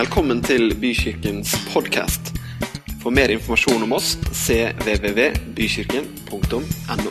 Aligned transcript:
Velkommen 0.00 0.38
til 0.40 0.70
Bykirkens 0.80 1.50
podkast. 1.74 2.30
For 3.02 3.12
mer 3.12 3.28
informasjon 3.34 3.82
om 3.84 3.92
oss 3.92 4.14
cvvvbykirken.no. 4.32 7.10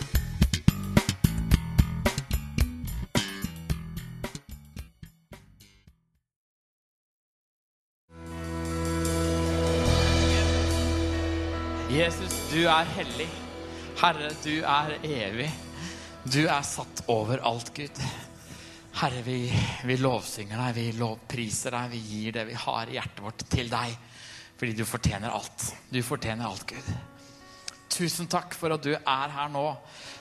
Jesus, 11.94 12.34
du 12.50 12.66
er 12.66 12.90
hellig. 12.96 13.30
Herre, 14.02 14.34
du 14.42 14.66
er 14.66 14.98
evig. 15.04 15.54
Du 16.26 16.48
er 16.48 16.62
satt 16.66 17.04
over 17.06 17.38
alt, 17.46 17.70
Gud. 17.78 18.02
Herre, 19.00 19.22
vi, 19.24 19.48
vi 19.88 19.96
lovsynger 19.96 20.60
deg, 20.60 20.74
vi 20.76 20.98
lovpriser 21.00 21.72
deg, 21.72 21.94
vi 21.94 22.00
gir 22.04 22.34
det 22.36 22.42
vi 22.50 22.56
har 22.60 22.90
i 22.90 22.98
hjertet 22.98 23.22
vårt, 23.24 23.44
til 23.48 23.70
deg. 23.72 23.94
Fordi 24.60 24.74
du 24.76 24.82
fortjener 24.84 25.32
alt. 25.32 25.68
Du 25.88 26.02
fortjener 26.04 26.50
alt, 26.50 26.66
Gud. 26.68 26.90
Tusen 27.96 28.28
takk 28.28 28.58
for 28.60 28.76
at 28.76 28.84
du 28.84 28.92
er 28.98 29.32
her 29.32 29.54
nå. 29.54 29.62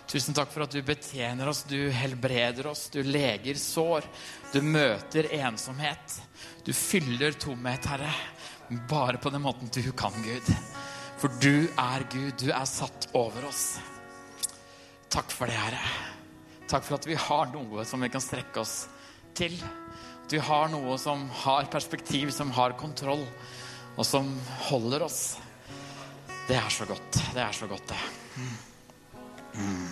Tusen 0.06 0.36
takk 0.36 0.52
for 0.54 0.62
at 0.62 0.76
du 0.76 0.78
betjener 0.86 1.50
oss, 1.50 1.64
du 1.66 1.88
helbreder 1.90 2.68
oss, 2.70 2.84
du 2.94 3.00
leger 3.02 3.58
sår. 3.58 4.06
Du 4.52 4.60
møter 4.62 5.26
ensomhet. 5.40 6.20
Du 6.62 6.70
fyller 6.70 7.34
tomhet, 7.34 7.88
Herre. 7.90 8.12
Bare 8.86 9.18
på 9.18 9.32
den 9.34 9.42
måten 9.42 9.72
du 9.74 9.90
kan, 9.90 10.14
Gud. 10.22 10.52
For 11.18 11.34
du 11.42 11.66
er 11.66 12.06
Gud. 12.14 12.38
Du 12.38 12.54
er 12.54 12.70
satt 12.70 13.10
over 13.18 13.50
oss. 13.50 13.66
Takk 15.10 15.34
for 15.34 15.50
det, 15.50 15.58
Herre. 15.58 15.82
Takk 16.68 16.84
for 16.84 16.98
at 16.98 17.06
vi 17.08 17.16
har 17.16 17.48
noe 17.48 17.84
som 17.88 18.02
vi 18.04 18.10
kan 18.12 18.20
strekke 18.20 18.60
oss 18.60 18.88
til. 19.36 19.54
At 20.26 20.34
vi 20.34 20.40
har 20.44 20.68
noe 20.68 20.98
som 21.00 21.22
har 21.44 21.70
perspektiv, 21.72 22.28
som 22.34 22.50
har 22.52 22.76
kontroll, 22.76 23.24
og 23.96 24.04
som 24.04 24.28
holder 24.68 25.06
oss. 25.06 25.38
Det 26.48 26.58
er 26.60 26.68
så 26.72 26.84
godt. 26.88 27.22
Det 27.32 27.40
er 27.40 27.56
så 27.56 27.68
godt, 27.70 27.88
det. 27.88 28.02
Mm. 29.56 29.88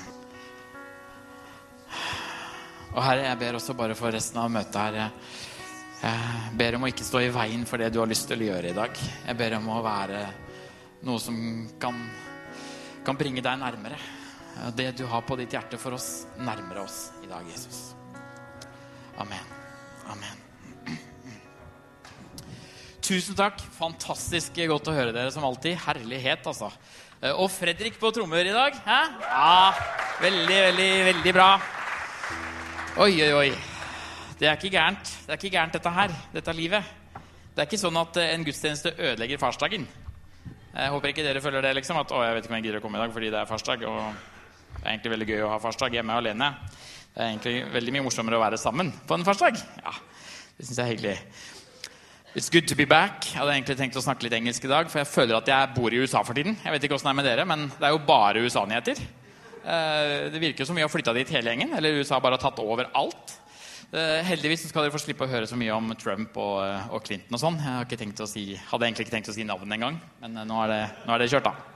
Og 2.93 3.01
Herre, 3.05 3.25
jeg 3.25 3.41
ber 3.41 3.57
også 3.57 3.77
bare 3.77 3.97
for 3.97 4.13
resten 4.13 4.39
av 4.41 4.53
møtet 4.53 4.77
her 4.77 4.99
Jeg 5.01 6.53
ber 6.61 6.77
om 6.77 6.85
å 6.87 6.91
ikke 6.93 7.05
stå 7.05 7.25
i 7.25 7.33
veien 7.33 7.65
for 7.69 7.81
det 7.81 7.89
du 7.93 7.99
har 8.03 8.09
lyst 8.09 8.29
til 8.29 8.45
å 8.45 8.51
gjøre 8.51 8.71
i 8.71 8.77
dag. 8.77 9.01
Jeg 9.25 9.41
ber 9.41 9.57
om 9.59 9.73
å 9.73 9.81
være 9.85 10.23
noe 11.09 11.21
som 11.21 11.41
kan, 11.81 12.05
kan 13.05 13.17
bringe 13.17 13.45
deg 13.45 13.65
nærmere. 13.65 13.99
Det 14.77 14.89
du 14.99 15.05
har 15.11 15.23
på 15.27 15.37
ditt 15.37 15.53
hjerte 15.53 15.79
for 15.81 15.97
oss, 15.97 16.27
nærmere 16.41 16.87
oss 16.87 17.11
i 17.23 17.29
dag, 17.29 17.45
Jesus. 17.53 17.93
Amen. 19.21 19.53
Amen. 20.13 20.43
Tusen 23.07 23.37
takk. 23.39 23.61
Fantastisk 23.77 24.57
godt 24.67 24.89
å 24.91 24.95
høre 24.97 25.13
dere 25.15 25.31
som 25.31 25.45
alltid. 25.47 25.77
Herlighet, 25.85 26.47
altså. 26.49 26.73
Og 27.37 27.47
Fredrik 27.53 28.01
på 28.01 28.11
trommer 28.13 28.49
i 28.49 28.55
dag. 28.55 28.75
Hæ? 28.83 28.99
Ja, 29.23 29.73
veldig, 30.25 30.59
veldig, 30.71 30.91
veldig 31.13 31.35
bra. 31.37 31.49
Oi, 33.05 33.13
oi, 33.23 33.33
oi. 33.37 33.51
Det 34.41 34.49
er 34.49 34.59
ikke 34.59 34.73
gærent. 34.75 35.13
Det 35.25 35.33
er 35.33 35.39
ikke 35.39 35.55
gærent, 35.55 35.77
dette 35.79 35.93
her. 36.01 36.17
Dette 36.35 36.57
livet. 36.57 36.95
Det 37.55 37.63
er 37.63 37.69
ikke 37.71 37.81
sånn 37.81 37.97
at 38.01 38.19
en 38.21 38.45
gudstjeneste 38.45 38.97
ødelegger 38.99 39.41
farsdagen. 39.41 39.87
Jeg 40.77 40.93
håper 40.93 41.13
ikke 41.13 41.25
dere 41.25 41.41
føler 41.45 41.65
det, 41.65 41.77
liksom. 41.79 42.01
At 42.03 42.11
å, 42.13 42.25
jeg 42.27 42.37
vet 42.37 42.45
ikke 42.45 42.53
om 42.53 42.59
jeg 42.59 42.67
gidder 42.67 42.83
å 42.83 42.85
komme 42.85 42.99
i 42.99 43.05
dag 43.05 43.15
fordi 43.15 43.31
det 43.33 43.39
er 43.41 43.49
farsdag. 43.49 43.87
Og 43.89 44.36
det 44.87 44.93
er 44.93 44.95
egentlig 45.01 45.11
veldig 45.17 45.27
gøy 45.27 45.41
å 45.43 45.49
ha 45.51 45.57
farsdag 45.59 45.95
hjemme 45.97 46.15
alene. 46.15 46.47
Det 47.11 47.19
er 47.19 47.31
egentlig 47.33 47.55
veldig 47.75 47.93
mye 47.97 48.03
morsommere 48.07 48.37
å 48.39 48.43
være 48.45 48.59
sammen 48.63 48.93
på 49.03 49.17
en 49.17 49.25
farsdag. 49.27 49.57
Ja, 49.81 49.95
det 50.55 50.67
synes 50.69 50.79
jeg 50.79 50.85
er 50.85 50.93
hyggelig. 50.93 51.15
It's 52.39 52.53
good 52.55 52.69
to 52.71 52.77
be 52.79 52.87
back. 52.87 53.27
Jeg 53.33 53.41
hadde 53.41 53.57
egentlig 53.57 53.77
tenkt 53.81 53.99
å 53.99 54.05
snakke 54.05 54.29
litt 54.29 54.37
engelsk 54.39 54.63
i 54.63 54.71
dag, 54.71 54.87
for 54.93 55.03
jeg 55.03 55.11
føler 55.11 55.41
at 55.41 55.51
jeg 55.51 55.73
bor 55.75 55.91
i 55.91 55.99
USA 55.99 56.23
for 56.23 56.39
tiden. 56.39 56.55
Jeg 56.63 56.77
vet 56.77 56.87
ikke 56.87 56.95
hvordan 56.95 57.11
det 57.11 57.15
er 57.17 57.19
med 57.19 57.29
dere, 57.33 57.49
men 57.51 57.67
det 57.73 57.89
er 57.89 57.97
jo 57.97 58.01
bare 58.07 58.47
USA-nyheter. 58.47 59.05
Det 60.31 60.47
virker 60.47 60.71
som 60.71 60.79
vi 60.79 60.87
har 60.87 60.93
flytta 60.93 61.19
dit 61.19 61.35
hele 61.35 61.51
gjengen, 61.51 61.75
eller 61.75 61.99
USA 61.99 62.23
bare 62.23 62.39
har 62.39 62.47
tatt 62.47 62.63
over 62.63 62.87
alt. 62.95 63.39
Heldigvis 64.31 64.69
skal 64.71 64.87
dere 64.87 64.95
få 64.95 65.03
slippe 65.03 65.27
å 65.27 65.33
høre 65.35 65.51
så 65.51 65.59
mye 65.59 65.75
om 65.75 65.97
Trump 65.99 66.39
og, 66.39 66.61
og 66.95 67.03
Clinton 67.03 67.35
og 67.35 67.43
sånn. 67.43 67.59
Jeg 67.59 68.15
si, 68.31 68.53
hadde 68.71 68.87
egentlig 68.87 69.09
ikke 69.09 69.19
tenkt 69.19 69.35
å 69.35 69.35
si 69.35 69.49
navnet 69.51 69.81
engang, 69.81 69.99
men 70.23 70.45
nå 70.47 70.67
er, 70.69 70.77
det, 70.77 70.85
nå 71.09 71.17
er 71.17 71.25
det 71.25 71.35
kjørt, 71.35 71.51
da. 71.51 71.73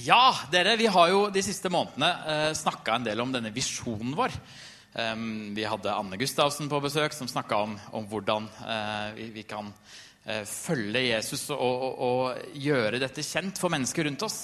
Ja, 0.00 0.32
dere, 0.48 0.76
vi 0.80 0.86
har 0.88 1.08
jo 1.10 1.26
de 1.32 1.42
siste 1.44 1.68
månedene 1.72 2.52
snakka 2.56 2.94
en 2.96 3.04
del 3.04 3.20
om 3.20 3.32
denne 3.34 3.50
visjonen 3.52 4.14
vår. 4.16 4.32
Vi 5.52 5.64
hadde 5.68 5.92
Anne 5.92 6.16
Gustavsen 6.20 6.70
på 6.70 6.80
besøk, 6.84 7.12
som 7.12 7.28
snakka 7.28 7.58
om, 7.66 7.74
om, 7.92 8.06
hvordan 8.08 8.48
vi, 9.16 9.28
vi 9.34 9.44
kan 9.48 9.68
følge 10.48 11.02
Jesus 11.10 11.44
og, 11.50 11.60
og, 11.60 12.00
og, 12.06 12.56
gjøre 12.56 13.00
dette 13.02 13.24
kjent 13.26 13.60
for 13.60 13.72
mennesker 13.72 14.06
rundt 14.08 14.24
oss. 14.24 14.38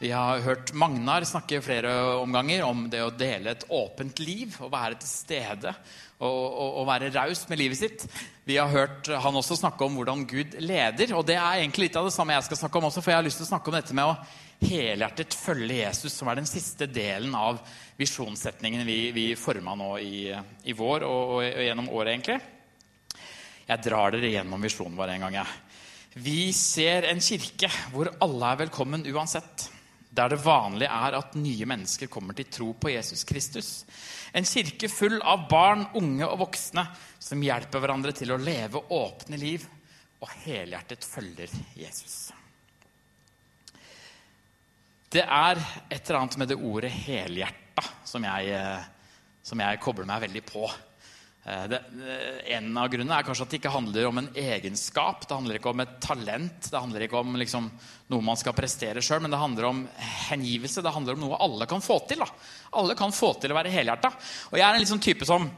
Vi 0.00 0.12
har 0.14 0.44
hørt 0.44 0.72
Magnar 0.76 1.26
snakke 1.28 1.60
flere 1.64 1.92
omganger 2.20 2.64
om 2.64 2.86
det 2.92 3.02
å 3.04 3.12
dele 3.12 3.52
et 3.52 3.68
åpent 3.68 4.24
liv. 4.24 4.56
og 4.60 4.72
være 4.72 5.00
til 5.00 5.10
stede 5.10 5.74
og, 6.24 6.44
og, 6.52 6.70
og 6.80 6.86
være 6.88 7.12
raus 7.14 7.44
med 7.50 7.60
livet 7.60 7.78
sitt. 7.78 8.06
Vi 8.44 8.56
har 8.60 8.72
hørt 8.72 9.08
han 9.08 9.36
også 9.40 9.56
snakke 9.60 9.86
om 9.86 9.98
hvordan 9.98 10.24
Gud 10.28 10.56
leder. 10.60 11.14
Og 11.16 11.24
det 11.28 11.36
er 11.38 11.60
egentlig 11.60 11.88
litt 11.88 11.98
av 12.00 12.08
det 12.08 12.14
samme 12.16 12.36
jeg 12.36 12.46
skal 12.48 12.60
snakke 12.64 12.80
om 12.80 12.88
også, 12.90 13.04
for 13.04 13.14
jeg 13.14 13.20
har 13.20 13.26
lyst 13.26 13.40
til 13.40 13.46
å 13.46 13.52
snakke 13.52 13.70
om 13.70 13.76
dette 13.78 13.96
med 13.96 14.10
å 14.10 14.16
helhjertet 14.64 15.36
følge 15.36 15.80
Jesus, 15.82 16.14
som 16.14 16.30
er 16.30 16.40
den 16.40 16.48
siste 16.48 16.88
delen 16.90 17.34
av 17.36 17.60
visjonssetningen 17.98 18.86
vi, 18.86 18.98
vi 19.14 19.26
forma 19.38 19.76
nå 19.78 19.90
i, 20.02 20.16
i 20.64 20.76
vår 20.76 21.06
og, 21.06 21.36
og, 21.36 21.62
gjennom 21.66 21.90
året, 21.92 22.14
egentlig. 22.14 22.40
Jeg 23.64 23.84
drar 23.86 24.12
dere 24.12 24.32
gjennom 24.32 24.64
visjonen 24.64 24.98
vår 24.98 25.14
en 25.14 25.26
gang. 25.26 25.38
Jeg. 25.40 25.60
Vi 26.24 26.40
ser 26.56 27.08
en 27.10 27.22
kirke 27.24 27.70
hvor 27.92 28.12
alle 28.22 28.52
er 28.52 28.66
velkommen 28.66 29.06
uansett. 29.10 29.68
Der 30.14 30.30
det 30.30 30.38
vanlige 30.44 30.90
er 30.94 31.16
at 31.18 31.34
nye 31.34 31.66
mennesker 31.66 32.10
kommer 32.12 32.36
til 32.38 32.46
tro 32.46 32.68
på 32.78 32.92
Jesus 32.92 33.24
Kristus. 33.26 33.70
En 34.34 34.46
kirke 34.46 34.88
full 34.90 35.18
av 35.18 35.48
barn, 35.50 35.88
unge 35.98 36.28
og 36.28 36.38
voksne 36.44 36.84
som 37.18 37.42
hjelper 37.42 37.82
hverandre 37.82 38.14
til 38.14 38.34
å 38.34 38.38
leve 38.38 38.84
åpne 38.94 39.40
liv 39.40 39.66
og 40.22 40.30
helhjertet 40.44 41.04
følger 41.04 41.50
Jesus. 41.76 42.32
Det 45.14 45.22
er 45.22 45.60
et 45.90 46.00
eller 46.00 46.20
annet 46.20 46.38
med 46.40 46.48
det 46.50 46.58
ordet 46.58 46.90
'helhjerta' 46.90 47.90
som 48.04 48.24
jeg, 48.24 48.80
som 49.42 49.60
jeg 49.60 49.80
kobler 49.80 50.06
meg 50.06 50.24
veldig 50.26 50.42
på. 50.46 50.70
Det, 51.44 51.78
en 52.56 52.70
av 52.80 52.86
grunnene 52.88 53.18
er 53.18 53.26
kanskje 53.26 53.44
at 53.44 53.50
det 53.52 53.58
ikke 53.58 53.72
handler 53.74 54.06
om 54.08 54.20
en 54.22 54.30
egenskap. 54.32 55.26
Det 55.28 55.36
handler 55.36 55.58
ikke 55.58 55.74
om 55.74 55.82
et 55.84 55.98
talent, 56.00 56.70
det 56.70 56.80
handler 56.80 57.04
ikke 57.04 57.20
om 57.20 57.36
liksom, 57.36 57.66
noe 58.14 58.24
man 58.24 58.40
skal 58.40 58.56
prestere 58.56 59.02
sjøl, 59.04 59.20
men 59.20 59.34
det 59.34 59.40
handler 59.42 59.68
om 59.68 59.82
hengivelse. 60.30 60.80
Det 60.84 60.94
handler 60.94 61.18
om 61.18 61.26
noe 61.26 61.40
alle 61.44 61.68
kan 61.68 61.84
få 61.84 61.98
til. 62.08 62.24
Da. 62.24 62.30
Alle 62.80 62.96
kan 62.96 63.12
få 63.12 63.34
til 63.42 63.52
å 63.52 63.58
være 63.58 63.74
helhjerta. 63.74 64.14
Og 64.52 64.56
jeg 64.56 64.64
er 64.64 64.72
en 64.78 64.84
liksom 64.86 65.04
type 65.04 65.28
som 65.28 65.50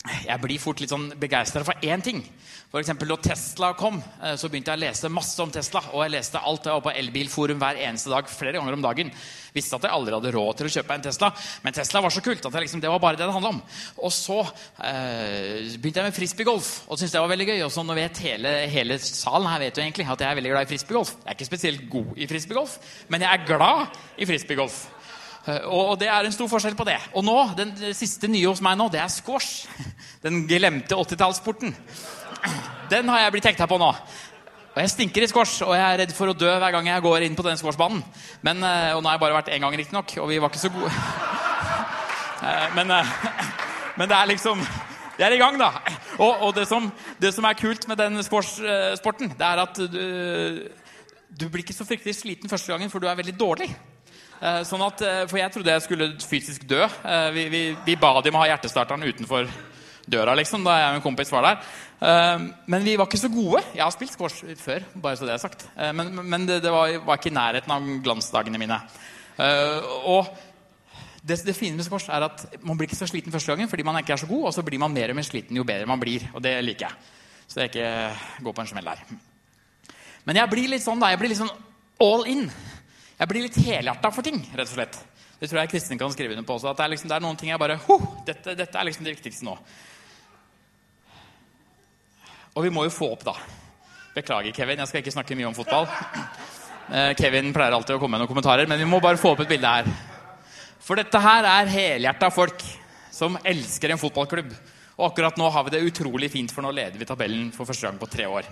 jeg 0.00 0.40
blir 0.40 0.60
fort 0.62 0.80
litt 0.80 0.92
sånn 0.92 1.10
begeistra 1.20 1.60
for 1.66 1.76
én 1.84 2.00
ting. 2.00 2.22
For 2.70 2.80
eksempel, 2.80 3.10
da 3.10 3.18
Tesla 3.20 3.72
kom, 3.76 3.98
så 4.38 4.48
begynte 4.48 4.72
jeg 4.72 4.78
å 4.78 4.82
lese 4.84 5.10
masse 5.12 5.42
om 5.42 5.50
Tesla. 5.52 5.82
Og 5.90 6.04
jeg 6.04 6.14
leste 6.14 6.40
alt 6.40 6.64
jeg 6.64 6.76
var 6.78 6.84
på 6.86 6.94
Elbilforum 7.02 7.58
hver 7.60 7.80
eneste 7.82 8.12
dag, 8.12 8.30
flere 8.30 8.56
ganger 8.56 8.76
om 8.78 8.84
dagen. 8.84 9.10
Visste 9.52 9.76
at 9.76 9.84
jeg 9.84 9.92
aldri 9.92 10.14
hadde 10.14 10.32
råd 10.36 10.60
til 10.60 10.68
å 10.68 10.72
kjøpe 10.76 10.96
en 10.96 11.04
Tesla, 11.04 11.32
men 11.64 11.74
Tesla 11.76 12.00
var 12.04 12.14
så 12.14 12.22
kult 12.24 12.46
at 12.46 12.58
liksom, 12.62 12.80
det 12.80 12.92
var 12.92 13.02
bare 13.02 13.18
det 13.18 13.26
det 13.26 13.34
handla 13.34 13.50
om. 13.56 13.58
Og 14.06 14.14
så 14.14 14.38
eh, 14.40 15.74
begynte 15.74 16.00
jeg 16.00 16.08
med 16.08 16.16
frisbeegolf, 16.16 16.70
og 16.86 16.94
syntes 16.94 17.16
det 17.16 17.24
var 17.24 17.34
veldig 17.34 17.48
gøy. 17.50 17.58
Og 17.66 17.74
så 17.74 17.84
nå 17.84 17.98
vet 17.98 18.22
hele, 18.24 18.54
hele, 18.72 19.00
salen 19.02 19.50
her 19.50 19.64
vet 19.66 19.82
jo 19.82 19.84
egentlig 19.84 20.06
at 20.06 20.24
jeg 20.24 20.30
er 20.30 20.40
veldig 20.40 20.54
glad 20.54 20.64
i 20.64 20.72
frisbeegolf. 20.72 21.12
Jeg 21.18 21.28
er 21.28 21.36
ikke 21.36 21.50
spesielt 21.50 21.84
god 21.92 22.16
i 22.16 22.30
frisbeegolf, 22.30 22.78
men 23.10 23.26
jeg 23.26 23.34
er 23.34 23.46
glad 23.50 24.00
i 24.16 24.30
frisbeegolf. 24.30 24.80
Og 25.70 25.94
det 26.00 26.08
er 26.10 26.26
en 26.26 26.34
stor 26.34 26.48
forskjell 26.50 26.76
på 26.78 26.86
det. 26.88 26.98
Og 27.16 27.24
nå, 27.26 27.36
den 27.58 27.74
siste 27.96 28.28
nye 28.30 28.48
hos 28.48 28.62
meg 28.64 28.78
nå, 28.78 28.88
det 28.92 29.00
er 29.02 29.12
squash. 29.12 29.68
Den 30.24 30.44
glemte 30.48 30.98
80-tallssporten. 30.98 31.74
Den 32.90 33.08
har 33.12 33.24
jeg 33.24 33.34
blitt 33.36 33.48
hekta 33.50 33.68
på 33.70 33.78
nå. 33.80 33.90
Og 34.70 34.78
jeg 34.78 34.92
stinker 34.92 35.24
i 35.24 35.28
squash, 35.30 35.64
og 35.66 35.74
jeg 35.74 35.82
er 35.82 35.98
redd 36.04 36.12
for 36.14 36.30
å 36.30 36.36
dø 36.36 36.50
hver 36.62 36.74
gang 36.76 36.86
jeg 36.86 37.02
går 37.02 37.26
inn 37.26 37.36
på 37.38 37.44
den 37.46 37.58
squashbanen. 37.58 38.04
Men, 38.46 38.62
og 38.62 39.02
nå 39.02 39.10
har 39.10 39.16
jeg 39.16 39.22
bare 39.24 39.38
vært 39.40 39.50
én 39.54 39.64
gang, 39.64 39.74
riktignok, 39.76 40.14
og 40.22 40.30
vi 40.30 40.38
var 40.38 40.52
ikke 40.52 40.62
så 40.62 40.70
gode. 40.74 40.92
Men, 42.72 42.88
men, 42.88 44.06
det 44.08 44.14
er 44.16 44.28
liksom 44.30 44.62
Det 45.18 45.26
er 45.26 45.34
i 45.36 45.40
gang, 45.42 45.58
da. 45.60 45.66
Og, 46.16 46.46
og 46.46 46.54
det, 46.56 46.62
som, 46.64 46.86
det, 47.20 47.34
som, 47.36 47.44
er 47.44 47.58
kult 47.58 47.84
med 47.90 47.98
den 48.00 48.16
squash-sporten, 48.24 49.34
det 49.36 49.44
er 49.44 49.60
at 49.60 49.76
du, 49.76 49.98
du 51.28 51.44
blir 51.50 51.60
ikke 51.60 51.76
så 51.76 51.84
fryktelig 51.84 52.14
sliten 52.16 52.48
første 52.48 52.72
gangen, 52.72 52.88
for 52.88 53.02
du 53.02 53.10
er 53.10 53.18
veldig 53.18 53.36
dårlig. 53.36 53.68
Sånn 54.40 54.80
at, 54.86 55.02
for 55.28 55.36
jeg 55.36 55.52
trodde 55.52 55.72
jeg 55.74 55.84
skulle 55.84 56.06
fysisk 56.24 56.62
dø. 56.64 56.80
Vi, 57.34 57.42
vi, 57.52 57.60
vi 57.84 57.96
ba 58.00 58.14
dem 58.24 58.38
å 58.38 58.40
ha 58.40 58.48
hjertestarteren 58.48 59.04
utenfor 59.04 59.50
døra, 60.10 60.34
liksom, 60.38 60.64
da 60.64 60.78
jeg 60.78 60.92
og 60.94 60.98
en 60.98 61.04
kompis 61.04 61.32
var 61.32 61.44
der. 61.44 61.66
Men 62.72 62.86
vi 62.86 62.96
var 62.96 63.08
ikke 63.08 63.20
så 63.20 63.28
gode. 63.32 63.60
Jeg 63.74 63.84
har 63.84 63.92
spilt 63.92 64.14
squash 64.14 64.54
før, 64.62 64.86
bare 64.96 65.18
så 65.20 65.28
det 65.28 65.34
er 65.34 65.42
sagt. 65.42 65.66
Men, 65.76 66.14
men 66.24 66.48
det, 66.48 66.62
det 66.64 66.72
var, 66.72 66.94
var, 67.04 67.20
ikke 67.20 67.28
i 67.28 67.36
nærheten 67.36 67.74
av 67.74 67.90
glansdagene 68.06 68.62
mine. 68.62 68.80
Og 70.08 70.32
det, 71.20 71.42
det 71.44 71.56
fine 71.56 71.76
med 71.76 71.84
squash 71.84 72.08
er 72.08 72.24
at 72.24 72.46
man 72.64 72.78
blir 72.78 72.88
ikke 72.88 72.98
så 72.98 73.08
sliten 73.10 73.32
første 73.32 73.52
gangen 73.52 73.68
fordi 73.68 73.84
man 73.84 73.98
ikke 74.00 74.14
er 74.16 74.22
så 74.22 74.28
god, 74.30 74.46
og 74.48 74.54
så 74.56 74.64
blir 74.64 74.80
man 74.80 74.92
mer 74.94 75.12
og 75.12 75.20
mer 75.20 75.26
sliten 75.28 75.56
jo 75.56 75.66
bedre 75.68 75.88
man 75.88 76.00
blir. 76.00 76.24
Og 76.32 76.42
det 76.44 76.56
liker 76.64 76.88
jeg. 76.88 77.16
Så 77.50 77.60
jeg 77.60 77.72
ikke 77.72 78.44
går 78.46 78.56
på 78.56 78.64
en 78.64 78.72
smell 78.72 78.88
der. 78.88 79.04
Men 80.24 80.38
jeg 80.40 80.52
blir 80.52 80.70
litt 80.70 80.84
sånn 80.84 81.00
da, 81.02 81.10
jeg 81.12 81.20
blir 81.20 81.32
litt 81.32 81.40
sånn 81.40 81.52
all 82.00 82.24
in. 82.30 82.46
Jeg 83.20 83.28
blir 83.28 83.44
litt 83.44 83.58
helhjerta 83.60 84.10
for 84.14 84.24
ting, 84.24 84.38
rett 84.56 84.70
og 84.70 84.76
slett. 84.78 84.96
Det 85.40 85.48
tror 85.48 85.60
jeg 85.60 85.70
Kristin 85.74 86.00
kan 86.00 86.12
skrive 86.12 86.32
under 86.32 86.44
på 86.48 86.56
også. 86.56 86.70
at 86.70 86.78
Det 86.78 86.84
er, 86.84 86.92
liksom, 86.94 87.08
det 87.10 87.16
er 87.16 87.24
noen 87.24 87.36
ting 87.36 87.50
jeg 87.52 87.60
bare 87.60 87.76
dette, 88.26 88.54
dette, 88.56 88.76
er 88.76 88.88
liksom 88.88 89.04
det 89.04 89.12
viktigste 89.14 89.44
nå. 89.44 89.56
Og 92.56 92.64
vi 92.64 92.72
må 92.72 92.84
jo 92.86 92.92
få 92.92 93.10
opp, 93.12 93.26
da. 93.28 93.36
Beklager, 94.16 94.52
Kevin. 94.56 94.80
Jeg 94.80 94.90
skal 94.90 95.04
ikke 95.04 95.14
snakke 95.14 95.36
mye 95.36 95.50
om 95.52 95.56
fotball. 95.56 95.88
Eh, 96.90 97.12
Kevin 97.14 97.52
pleier 97.54 97.70
alltid 97.70 97.94
å 97.94 98.00
komme 98.02 98.16
med 98.16 98.24
noen 98.24 98.30
kommentarer, 98.32 98.66
men 98.66 98.80
vi 98.80 98.86
må 98.88 98.98
bare 98.98 99.20
få 99.20 99.30
opp 99.36 99.44
et 99.44 99.50
bilde 99.52 99.68
her. 99.70 99.86
For 100.82 100.98
dette 100.98 101.20
her 101.22 101.46
er 101.46 101.68
helhjerta 101.70 102.32
folk 102.34 102.64
som 103.14 103.36
elsker 103.46 103.92
en 103.94 104.00
fotballklubb. 104.00 104.48
Og 104.96 105.04
akkurat 105.06 105.38
nå 105.38 105.52
har 105.54 105.68
vi 105.68 105.76
det 105.76 105.84
utrolig 105.86 106.32
fint, 106.32 106.50
for 106.50 106.66
nå 106.66 106.72
leder 106.74 106.98
vi 106.98 107.06
tabellen 107.06 107.52
for 107.54 107.68
første 107.68 107.86
gang 107.86 108.00
på 108.00 108.08
tre 108.10 108.26
år. 108.26 108.48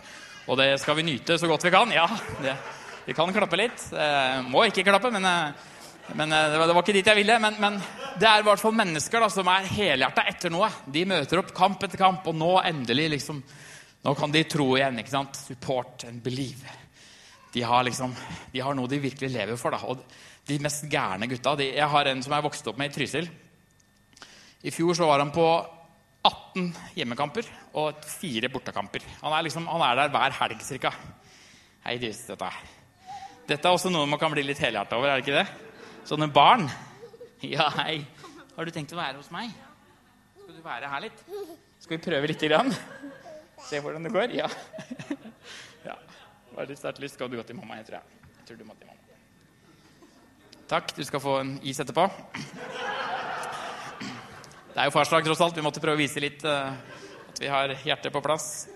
Og 0.46 0.60
det 0.60 0.68
skal 0.78 1.00
vi 1.00 1.08
nyte 1.08 1.34
så 1.34 1.50
godt 1.50 1.66
vi 1.66 1.74
kan. 1.74 1.90
Ja, 1.90 2.06
det, 2.44 2.54
vi 3.08 3.14
kan 3.16 3.30
klappe 3.32 3.56
litt. 3.56 3.86
Eh, 3.96 4.42
må 4.52 4.66
ikke 4.68 4.82
klappe, 4.84 5.08
men, 5.08 5.24
eh, 5.24 6.12
men 6.12 6.32
eh, 6.36 6.50
det, 6.52 6.58
var, 6.60 6.82
ikke 6.82 6.92
dit 6.98 7.06
jeg 7.08 7.16
ville. 7.16 7.38
Men, 7.40 7.54
men 7.56 7.78
det 8.20 8.28
er 8.28 8.42
i 8.42 8.44
hvert 8.44 8.60
fall 8.60 8.76
mennesker 8.76 9.24
da, 9.24 9.30
som 9.32 9.48
er 9.48 9.64
helhjerta 9.70 10.26
etter 10.28 10.52
noe. 10.52 10.68
De 10.84 11.06
møter 11.08 11.40
opp 11.40 11.54
kamp 11.56 11.86
etter 11.88 11.96
kamp, 11.96 12.28
og 12.28 12.36
nå 12.36 12.58
endelig 12.68 13.14
liksom 13.16 13.40
Nå 13.98 14.12
kan 14.14 14.30
de 14.30 14.44
tro 14.46 14.68
igjen. 14.76 15.00
ikke 15.00 15.10
sant? 15.10 15.40
Support 15.40 16.04
and 16.06 16.20
believe. 16.22 16.68
De 17.50 17.64
har, 17.66 17.82
liksom, 17.82 18.12
de 18.52 18.60
har 18.62 18.76
noe 18.78 18.88
de 18.88 19.00
virkelig 19.02 19.32
lever 19.34 19.58
for. 19.58 19.74
da, 19.74 19.80
og 19.88 20.04
de 20.46 20.60
mest 20.62 20.86
gærne 20.92 21.26
gutta. 21.32 21.56
De, 21.58 21.72
jeg 21.80 21.92
har 21.96 22.12
en 22.12 22.22
som 22.22 22.36
jeg 22.36 22.46
vokste 22.46 22.70
opp 22.70 22.78
med 22.78 22.92
i 22.92 22.94
Trysil. 22.94 23.26
I 24.62 24.72
fjor 24.72 25.00
så 25.00 25.08
var 25.08 25.24
han 25.24 25.34
på 25.34 25.48
18 26.28 26.70
hjemmekamper 26.94 27.48
og 27.80 28.06
fire 28.06 28.52
bortekamper. 28.52 29.02
Han 29.24 29.32
er, 29.34 29.48
liksom, 29.48 29.66
han 29.66 29.88
er 29.90 30.04
der 30.04 30.14
hver 30.14 30.42
helg 30.44 30.66
ca. 30.78 30.94
Hei, 31.88 31.98
dette. 31.98 32.52
Dette 33.48 33.64
er 33.64 33.72
også 33.72 33.88
noe 33.88 34.04
man 34.08 34.20
kan 34.20 34.32
bli 34.32 34.42
litt 34.44 34.60
helhjerta 34.60 34.98
over, 34.98 35.08
er 35.08 35.20
det 35.20 35.24
ikke 35.24 35.38
det? 35.38 35.46
Sånne 36.08 36.28
barn. 36.32 36.66
Ja, 37.44 37.68
hei. 37.78 38.02
Har 38.56 38.66
du 38.66 38.74
tenkt 38.74 38.92
å 38.92 38.98
være 38.98 39.16
hos 39.20 39.30
meg? 39.32 39.54
Skal 40.42 40.58
du 40.58 40.62
være 40.64 40.90
her 40.92 41.04
litt? 41.06 41.22
Skal 41.80 41.96
vi 41.96 42.00
prøve 42.04 42.28
lite 42.28 42.50
grann? 42.50 42.72
Se 43.64 43.80
hvordan 43.80 44.04
det 44.04 44.12
går? 44.12 44.34
Ja. 44.36 44.48
ja. 45.88 45.96
Bare 46.52 46.68
litt 46.68 46.80
sterkt 46.80 47.00
lyst. 47.00 47.16
Skal 47.16 47.30
du 47.32 47.38
gå 47.38 47.44
til 47.46 47.56
mamma? 47.56 47.78
Jeg 47.80 47.88
tror, 47.88 48.00
jeg. 48.02 48.32
jeg 48.40 48.48
tror 48.50 48.60
du 48.60 48.66
må 48.68 48.76
til 48.76 48.90
mamma. 48.90 48.98
Takk. 50.68 50.92
Du 50.96 51.04
skal 51.08 51.22
få 51.24 51.38
en 51.40 51.54
is 51.64 51.80
etterpå. 51.80 52.04
Det 54.68 54.82
er 54.82 54.90
jo 54.90 54.96
farsdag, 54.98 55.24
tross 55.24 55.40
alt. 55.46 55.56
Vi 55.56 55.64
måtte 55.64 55.80
prøve 55.80 55.96
å 55.96 56.02
vise 56.02 56.20
litt 56.20 56.44
uh, 56.44 56.74
at 57.32 57.40
vi 57.40 57.48
har 57.48 57.72
hjertet 57.80 58.12
på 58.12 58.24
plass. 58.24 58.66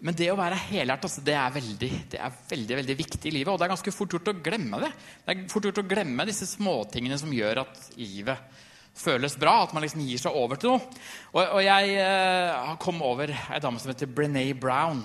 Men 0.00 0.16
det 0.16 0.30
å 0.32 0.38
være 0.38 0.56
helhjertet 0.70 1.06
altså, 1.10 1.22
det, 1.24 1.34
er 1.36 1.52
veldig, 1.52 1.90
det 2.14 2.20
er 2.24 2.36
veldig, 2.48 2.76
veldig 2.78 2.96
viktig 2.96 3.28
i 3.28 3.34
livet. 3.34 3.52
Og 3.52 3.60
det 3.60 3.66
er 3.66 3.72
ganske 3.74 3.92
fort 3.92 4.14
gjort 4.16 4.30
å 4.32 4.36
glemme 4.46 4.80
det. 4.80 4.90
Det 5.26 5.34
er 5.34 5.42
fort 5.52 5.66
gjort 5.68 5.80
å 5.82 5.88
glemme 5.90 6.24
disse 6.28 6.48
småtingene 6.48 7.18
som 7.20 7.34
gjør 7.36 7.62
at 7.66 7.82
livet 8.00 8.60
føles 8.96 9.36
bra. 9.40 9.58
At 9.66 9.74
man 9.76 9.84
liksom 9.84 10.04
gir 10.06 10.22
seg 10.22 10.38
over 10.40 10.60
til 10.60 10.72
noe. 10.72 11.02
Og, 11.34 11.42
og 11.42 11.60
jeg 11.66 11.98
eh, 12.00 12.70
kom 12.80 13.02
over 13.04 13.32
ei 13.34 13.60
dame 13.60 13.82
som 13.82 13.92
heter 13.92 14.08
Brené 14.08 14.46
Brown, 14.56 15.02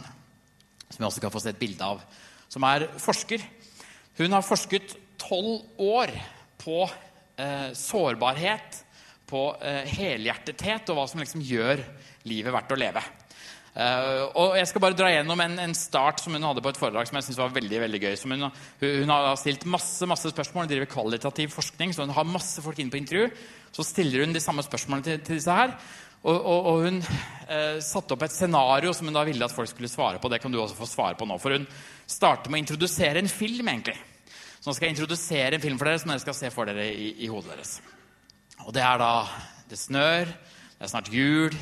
som 0.87 1.01
jeg 1.01 1.09
også 1.09 1.25
kan 1.25 1.35
få 1.35 1.43
se 1.43 1.51
et 1.51 1.59
bilde 1.59 1.91
av. 1.91 1.99
Som 2.47 2.63
er 2.69 2.87
forsker. 3.01 3.43
Hun 4.15 4.31
har 4.31 4.47
forsket 4.47 4.95
tolv 5.19 5.75
år 5.81 6.15
på 6.63 6.85
eh, 6.87 7.75
sårbarhet, 7.75 8.81
på 9.27 9.43
eh, 9.59 9.83
helhjertethet 9.91 10.87
og 10.93 11.01
hva 11.01 11.07
som 11.11 11.19
liksom 11.19 11.43
gjør 11.43 11.83
livet 12.29 12.55
verdt 12.55 12.71
å 12.71 12.79
leve. 12.79 13.03
Uh, 13.75 14.31
og 14.39 14.53
Jeg 14.55 14.69
skal 14.69 14.81
bare 14.85 14.95
dra 14.95 15.09
gjennom 15.11 15.41
en, 15.43 15.57
en, 15.59 15.73
start 15.75 16.21
som 16.23 16.31
hun 16.31 16.45
hadde 16.47 16.61
på 16.63 16.71
et 16.71 16.77
foredrag 16.79 17.09
som 17.09 17.17
jeg 17.19 17.25
synes 17.27 17.39
var 17.41 17.55
veldig 17.57 17.81
veldig 17.83 17.99
gøy. 17.99 18.13
Hun, 18.23 18.45
hun, 18.79 19.11
har 19.11 19.35
stilt 19.41 19.65
masse 19.67 20.07
masse 20.07 20.31
spørsmål, 20.31 20.63
hun 20.63 20.71
driver 20.71 20.87
kvalitativ 20.93 21.51
forskning, 21.51 21.91
så 21.91 22.05
hun 22.05 22.15
har 22.15 22.29
masse 22.29 22.63
folk 22.63 22.79
inne 22.79 22.93
på 22.93 23.01
intervju. 23.01 23.27
Så 23.75 23.83
stiller 23.83 24.23
hun 24.23 24.35
de 24.35 24.43
samme 24.43 24.63
spørsmålene 24.63 25.03
til, 25.09 25.19
til 25.27 25.41
disse 25.41 25.57
her. 25.59 25.75
Og, 26.23 26.37
og, 26.39 26.69
og 26.71 26.85
hun 26.87 27.01
uh, 27.03 27.77
satte 27.83 28.15
opp 28.15 28.23
et 28.25 28.33
scenario 28.33 28.95
som 28.95 29.11
hun 29.11 29.19
da 29.19 29.25
ville 29.27 29.43
at 29.45 29.53
folk 29.53 29.69
skulle 29.69 29.91
svare 29.91 30.23
på. 30.23 30.31
Det 30.31 30.39
kan 30.41 30.55
du 30.55 30.61
også 30.61 30.79
få 30.79 30.87
svare 30.89 31.19
på 31.19 31.27
nå. 31.27 31.35
For 31.43 31.59
hun 31.59 31.67
starter 32.07 32.49
med 32.49 32.61
å 32.61 32.63
introdusere 32.63 33.19
en 33.19 33.29
film, 33.29 33.67
egentlig. 33.67 33.99
Så 34.55 34.71
nå 34.71 34.77
skal 34.77 34.87
jeg 34.87 34.95
introdusere 34.95 35.59
en 35.59 35.67
film 35.67 35.77
for 35.77 35.91
dere 35.91 35.99
som 35.99 36.15
dere 36.15 36.23
skal 36.23 36.39
se 36.39 36.55
for 36.55 36.71
dere 36.71 36.87
i, 36.95 37.11
i 37.27 37.29
hodet 37.29 37.51
deres. 37.51 37.75
Og 38.63 38.71
det 38.73 38.87
er 38.87 39.03
da 39.03 39.13
Det 39.69 39.77
snør, 39.81 40.29
det 40.77 40.85
er 40.85 40.89
snart 40.95 41.11
jul. 41.11 41.53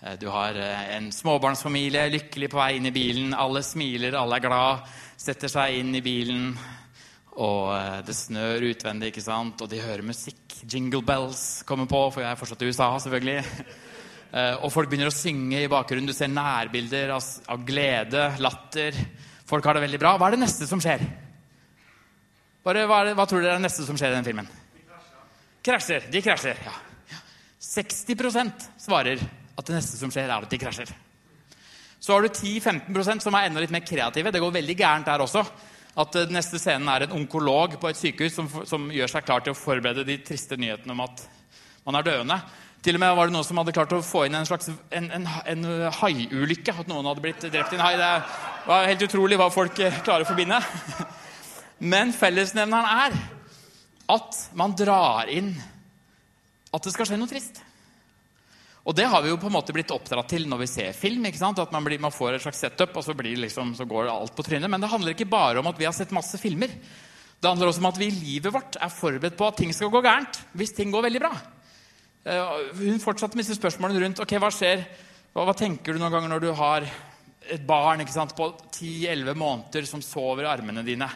Eh, 0.00 0.18
du 0.20 0.28
har 0.28 0.54
eh, 0.54 0.96
en 0.96 1.12
småbarnsfamilie 1.12 2.08
lykkelig 2.12 2.50
på 2.52 2.60
vei 2.60 2.76
inn 2.76 2.88
i 2.88 2.94
bilen. 2.94 3.34
Alle 3.34 3.62
smiler, 3.64 4.16
alle 4.18 4.36
er 4.36 4.44
glad, 4.44 4.90
setter 5.16 5.48
seg 5.48 5.78
inn 5.80 5.94
i 5.96 6.04
bilen. 6.04 6.50
Og 7.40 7.72
eh, 7.72 8.02
det 8.04 8.16
snør 8.16 8.68
utvendig, 8.70 9.12
ikke 9.12 9.24
sant? 9.24 9.62
og 9.64 9.72
de 9.72 9.80
hører 9.80 10.04
musikk. 10.04 10.58
Jingle 10.68 11.04
bells 11.04 11.62
kommer 11.68 11.88
på, 11.88 12.02
for 12.12 12.24
jeg 12.24 12.30
er 12.30 12.40
fortsatt 12.40 12.64
i 12.64 12.70
USA, 12.70 12.92
selvfølgelig. 13.04 13.42
Og 14.36 14.68
folk 14.68 14.90
begynner 14.90 15.08
å 15.08 15.14
synge 15.14 15.60
i 15.62 15.68
bakgrunnen. 15.70 16.08
Du 16.10 16.12
ser 16.12 16.28
nærbilder 16.28 17.12
av, 17.14 17.60
glede, 17.64 18.24
latter. 18.42 18.98
Folk 19.48 19.64
har 19.64 19.78
det 19.78 19.84
veldig 19.86 20.00
bra. 20.02 20.10
Hva 20.18 20.26
er 20.28 20.34
det 20.34 20.40
neste 20.42 20.66
som 20.68 20.82
skjer? 20.82 21.04
Bare, 22.66 22.82
hva, 22.90 22.98
det, 23.06 23.14
hva, 23.16 23.24
tror 23.30 23.40
dere 23.40 23.54
er 23.54 23.62
det 23.62 23.64
neste 23.68 23.86
som 23.86 23.96
skjer 23.96 24.12
i 24.12 24.16
den 24.18 24.26
filmen? 24.26 24.50
Krasjer. 25.64 26.10
De 26.12 26.20
krasjer. 26.26 26.60
ja. 26.66 26.74
60% 27.70 28.68
svarer 28.82 29.22
at 29.56 29.68
det 29.68 29.78
neste 29.78 29.98
som 29.98 30.12
skjer, 30.12 30.28
er 30.28 30.44
at 30.44 30.52
de 30.52 30.60
krasjer. 30.60 30.90
Så 32.00 32.12
har 32.12 32.22
du 32.22 32.28
10-15% 32.28 33.24
som 33.24 33.34
er 33.34 33.48
enda 33.48 33.62
litt 33.62 33.72
mer 33.72 33.84
kreative. 33.86 34.30
Det 34.32 34.42
går 34.42 34.52
veldig 34.58 34.76
gærent 34.78 35.08
der 35.08 35.24
også. 35.24 35.42
At 35.96 36.12
den 36.12 36.36
neste 36.36 36.60
scenen 36.60 36.88
er 36.92 37.06
en 37.06 37.16
onkolog 37.16 37.78
på 37.80 37.88
et 37.88 37.98
sykehus 37.98 38.36
som, 38.36 38.50
som, 38.68 38.90
gjør 38.92 39.10
seg 39.10 39.24
klar 39.24 39.40
til 39.42 39.54
å 39.54 39.58
forberede 39.58 40.04
de 40.04 40.18
triste 40.20 40.58
nyhetene 40.60 40.92
om 40.92 41.00
at 41.06 41.24
man 41.88 41.96
er 41.96 42.06
døende. 42.06 42.36
Til 42.84 42.98
og 42.98 43.02
med 43.02 43.14
var 43.16 43.26
det 43.26 43.34
noen 43.34 43.46
som 43.48 43.58
hadde 43.58 43.74
klart 43.74 43.94
å 43.96 44.02
få 44.04 44.26
inn 44.26 44.36
en 44.36 44.46
slags 44.46 44.68
en, 44.68 45.08
en, 45.16 45.24
en 45.24 45.64
haiulykke. 45.96 46.76
At 46.84 46.90
noen 46.90 47.08
hadde 47.08 47.24
blitt 47.24 47.48
drept 47.48 47.72
i 47.72 47.78
en 47.78 47.84
hai. 47.86 47.94
Det 47.98 48.10
var 48.68 48.90
helt 48.90 49.06
utrolig 49.08 49.40
hva 49.40 49.48
folk 49.54 49.80
klarer 49.80 50.26
å 50.26 50.28
forbinde. 50.28 50.60
Men 51.94 52.12
fellesnevneren 52.16 53.08
er 53.08 53.16
at 54.12 54.42
man 54.54 54.76
drar 54.78 55.32
inn 55.32 55.54
at 56.76 56.84
det 56.84 56.92
skal 56.92 57.08
skje 57.08 57.18
noe 57.18 57.30
trist. 57.30 57.64
Og 58.86 58.94
det 58.94 59.08
har 59.10 59.22
vi 59.24 59.32
jo 59.32 59.38
på 59.42 59.48
en 59.50 59.56
måte 59.56 59.74
blitt 59.74 59.90
oppdratt 59.90 60.28
til 60.30 60.44
når 60.46 60.60
vi 60.62 60.68
ser 60.70 60.94
film. 60.94 61.24
ikke 61.26 61.40
sant? 61.40 61.58
At 61.58 61.72
man, 61.74 61.82
blir, 61.86 61.98
man 62.02 62.14
får 62.14 62.36
et 62.36 62.44
slags 62.44 62.60
setup, 62.62 62.94
og 62.94 63.02
så, 63.02 63.16
liksom, 63.18 63.74
så, 63.74 63.86
går 63.88 64.12
alt 64.12 64.36
på 64.36 64.44
trynet. 64.46 64.70
Men 64.70 64.82
det 64.82 64.92
handler 64.92 65.16
ikke 65.16 65.26
bare 65.30 65.58
om 65.58 65.66
at 65.66 65.80
vi 65.80 65.88
har 65.88 65.96
sett 65.96 66.14
masse 66.14 66.38
filmer. 66.38 66.70
Det 67.36 67.50
handler 67.50 67.72
også 67.72 67.82
om 67.82 67.90
at 67.90 67.98
vi 67.98 68.06
i 68.06 68.14
livet 68.14 68.54
vårt 68.54 68.78
er 68.78 68.94
forberedt 68.94 69.36
på 69.36 69.48
at 69.48 69.58
ting 69.58 69.74
skal 69.74 69.90
gå 69.92 70.00
gærent 70.06 70.38
hvis 70.56 70.72
ting 70.76 70.94
går 70.94 71.04
veldig 71.08 71.24
bra. 71.24 71.32
Uh, 72.26 72.70
hun 72.78 73.02
fortsatte 73.02 73.38
med 73.38 73.44
disse 73.44 73.58
spørsmålene 73.58 74.02
rundt 74.02 74.22
ok, 74.22 74.32
hva 74.42 74.48
skjer, 74.54 74.80
hva, 75.34 75.44
hva 75.46 75.54
tenker 75.54 75.94
du 75.94 76.00
noen 76.00 76.14
ganger 76.14 76.32
når 76.32 76.42
du 76.42 76.48
har 76.58 76.86
et 77.52 77.62
barn 77.66 78.02
ikke 78.02 78.14
sant, 78.14 78.34
på 78.38 78.48
10-11 78.72 79.36
måneder 79.38 79.86
som 79.86 80.02
sover 80.02 80.46
i 80.46 80.50
armene 80.50 80.82
dine. 80.86 81.10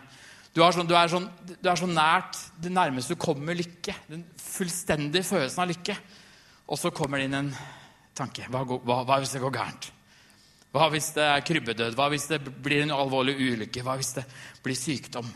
Du 0.54 0.62
sånn, 0.62 0.86
du, 0.86 0.96
er 0.98 1.10
sånn, 1.10 1.28
du 1.46 1.68
er, 1.70 1.78
så 1.78 1.86
nært 1.86 2.38
det 2.62 2.72
nærmeste 2.74 3.14
du 3.14 3.22
kommer 3.22 3.54
lykke. 3.54 3.94
Den 4.10 4.24
fullstendige 4.42 5.26
følelsen 5.26 5.62
av 5.62 5.70
lykke. 5.70 5.94
Og 6.70 6.78
så 6.78 6.92
kommer 6.94 7.18
det 7.18 7.28
inn 7.28 7.38
en 7.38 7.50
tanke. 8.16 8.46
Hva, 8.50 8.62
hva, 8.64 9.02
hva, 9.02 9.18
hvis 9.18 9.34
det 9.34 9.42
går 9.42 9.54
gærent? 9.54 9.90
Hva 10.70 10.86
hvis 10.92 11.08
det 11.16 11.24
er 11.26 11.46
krybbedød? 11.46 11.96
Hva 11.98 12.06
hvis 12.12 12.28
det 12.30 12.38
blir 12.62 12.84
en 12.84 12.94
alvorlig 12.94 13.34
ulykke? 13.34 13.82
Hva 13.82 13.96
hvis 13.98 14.12
det 14.20 14.26
blir 14.62 14.78
sykdom? 14.78 15.26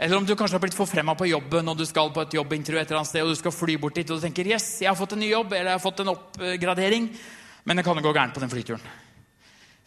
Eller 0.00 0.16
om 0.16 0.24
du 0.24 0.36
kanskje 0.38 0.56
har 0.56 0.62
blitt 0.62 0.78
forfremma 0.78 1.16
på 1.18 1.28
jobben 1.28 1.68
og 1.68 1.76
du 1.76 1.84
skal 1.88 2.12
på 2.14 2.22
et 2.22 2.36
jobbintervju 2.38 2.78
et 2.80 2.86
eller 2.86 3.02
annet 3.02 3.10
sted, 3.10 3.26
og 3.26 3.34
du 3.34 3.40
skal 3.40 3.52
fly 3.52 3.74
bort 3.82 3.98
dit 3.98 4.08
og 4.08 4.16
du 4.16 4.24
tenker 4.24 4.48
yes, 4.48 4.68
jeg 4.80 4.88
har 4.88 4.96
fått 4.96 5.12
en 5.12 5.20
ny 5.20 5.28
jobb 5.28 5.52
eller 5.52 5.74
jeg 5.74 5.76
har 5.76 5.82
fått 5.82 6.00
en 6.00 6.12
oppgradering, 6.14 7.10
men 7.68 7.76
det 7.76 7.84
kan 7.84 8.00
jo 8.00 8.06
gå 8.06 8.14
gærent 8.16 8.32
på 8.38 8.40
den 8.40 8.52
flyturen. 8.54 8.86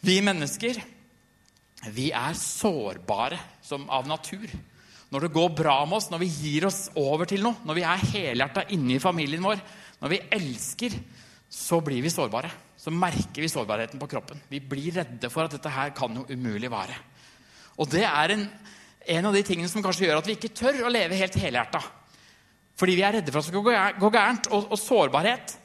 Vi 0.04 0.20
mennesker 0.22 0.84
vi 1.92 2.12
er 2.16 2.36
sårbare 2.38 3.40
som 3.63 3.90
av 3.92 4.06
natur. 4.08 4.46
Når 5.12 5.25
det 5.25 5.34
går 5.36 5.50
bra 5.58 5.75
med 5.86 5.98
oss, 5.98 6.10
når 6.12 6.22
vi 6.24 6.30
gir 6.32 6.68
oss 6.70 6.86
over 6.98 7.28
til 7.30 7.44
noe, 7.44 7.60
når 7.68 7.78
vi 7.78 7.84
er 7.86 8.06
helhjerta 8.13 8.68
inne 8.74 8.96
i 8.96 9.04
familien 9.04 9.44
vår, 9.44 9.60
når 10.03 10.12
vi 10.12 10.22
elsker, 10.36 10.98
så 11.48 11.79
blir 11.86 12.03
vi 12.03 12.12
sårbare. 12.12 12.51
Så 12.77 12.91
merker 12.91 13.39
vi 13.39 13.50
sårbarheten 13.51 14.01
på 14.01 14.10
kroppen. 14.12 14.41
Vi 14.51 14.60
blir 14.60 15.00
redde 15.00 15.29
for 15.31 15.48
at 15.48 15.55
dette 15.55 15.72
her 15.72 15.93
kan 15.95 16.19
jo 16.19 16.25
umulig 16.27 16.72
vare. 16.74 16.98
Og 17.79 17.88
det 17.89 18.03
er 18.03 18.36
en, 18.36 18.45
en 19.15 19.29
av 19.29 19.36
de 19.38 19.43
tingene 19.48 19.72
som 19.72 19.83
kanskje 19.86 20.10
gjør 20.10 20.19
at 20.19 20.27
vi 20.27 20.36
ikke 20.36 20.51
tør 20.53 20.83
å 20.83 20.91
leve 20.91 21.17
helt 21.17 21.39
helhjerta. 21.39 21.81
Fordi 22.77 22.98
vi 22.98 23.05
er 23.05 23.17
redde 23.19 23.31
for 23.31 23.39
at 23.39 23.48
det 23.48 23.53
skal 23.53 23.98
gå 24.03 24.12
gærent. 24.13 24.51
Og, 24.51 24.69
og 24.75 24.81
sårbarhet 24.81 25.57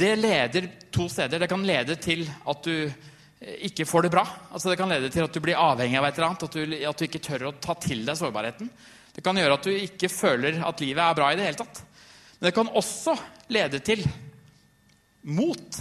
det 0.00 0.14
leder 0.16 0.68
to 0.94 1.08
steder. 1.10 1.42
Det 1.42 1.50
kan 1.50 1.66
lede 1.66 1.98
til 2.00 2.24
at 2.48 2.64
du 2.64 2.90
Eh, 3.40 3.66
ikke 3.70 3.88
får 3.88 4.06
det 4.06 4.12
bra. 4.12 4.24
Altså 4.52 4.70
Det 4.70 4.76
kan 4.76 4.88
lede 4.88 5.08
til 5.08 5.24
at 5.24 5.32
du 5.32 5.40
blir 5.40 5.56
avhengig 5.58 5.98
av 5.98 6.06
et 6.06 6.18
eller 6.18 6.28
annet. 6.28 6.42
At 6.44 6.56
du, 6.56 6.74
at 6.90 6.98
du, 6.98 7.04
ikke 7.06 7.24
tør 7.24 7.48
å 7.48 7.56
ta 7.56 7.76
til 7.80 8.04
deg 8.04 8.18
sårbarheten. 8.18 8.70
Det 9.14 9.24
kan 9.24 9.36
gjøre 9.36 9.56
at 9.56 9.66
du 9.66 9.72
ikke 9.72 10.12
føler 10.12 10.60
at 10.64 10.82
livet 10.84 11.02
er 11.04 11.16
bra 11.16 11.30
i 11.32 11.38
det 11.38 11.46
hele 11.48 11.60
tatt. 11.60 11.80
Men 12.40 12.48
det 12.48 12.56
kan 12.56 12.72
også 12.72 13.14
lede 13.52 13.78
til 13.84 14.02
mot. 15.28 15.80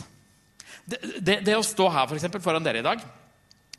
Det, 0.84 1.00
det, 1.24 1.40
det 1.48 1.56
å 1.56 1.64
stå 1.66 1.88
her 1.94 2.08
for 2.10 2.18
eksempel, 2.18 2.44
foran 2.44 2.66
dere 2.66 2.82
i 2.82 2.86
dag 2.86 3.02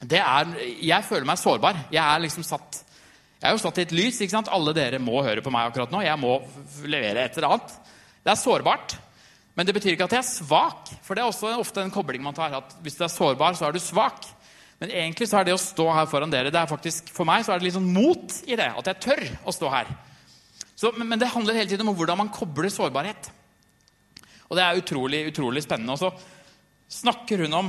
det 0.00 0.20
er, 0.22 0.52
Jeg 0.80 1.04
føler 1.04 1.26
meg 1.28 1.40
sårbar. 1.40 1.82
Jeg 1.92 2.00
er 2.00 2.22
liksom 2.22 2.46
satt 2.46 2.78
jeg 3.40 3.48
er 3.48 3.56
jo 3.56 3.60
satt 3.62 3.78
i 3.80 3.84
et 3.86 3.92
lys. 3.96 4.18
ikke 4.20 4.34
sant? 4.34 4.50
Alle 4.52 4.74
dere 4.76 4.98
må 5.00 5.22
høre 5.24 5.40
på 5.40 5.52
meg 5.52 5.70
akkurat 5.70 5.92
nå. 5.92 6.02
Jeg 6.04 6.20
må 6.20 6.34
levere 6.84 7.22
et 7.24 7.38
eller 7.38 7.54
annet. 7.54 7.70
Det 8.20 8.34
er 8.34 8.36
sårbart. 8.36 8.98
Men 9.56 9.66
det 9.66 9.74
betyr 9.78 9.94
ikke 9.94 10.10
at 10.10 10.16
jeg 10.18 10.20
er 10.20 10.28
svak. 10.28 10.90
For 11.06 11.16
det 11.16 11.22
er 11.24 11.30
også 11.30 11.54
ofte 11.56 11.80
en 11.80 11.94
kobling 11.94 12.20
man 12.24 12.36
tar. 12.36 12.52
at 12.58 12.74
Hvis 12.84 12.98
du 12.98 13.06
er 13.06 13.12
sårbar, 13.12 13.56
så 13.56 13.70
er 13.70 13.72
du 13.72 13.80
svak. 13.80 14.28
Men 14.80 14.92
egentlig 14.92 15.30
så 15.30 15.40
er 15.40 15.48
det 15.48 15.56
å 15.56 15.60
stå 15.60 15.88
her 15.92 16.08
foran 16.08 16.32
dere 16.32 16.52
det 16.52 16.60
er 16.60 16.68
faktisk, 16.68 17.08
For 17.12 17.28
meg 17.28 17.44
så 17.44 17.54
er 17.54 17.60
det 17.60 17.68
litt 17.68 17.78
sånn 17.78 17.88
mot 17.88 18.36
i 18.44 18.60
det. 18.60 18.68
At 18.76 18.92
jeg 18.92 19.00
tør 19.08 19.24
å 19.48 19.56
stå 19.56 19.72
her. 19.72 19.88
Så, 20.80 20.94
men, 20.96 21.10
men 21.10 21.20
det 21.20 21.28
handler 21.28 21.58
hele 21.58 21.68
tiden 21.68 21.88
om 21.90 21.96
hvordan 21.96 22.22
man 22.22 22.32
kobler 22.32 22.72
sårbarhet. 22.72 23.28
Og 24.48 24.56
det 24.56 24.64
er 24.64 24.78
utrolig, 24.80 25.26
utrolig 25.28 25.62
spennende. 25.62 25.92
Og 25.92 26.00
så 26.00 27.00
snakker 27.00 27.44
hun 27.44 27.58
om 27.58 27.68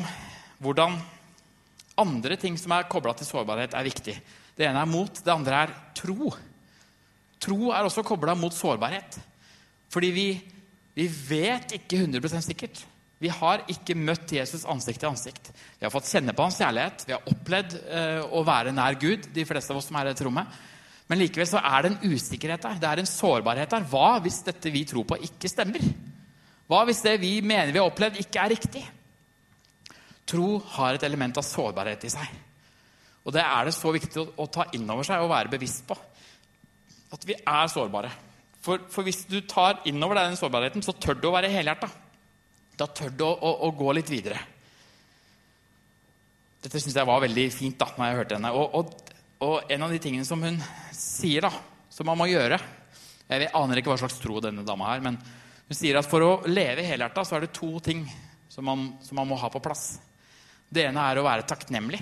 hvordan 0.64 0.96
andre 2.00 2.38
ting 2.40 2.56
som 2.58 2.72
er 2.74 2.88
kobla 2.90 3.14
til 3.18 3.28
sårbarhet, 3.28 3.76
er 3.76 3.86
viktig. 3.86 4.16
Det 4.56 4.66
ene 4.68 4.82
er 4.82 4.90
mot, 4.90 5.12
det 5.12 5.34
andre 5.34 5.66
er 5.66 5.76
tro. 5.98 6.32
Tro 7.42 7.74
er 7.74 7.84
også 7.84 8.06
kobla 8.08 8.36
mot 8.38 8.56
sårbarhet. 8.56 9.20
Fordi 9.92 10.14
vi, 10.16 10.26
vi 10.96 11.10
vet 11.28 11.76
ikke 11.78 12.00
100 12.06 12.42
sikkert. 12.48 12.86
Vi 13.22 13.30
har 13.30 13.68
ikke 13.70 13.94
møtt 13.94 14.32
Jesus 14.34 14.64
ansikt 14.66 15.04
til 15.04 15.12
ansikt. 15.12 15.52
Vi 15.78 15.86
har 15.86 15.94
fått 15.94 16.10
kjenne 16.10 16.34
på 16.34 16.48
hans 16.48 16.58
kjærlighet. 16.58 17.04
Vi 17.06 17.14
har 17.14 17.28
opplevd 17.30 17.76
eh, 17.84 18.22
å 18.24 18.42
være 18.48 18.74
nær 18.74 18.98
Gud, 18.98 19.28
de 19.36 19.46
fleste 19.46 19.76
av 19.76 19.82
oss 19.82 19.92
som 19.92 20.00
er 20.00 20.08
i 20.08 20.14
dette 20.16 20.26
rommet. 20.26 20.62
Men 21.12 21.20
likevel 21.20 21.50
så 21.50 21.60
er 21.60 21.84
det 21.84 21.92
en 21.92 22.14
usikkerhet 22.14 22.64
der. 22.64 22.80
Det 22.80 22.88
er 22.88 23.02
en 23.02 23.10
sårbarhet 23.10 23.74
der. 23.74 23.88
Hva 23.92 24.14
hvis 24.24 24.40
dette 24.48 24.72
vi 24.72 24.86
tror 24.88 25.04
på, 25.10 25.20
ikke 25.28 25.52
stemmer? 25.52 25.84
Hva 26.72 26.86
hvis 26.88 27.04
det 27.04 27.18
vi 27.20 27.34
mener 27.44 27.74
vi 27.74 27.82
har 27.82 27.90
opplevd, 27.92 28.22
ikke 28.24 28.40
er 28.40 28.54
riktig? 28.54 28.86
Tro 30.32 30.56
har 30.78 30.96
et 30.96 31.04
element 31.04 31.36
av 31.42 31.44
sårbarhet 31.44 32.08
i 32.08 32.14
seg. 32.14 32.32
Og 33.28 33.36
det 33.36 33.44
er 33.44 33.68
det 33.68 33.76
så 33.76 33.92
viktig 33.94 34.22
å, 34.22 34.28
å 34.40 34.48
ta 34.50 34.70
inn 34.78 34.88
over 34.90 35.06
seg 35.06 35.22
og 35.22 35.34
være 35.34 35.52
bevisst 35.52 35.84
på. 35.90 35.98
At 37.12 37.28
vi 37.28 37.36
er 37.36 37.74
sårbare. 37.74 38.14
For, 38.64 38.88
for 38.94 39.06
hvis 39.06 39.26
du 39.30 39.42
tar 39.50 39.82
inn 39.90 40.02
over 40.06 40.18
deg 40.18 40.32
den 40.32 40.40
sårbarheten, 40.40 40.86
så 40.86 40.96
tør 40.96 41.20
du 41.20 41.28
å 41.28 41.36
være 41.36 41.52
helhjerta. 41.52 41.90
Da 42.80 42.88
tør 42.88 43.12
du 43.14 43.26
å, 43.28 43.34
å, 43.36 43.54
å, 43.68 43.72
gå 43.78 43.94
litt 43.98 44.10
videre. 44.10 44.40
Dette 46.62 46.80
syns 46.80 46.96
jeg 46.96 47.10
var 47.10 47.24
veldig 47.24 47.48
fint 47.54 47.78
da 47.78 47.90
når 47.98 48.08
jeg 48.08 48.20
hørte 48.22 48.38
henne. 48.38 48.54
Og, 48.56 48.78
og, 48.80 49.11
og, 49.42 49.72
en 49.74 49.84
av 49.86 49.92
de 49.94 50.00
tingene 50.02 50.28
som 50.28 50.42
hun 50.44 50.60
sier, 50.94 51.42
da, 51.42 51.52
som 51.92 52.08
man 52.08 52.20
må 52.20 52.30
gjøre 52.30 52.60
Jeg 53.32 53.50
aner 53.58 53.80
ikke 53.80 53.92
hva 53.94 54.00
slags 54.02 54.20
tro 54.22 54.42
denne 54.44 54.66
dama 54.68 54.90
har, 54.90 55.02
men 55.04 55.18
hun 55.18 55.78
sier 55.78 55.96
at 55.98 56.10
for 56.10 56.24
å 56.26 56.32
leve 56.52 56.84
helhjerta 56.84 57.24
så 57.24 57.38
er 57.38 57.46
det 57.46 57.56
to 57.56 57.80
ting 57.84 58.04
som 58.52 58.66
man, 58.68 58.90
som 59.00 59.16
man 59.16 59.30
må 59.30 59.38
ha 59.40 59.48
på 59.50 59.62
plass. 59.64 60.02
Det 60.68 60.84
ene 60.90 61.06
er 61.08 61.20
å 61.20 61.24
være 61.24 61.48
takknemlig. 61.48 62.02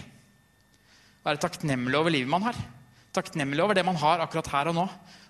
Være 1.25 1.41
takknemlig 1.43 1.99
over 1.99 2.13
livet 2.15 2.31
man 2.33 2.47
har. 2.47 2.57
Takknemlig 3.13 3.61
over 3.61 3.77
det 3.77 3.85
man 3.85 3.99
har 4.01 4.23
akkurat 4.25 4.49
her 4.55 4.71
og 4.71 4.77
nå. 4.79 4.87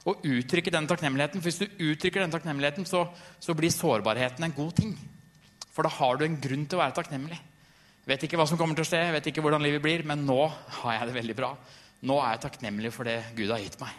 Og 0.07 0.23
uttrykke 0.23 0.71
den 0.71 0.87
takknemligheten. 0.87 1.43
For 1.43 1.51
hvis 1.51 1.59
du 1.59 1.83
uttrykker 1.91 2.23
den 2.23 2.31
takknemligheten, 2.31 2.87
så, 2.87 3.03
så 3.43 3.55
blir 3.59 3.75
sårbarheten 3.75 4.47
en 4.47 4.55
god 4.55 4.71
ting. 4.79 4.95
For 5.75 5.83
da 5.83 5.91
har 5.99 6.15
du 6.15 6.23
en 6.25 6.39
grunn 6.39 6.63
til 6.63 6.79
å 6.79 6.83
være 6.85 6.95
takknemlig. 6.95 7.41
Vet 8.07 8.23
ikke 8.25 8.39
hva 8.39 8.47
som 8.47 8.57
kommer 8.57 8.79
til 8.79 8.87
å 8.87 8.89
skje, 8.89 9.03
vet 9.13 9.27
ikke 9.29 9.43
hvordan 9.43 9.67
livet 9.67 9.83
blir, 9.83 10.07
men 10.07 10.23
nå 10.25 10.39
har 10.79 10.95
jeg 10.95 11.11
det 11.11 11.19
veldig 11.19 11.35
bra. 11.37 11.51
Nå 12.07 12.15
er 12.23 12.35
jeg 12.35 12.45
takknemlig 12.45 12.93
for 12.95 13.07
det 13.07 13.17
Gud 13.35 13.51
har 13.51 13.59
gitt 13.63 13.79
meg. 13.81 13.91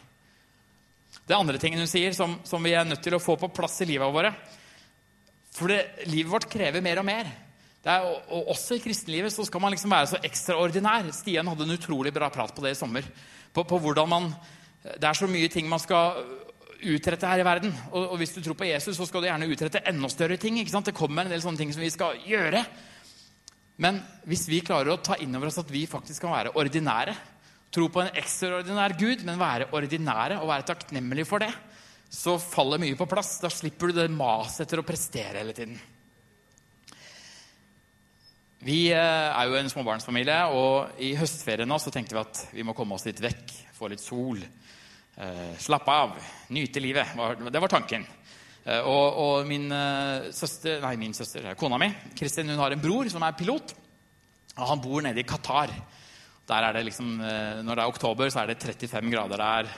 Det 1.27 1.35
er 1.35 1.41
andre 1.41 1.61
tingen 1.61 1.83
hun 1.83 1.91
sier, 1.91 2.15
som, 2.17 2.39
som 2.47 2.63
vi 2.65 2.73
er 2.77 2.87
nødt 2.87 3.03
til 3.05 3.17
å 3.17 3.23
få 3.23 3.37
på 3.39 3.51
plass 3.53 3.81
i 3.83 3.89
livet 3.91 4.13
våre 4.15 4.31
For 5.57 5.71
det, 5.71 6.07
livet 6.07 6.31
vårt 6.31 6.49
krever 6.51 6.83
mer 6.85 7.01
og 7.03 7.07
mer. 7.09 7.31
Er, 7.81 8.05
og 8.29 8.51
også 8.53 8.77
i 8.77 8.83
kristenlivet 8.85 9.33
så 9.33 9.45
skal 9.49 9.63
man 9.63 9.73
liksom 9.75 9.93
være 9.93 10.13
så 10.13 10.21
ekstraordinær. 10.27 11.09
Stian 11.17 11.49
hadde 11.49 11.67
en 11.67 11.75
utrolig 11.75 12.13
bra 12.15 12.29
prat 12.33 12.53
på 12.55 12.65
det 12.65 12.75
i 12.75 12.79
sommer. 12.79 13.07
På, 13.53 13.65
på 13.65 13.81
hvordan 13.83 14.09
man, 14.09 14.31
Det 14.83 15.09
er 15.09 15.17
så 15.17 15.27
mye 15.27 15.49
ting 15.49 15.69
man 15.69 15.83
skal 15.83 16.21
utrette 16.81 17.29
her 17.29 17.41
i 17.41 17.47
verden. 17.47 17.73
Og, 17.91 18.13
og, 18.13 18.17
hvis 18.21 18.35
du 18.37 18.43
tror 18.45 18.57
på 18.57 18.69
Jesus, 18.69 18.97
så 18.97 19.07
skal 19.09 19.25
du 19.25 19.31
gjerne 19.31 19.49
utrette 19.51 19.83
enda 19.89 20.09
større 20.13 20.39
ting. 20.41 20.61
ikke 20.61 20.73
sant? 20.73 20.87
Det 20.87 20.97
kommer 20.97 21.25
en 21.25 21.33
del 21.33 21.43
sånne 21.43 21.61
ting 21.61 21.73
som 21.75 21.83
vi 21.83 21.93
skal 21.93 22.21
gjøre. 22.29 22.63
Men 23.81 24.01
hvis 24.29 24.47
vi 24.49 24.63
klarer 24.65 24.93
å 24.93 25.01
ta 25.01 25.17
inn 25.21 25.35
over 25.37 25.49
oss 25.49 25.61
at 25.61 25.73
vi 25.73 25.87
faktisk 25.89 26.25
kan 26.25 26.37
være 26.37 26.55
ordinære, 26.61 27.17
tro 27.71 27.87
på 27.93 28.03
en 28.03 28.17
ekstraordinær 28.19 28.97
Gud, 28.99 29.23
men 29.27 29.39
være 29.41 29.71
ordinære 29.77 30.41
og 30.41 30.51
være 30.51 30.67
takknemlige 30.73 31.29
for 31.29 31.43
det, 31.43 31.53
så 32.11 32.35
faller 32.43 32.83
mye 32.83 32.99
på 32.99 33.07
plass. 33.11 33.39
Da 33.43 33.51
slipper 33.53 33.91
du 33.91 34.01
det 34.01 34.11
maset 34.11 34.65
etter 34.67 34.83
å 34.83 34.87
prestere 34.87 35.39
hele 35.39 35.55
tiden. 35.55 35.79
Vi 38.61 38.91
eh, 38.93 38.99
er 38.99 39.47
jo 39.49 39.57
en 39.57 39.71
småbarnsfamilie, 39.73 40.41
og 40.53 40.99
i 41.01 41.15
høstferien 41.17 41.71
nå 41.71 41.79
så 41.81 41.93
tenkte 41.95 42.17
vi 42.17 42.21
at 42.21 42.41
vi 42.53 42.65
må 42.67 42.75
komme 42.77 42.99
oss 42.99 43.07
litt 43.07 43.23
vekk. 43.23 43.55
Få 43.79 43.89
litt 43.89 44.03
sol. 44.03 44.43
Eh, 44.43 45.53
slappe 45.63 45.95
av. 46.03 46.19
Nyte 46.53 46.83
livet. 46.83 47.15
Det 47.47 47.63
var 47.63 47.73
tanken. 47.73 48.05
Eh, 48.67 48.83
og, 48.83 49.07
og, 49.23 49.49
min 49.49 49.71
søster, 50.37 50.83
nei, 50.83 50.93
min 51.01 51.17
søster, 51.17 51.49
kona 51.57 51.79
mi, 51.81 51.89
Kristin, 52.19 52.53
hun 52.53 52.61
har 52.61 52.77
en 52.77 52.83
bror 52.83 53.09
som 53.09 53.25
er 53.25 53.39
pilot. 53.39 53.73
Og 54.59 54.69
han 54.75 54.85
bor 54.85 55.07
nede 55.07 55.23
i 55.23 55.29
Qatar. 55.31 55.73
Der 56.51 56.67
er 56.67 56.75
det 56.75 56.85
liksom, 56.89 57.15
Når 57.63 57.79
det 57.79 57.83
er 57.85 57.95
oktober, 57.95 58.31
så 58.31 58.43
er 58.43 58.51
det 58.51 58.59
35 58.59 59.13
grader 59.15 59.39
der. 59.39 59.73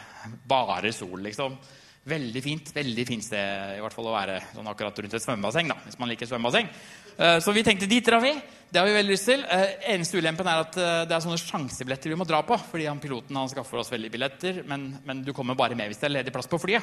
Bare 0.48 0.92
sol, 0.96 1.20
liksom. 1.20 1.58
Veldig 2.02 2.40
fint 2.42 2.72
veldig 2.74 3.04
fint 3.06 3.22
sted 3.22 3.76
i 3.76 3.82
hvert 3.82 3.94
fall 3.94 4.08
å 4.10 4.16
være 4.16 4.40
sånn 4.56 4.66
akkurat 4.66 4.96
rundt 5.04 5.12
et 5.14 5.22
svømmebasseng. 5.22 5.68
da, 5.70 5.76
hvis 5.84 6.00
man 6.00 6.10
liker 6.10 6.26
svømmebasseng. 6.26 6.70
Eh, 7.16 7.38
så 7.38 7.52
vi 7.54 7.62
tenkte 7.62 7.86
dit 7.86 8.04
drar 8.04 8.22
vi. 8.24 8.32
Det 8.72 8.80
har 8.80 8.88
vi 8.88 8.94
veldig 8.96 9.12
lyst 9.12 9.28
til. 9.28 9.44
Eh, 9.44 9.76
eneste 9.92 10.18
ulempen 10.18 10.48
er 10.48 10.64
at 10.64 10.78
eh, 10.80 11.02
det 11.06 11.14
er 11.14 11.22
sånne 11.22 11.38
sjansebilletter 11.38 12.10
vi 12.10 12.18
må 12.18 12.26
dra 12.26 12.40
på. 12.42 12.56
fordi 12.56 12.88
han 12.88 12.98
piloten 12.98 13.36
han 13.36 13.50
skaffer 13.52 13.78
oss 13.78 13.92
veldig 13.92 14.10
billetter, 14.10 14.62
men, 14.66 14.96
men, 15.04 15.22
du 15.22 15.32
kommer 15.36 15.54
bare 15.54 15.76
med 15.78 15.92
hvis 15.92 16.00
det 16.00 16.08
er 16.08 16.16
ledig 16.16 16.34
plass 16.34 16.50
på 16.50 16.58
flyet. 16.58 16.82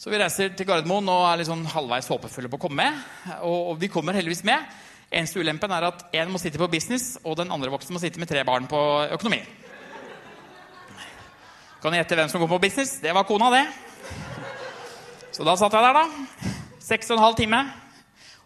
Så 0.00 0.10
vi 0.10 0.18
reiser 0.18 0.54
til 0.56 0.66
Gardermoen 0.66 1.06
og 1.12 1.26
er 1.28 1.38
litt 1.38 1.50
sånn 1.50 1.66
halvveis 1.68 2.08
håpefulle 2.08 2.48
på 2.48 2.56
å 2.56 2.62
komme 2.62 2.82
med. 2.88 3.02
Og, 3.44 3.74
og 3.74 3.80
vi 3.82 3.92
kommer 3.92 4.16
heldigvis 4.16 4.42
med. 4.48 4.64
Eneste 5.10 5.40
ulempen 5.42 5.72
er 5.74 5.88
at 5.88 6.04
én 6.14 6.30
må 6.30 6.38
sitte 6.38 6.60
på 6.60 6.68
business, 6.70 7.16
og 7.26 7.34
den 7.40 7.50
andre 7.50 7.72
voksne 7.72 7.96
må 7.96 8.02
sitte 8.02 8.20
med 8.22 8.30
tre 8.30 8.44
barn 8.46 8.68
på 8.70 8.78
økonomi. 9.16 9.40
Kan 11.82 11.90
du 11.90 11.98
gjette 11.98 12.14
hvem 12.18 12.30
som 12.30 12.42
går 12.42 12.50
på 12.52 12.60
business? 12.62 13.00
Det 13.02 13.14
var 13.16 13.26
kona, 13.26 13.48
det. 13.50 13.64
Så 15.34 15.46
da 15.46 15.56
satt 15.58 15.74
jeg 15.74 15.82
der, 15.82 15.98
da. 15.98 16.52
Seks 16.78 17.10
og 17.10 17.16
en 17.16 17.24
halv 17.24 17.38
time. 17.40 17.60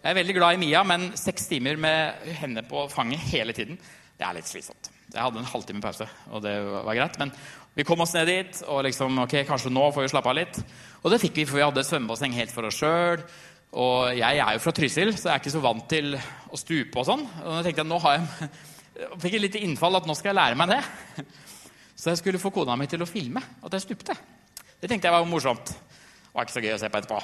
Jeg 0.04 0.10
er 0.12 0.18
veldig 0.20 0.36
glad 0.36 0.56
i 0.56 0.62
Mia, 0.62 0.82
men 0.88 1.10
seks 1.20 1.50
timer 1.52 1.76
med 1.80 2.24
henne 2.40 2.64
på 2.68 2.86
fanget 2.92 3.20
hele 3.32 3.52
tiden, 3.56 3.76
det 4.14 4.24
er 4.24 4.36
litt 4.36 4.48
slitsomt. 4.48 4.88
Jeg 5.12 5.20
hadde 5.20 5.40
en 5.40 5.48
halvtime 5.48 5.84
pause, 5.84 6.06
og 6.30 6.42
det 6.44 6.52
var 6.64 6.96
greit. 6.96 7.16
Men 7.20 7.32
vi 7.76 7.84
kom 7.84 8.00
oss 8.04 8.14
ned 8.16 8.28
dit, 8.30 8.60
og 8.70 8.84
liksom, 8.86 9.20
ok, 9.24 9.40
kanskje 9.48 9.72
nå 9.72 9.88
får 9.92 10.06
vi 10.06 10.12
slappe 10.12 10.32
av 10.32 10.38
litt. 10.38 10.60
Og 11.02 11.12
det 11.12 11.20
fikk 11.20 11.40
vi, 11.40 11.46
for 11.48 11.60
vi 11.60 11.66
hadde 11.66 11.84
svømmebasseng 11.84 12.36
helt 12.36 12.54
for 12.54 12.68
oss 12.68 12.78
sjøl. 12.80 13.24
Og 13.74 14.14
jeg 14.14 14.38
er 14.38 14.54
jo 14.54 14.62
fra 14.62 14.72
Trysil, 14.74 15.10
så 15.18 15.28
jeg 15.28 15.34
er 15.34 15.42
ikke 15.42 15.52
så 15.56 15.62
vant 15.64 15.86
til 15.90 16.14
å 16.14 16.58
stupe 16.58 17.00
og 17.00 17.08
sånn. 17.08 17.24
Og 17.42 17.48
da 17.56 17.62
tenkte 17.64 17.82
jeg, 17.82 17.90
nå 17.90 17.98
har 18.04 18.20
jeg, 18.20 18.50
jeg 19.00 19.22
fikk 19.24 19.38
et 19.38 19.44
lite 19.48 19.62
innfall 19.66 19.98
at 19.98 20.06
nå 20.06 20.14
skal 20.14 20.30
jeg 20.30 20.38
lære 20.38 20.58
meg 20.60 20.76
det. 20.76 20.82
Så 21.98 22.12
jeg 22.12 22.20
skulle 22.20 22.42
få 22.42 22.52
kona 22.54 22.76
mi 22.78 22.86
til 22.90 23.02
å 23.02 23.08
filme 23.08 23.42
at 23.64 23.74
jeg 23.74 23.84
stupte. 23.86 24.14
Det 24.78 24.90
tenkte 24.90 25.08
jeg 25.08 25.14
var 25.16 25.26
morsomt. 25.26 25.72
Det 25.74 26.36
var 26.36 26.46
ikke 26.46 26.56
så 26.56 26.62
gøy 26.62 26.76
å 26.76 26.78
se 26.82 26.90
på 26.92 27.00
etterpå. 27.00 27.18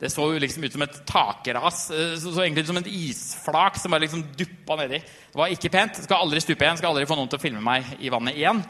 Det 0.00 0.08
så 0.08 0.26
jo 0.32 0.40
liksom 0.40 0.64
ut 0.64 0.76
som 0.76 0.84
et 0.84 1.00
takras. 1.08 1.80
Eh, 1.92 2.14
så, 2.20 2.32
egentlig 2.40 2.64
ut 2.64 2.70
som 2.72 2.80
et 2.80 2.92
isflak 2.92 3.76
som 3.80 3.92
bare 3.92 4.06
liksom 4.06 4.24
duppa 4.36 4.78
nedi. 4.80 5.00
Det 5.00 5.40
var 5.40 5.52
ikke 5.52 5.72
pent. 5.72 6.00
Skal 6.04 6.24
aldri 6.24 6.40
stupe 6.44 6.64
igjen. 6.64 6.80
Skal 6.80 6.92
aldri 6.92 7.08
få 7.08 7.18
noen 7.20 7.28
til 7.32 7.40
å 7.40 7.44
filme 7.44 7.60
meg 7.64 7.96
i 8.00 8.12
vannet 8.12 8.36
igjen. 8.40 8.62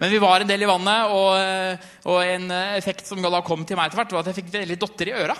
Men 0.00 0.14
vi 0.14 0.22
var 0.22 0.40
en 0.40 0.48
del 0.48 0.62
i 0.64 0.70
vannet, 0.70 1.10
og, 1.12 1.30
eh, 1.36 1.88
og 2.08 2.22
en 2.24 2.46
effekt 2.78 3.10
som 3.10 3.20
da 3.20 3.42
kom 3.44 3.66
til 3.68 3.76
meg 3.76 3.90
etter 3.90 4.00
hvert, 4.00 4.14
var 4.14 4.22
at 4.24 4.30
jeg 4.30 4.38
fikk 4.40 4.54
veldig 4.54 4.78
dotter 4.80 5.10
i 5.10 5.18
øra. 5.26 5.36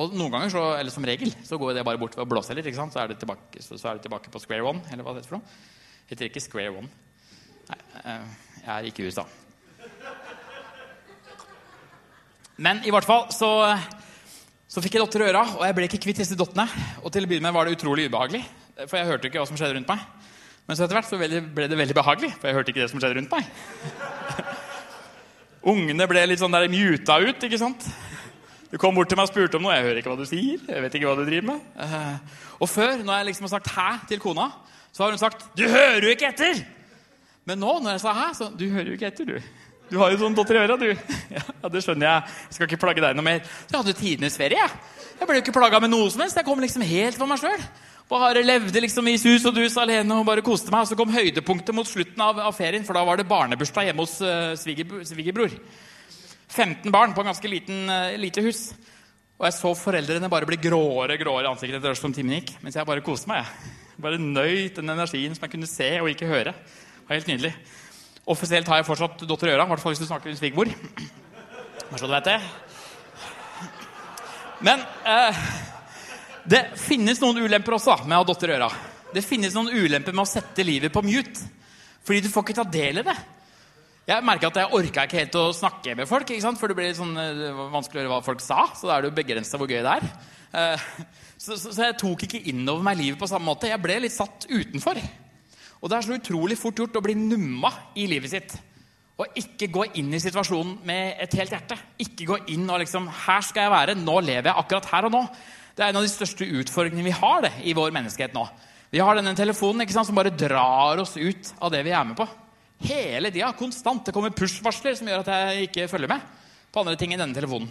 Og 0.00 0.14
noen 0.16 0.32
ganger, 0.34 0.50
så, 0.52 0.64
eller 0.78 0.92
som 0.94 1.06
regel, 1.06 1.32
så 1.46 1.58
går 1.60 1.76
det 1.76 1.86
bare 1.86 2.00
bort 2.00 2.16
ved 2.16 2.24
å 2.24 2.28
blåse 2.28 2.54
litt. 2.56 2.66
Så 2.74 2.84
er 2.84 2.92
så 2.92 3.88
er 3.90 3.98
det 3.98 4.04
tilbake 4.06 4.32
på 4.32 4.42
square 4.42 4.66
one. 4.66 4.82
eller 4.90 5.06
hva 5.06 5.14
det 5.14 5.22
heter 5.22 5.32
for 5.32 5.38
noe. 5.38 5.58
Heter 6.10 6.28
ikke 6.28 6.42
square 6.42 6.74
one. 6.74 6.90
Nei, 7.70 7.80
eh, 8.02 8.26
jeg 8.64 8.72
er 8.74 8.88
ikke 8.90 9.04
i 9.04 9.08
USA. 9.08 9.24
Men 12.56 12.84
i 12.86 12.92
hvert 12.94 13.06
fall 13.06 13.30
så, 13.34 13.50
så 14.70 14.82
fikk 14.82 14.98
jeg 14.98 15.02
dotter 15.02 15.24
i 15.24 15.30
øra, 15.32 15.42
og 15.56 15.64
jeg 15.66 15.76
ble 15.78 15.88
ikke 15.88 16.02
kvitt 16.06 16.20
disse 16.22 16.38
dottene. 16.38 16.68
Og 17.02 17.10
til 17.14 17.26
å 17.26 17.30
begynne 17.30 17.48
med 17.48 17.56
var 17.56 17.66
det 17.66 17.74
utrolig 17.78 18.06
ubehagelig, 18.10 18.44
for 18.84 18.98
jeg 18.98 19.10
hørte 19.10 19.30
ikke 19.30 19.42
hva 19.42 19.48
som 19.50 19.58
skjedde 19.58 19.78
rundt 19.78 19.90
meg. 19.90 20.04
Men 20.64 20.78
så 20.78 20.86
etter 20.86 20.96
hvert 20.96 21.10
så 21.10 21.18
ble 21.20 21.68
det 21.68 21.78
veldig 21.78 21.96
behagelig, 21.96 22.30
for 22.38 22.48
jeg 22.48 22.56
hørte 22.56 22.72
ikke 22.72 22.84
det 22.84 22.90
som 22.92 23.02
skjedde 23.02 23.18
rundt 23.18 23.34
meg. 23.34 23.48
Ungene 25.74 26.06
ble 26.08 26.22
litt 26.28 26.40
sånn 26.40 26.54
der 26.54 26.70
muta 26.72 27.18
ut, 27.20 27.44
ikke 27.48 27.60
sant? 27.60 27.88
Du 28.74 28.78
kom 28.82 28.96
bort 28.96 29.06
til 29.06 29.14
meg 29.14 29.28
og 29.28 29.30
spurte 29.30 29.54
om 29.54 29.62
noe. 29.62 29.74
Jeg 29.76 29.84
hører 29.86 29.98
ikke 30.00 30.10
hva 30.10 30.18
du 30.18 30.26
sier. 30.26 30.62
jeg 30.66 30.82
vet 30.82 30.94
ikke 30.98 31.06
hva 31.06 31.14
du 31.14 31.28
driver 31.28 31.46
med. 31.46 31.66
Eh, 31.78 32.38
og 32.58 32.66
før, 32.66 33.04
når 33.06 33.20
jeg 33.20 33.26
liksom 33.28 33.44
har 33.46 33.52
sagt 33.52 33.68
'hæ' 33.70 34.08
til 34.08 34.18
kona, 34.18 34.50
så 34.92 35.04
har 35.04 35.10
hun 35.10 35.18
sagt 35.18 35.44
'du 35.54 35.62
hører 35.62 36.02
jo 36.02 36.10
ikke 36.10 36.26
etter'. 36.26 36.64
Men 37.46 37.58
nå, 37.58 37.78
når 37.82 37.90
jeg 37.90 38.00
sa 38.00 38.12
'hæ', 38.12 38.34
så 38.34 38.50
'du 38.50 38.70
hører 38.70 38.86
jo 38.86 38.92
ikke 38.98 39.06
etter', 39.06 39.24
du'. 39.24 39.42
Du 39.90 39.98
har 39.98 40.10
jo 40.10 40.18
sånn 40.18 40.34
dotter 40.34 40.56
i 40.56 40.58
øra, 40.58 40.76
du. 40.76 40.90
Ja, 41.62 41.68
det 41.68 41.84
skjønner 41.84 42.06
jeg. 42.06 42.22
Jeg 42.50 42.54
skal 42.54 42.66
ikke 42.66 42.82
plagge 42.82 43.00
deg 43.00 43.14
noe 43.14 43.22
mer. 43.24 43.38
Så 43.44 43.70
jeg 43.70 43.78
hadde 43.78 43.92
tidenes 43.92 44.36
ferie. 44.36 44.58
Jeg 44.58 44.70
Jeg 45.20 45.26
ble 45.28 45.36
jo 45.36 45.42
ikke 45.44 45.60
plaga 45.60 45.80
med 45.80 45.90
noe 45.90 46.10
som 46.10 46.20
helst. 46.20 46.36
Jeg 46.36 46.44
kom 46.44 46.58
liksom 46.58 46.82
helt 46.82 47.16
for 47.16 47.26
meg 47.26 47.38
sjøl. 47.38 47.62
Bare 48.10 48.42
levde 48.42 48.80
liksom 48.80 49.06
i 49.06 49.16
sus 49.16 49.44
og 49.44 49.54
dus 49.54 49.76
alene 49.76 50.14
og 50.14 50.26
bare 50.26 50.42
koste 50.42 50.70
meg. 50.72 50.80
Og 50.80 50.88
så 50.88 50.96
kom 50.96 51.14
høydepunktet 51.14 51.74
mot 51.74 51.86
slutten 51.86 52.20
av, 52.20 52.40
av 52.40 52.52
ferien, 52.52 52.84
for 52.84 52.92
da 52.94 53.04
var 53.04 53.16
det 53.16 53.28
barnebursdag 53.28 53.84
hjemme 53.84 54.02
hos 54.02 54.20
uh, 54.20 54.56
svigerbror. 54.58 55.54
15 56.54 56.92
barn 56.94 57.14
på 57.14 57.22
en 57.22 57.32
ganske 57.32 57.50
liten, 57.50 57.84
uh, 57.90 58.14
lite 58.20 58.44
hus. 58.46 58.68
Og 59.34 59.48
jeg 59.48 59.56
så 59.56 59.72
foreldrene 59.74 60.30
bare 60.30 60.46
bli 60.46 60.60
gråere 60.62 61.18
gråere 61.18 61.48
i 61.48 61.50
ansiktet 61.50 61.80
etter 61.80 61.98
som 61.98 62.14
timen 62.14 62.38
gikk. 62.38 62.54
Mens 62.62 62.78
jeg 62.78 62.86
bare 62.86 63.02
koste 63.04 63.30
meg. 63.30 63.48
Bare 63.98 64.20
nøyt 64.20 64.78
den 64.78 64.94
energien 64.94 65.34
som 65.34 65.46
jeg 65.46 65.54
kunne 65.56 65.70
se 65.70 65.90
og 66.00 66.10
ikke 66.12 66.30
høre. 66.30 66.54
Det 66.54 67.08
var 67.08 67.18
helt 67.18 67.32
nydelig. 67.32 67.52
Offisielt 68.30 68.68
har 68.70 68.80
jeg 68.80 68.88
fortsatt 68.88 69.26
datter 69.28 69.50
i 69.50 69.56
øra, 69.56 69.66
i 69.66 69.72
hvert 69.72 69.82
fall 69.82 69.92
hvis 69.92 70.00
du 70.00 70.08
snakker 70.08 70.30
med 70.30 70.38
svigermor. 70.38 70.70
Bare 71.90 72.00
så 72.00 72.08
du 72.08 72.14
vet 72.14 72.30
det. 72.30 72.38
Men 74.64 74.80
eh, 75.04 75.42
det 76.48 76.62
finnes 76.80 77.20
noen 77.20 77.42
ulemper 77.44 77.76
også 77.76 77.98
med 78.06 78.16
å 78.16 78.22
ha 78.22 78.28
datter 78.30 78.52
i 78.52 78.56
øra. 78.56 78.70
Det 79.14 79.22
finnes 79.26 79.54
noen 79.54 79.74
ulemper 79.74 80.14
med 80.14 80.24
å 80.24 80.30
sette 80.30 80.64
livet 80.64 80.94
på 80.94 81.02
mute. 81.04 81.50
Fordi 82.04 82.22
du 82.24 82.30
får 82.32 82.46
ikke 82.46 82.56
ta 82.62 82.64
del 82.68 83.02
i 83.02 83.06
det. 83.06 83.16
Jeg 84.04 84.20
merka 84.20 84.50
at 84.50 84.58
jeg 84.60 84.76
orka 84.76 85.06
ikke 85.06 85.16
helt 85.22 85.36
å 85.40 85.46
snakke 85.56 85.94
med 85.96 86.08
folk. 86.08 86.28
For 86.28 86.68
det 86.68 86.76
ble 86.76 86.90
sånn, 86.92 87.14
eh, 87.16 87.56
å 87.56 87.70
høre 87.72 88.10
hva 88.10 88.20
folk 88.24 88.42
sa. 88.44 88.66
Så 88.76 88.88
da 88.88 88.98
er 88.98 89.02
det 89.02 89.08
jo 89.08 89.16
begrensa 89.16 89.56
hvor 89.56 89.70
gøy 89.70 89.80
det 89.80 89.94
er. 89.94 90.04
Eh, 90.52 90.84
så, 91.38 91.56
så, 91.56 91.70
så, 91.70 91.86
jeg 91.86 91.96
tok 92.02 92.26
ikke 92.26 92.42
innover 92.52 92.84
meg 92.84 93.00
livet 93.00 93.18
på 93.18 93.30
samme 93.30 93.48
måte. 93.48 93.70
Jeg 93.72 93.80
ble 93.80 93.96
litt 94.04 94.12
satt 94.12 94.44
utenfor. 94.50 95.00
Og 95.80 95.88
det 95.88 95.96
er 95.96 96.04
så 96.04 96.18
utrolig 96.18 96.60
fort 96.60 96.84
gjort 96.84 97.00
å 97.00 97.04
bli 97.04 97.16
numma 97.16 97.72
i 97.96 98.04
livet 98.12 98.34
sitt. 98.34 98.54
Og 99.16 99.40
ikke 99.40 99.70
gå 99.72 99.88
inn 100.00 100.12
i 100.12 100.20
situasjonen 100.20 100.76
med 100.84 101.24
et 101.24 101.40
helt 101.40 101.56
hjerte. 101.56 101.80
Ikke 102.04 102.28
gå 102.28 102.40
inn 102.52 102.68
og 102.68 102.82
liksom 102.84 103.08
Her 103.08 103.40
skal 103.46 103.68
jeg 103.68 103.76
være. 103.78 103.98
Nå 104.04 104.20
lever 104.20 104.52
jeg 104.52 104.60
akkurat 104.66 104.92
her 104.92 105.08
og 105.08 105.16
nå. 105.16 105.26
Det 105.74 105.82
er 105.82 105.94
en 105.94 106.02
av 106.02 106.04
de 106.04 106.12
største 106.12 106.44
utfordringene 106.60 107.08
vi 107.08 107.16
har 107.16 107.48
det, 107.48 107.56
i 107.64 107.72
vår 107.74 107.94
menneskehet 107.94 108.36
nå. 108.36 108.44
Vi 108.92 109.00
har 109.02 109.16
denne 109.16 109.32
telefonen 109.34 109.88
sant, 109.88 110.06
som 110.06 110.14
bare 110.14 110.30
drar 110.30 111.00
oss 111.02 111.16
ut 111.16 111.54
av 111.58 111.72
det 111.72 111.86
vi 111.88 111.96
er 111.96 112.04
med 112.04 112.20
på. 112.20 112.28
Hele 112.82 113.30
tida, 113.30 113.52
konstant. 113.56 114.06
Det 114.06 114.14
kommer 114.14 114.34
push-varsler 114.34 114.96
som 114.98 115.08
gjør 115.08 115.22
at 115.22 115.30
jeg 115.34 115.68
ikke 115.68 115.86
følger 115.92 116.10
med 116.10 116.24
på 116.74 116.82
andre 116.82 116.96
ting 116.98 117.14
i 117.14 117.18
denne 117.20 117.36
telefonen. 117.36 117.70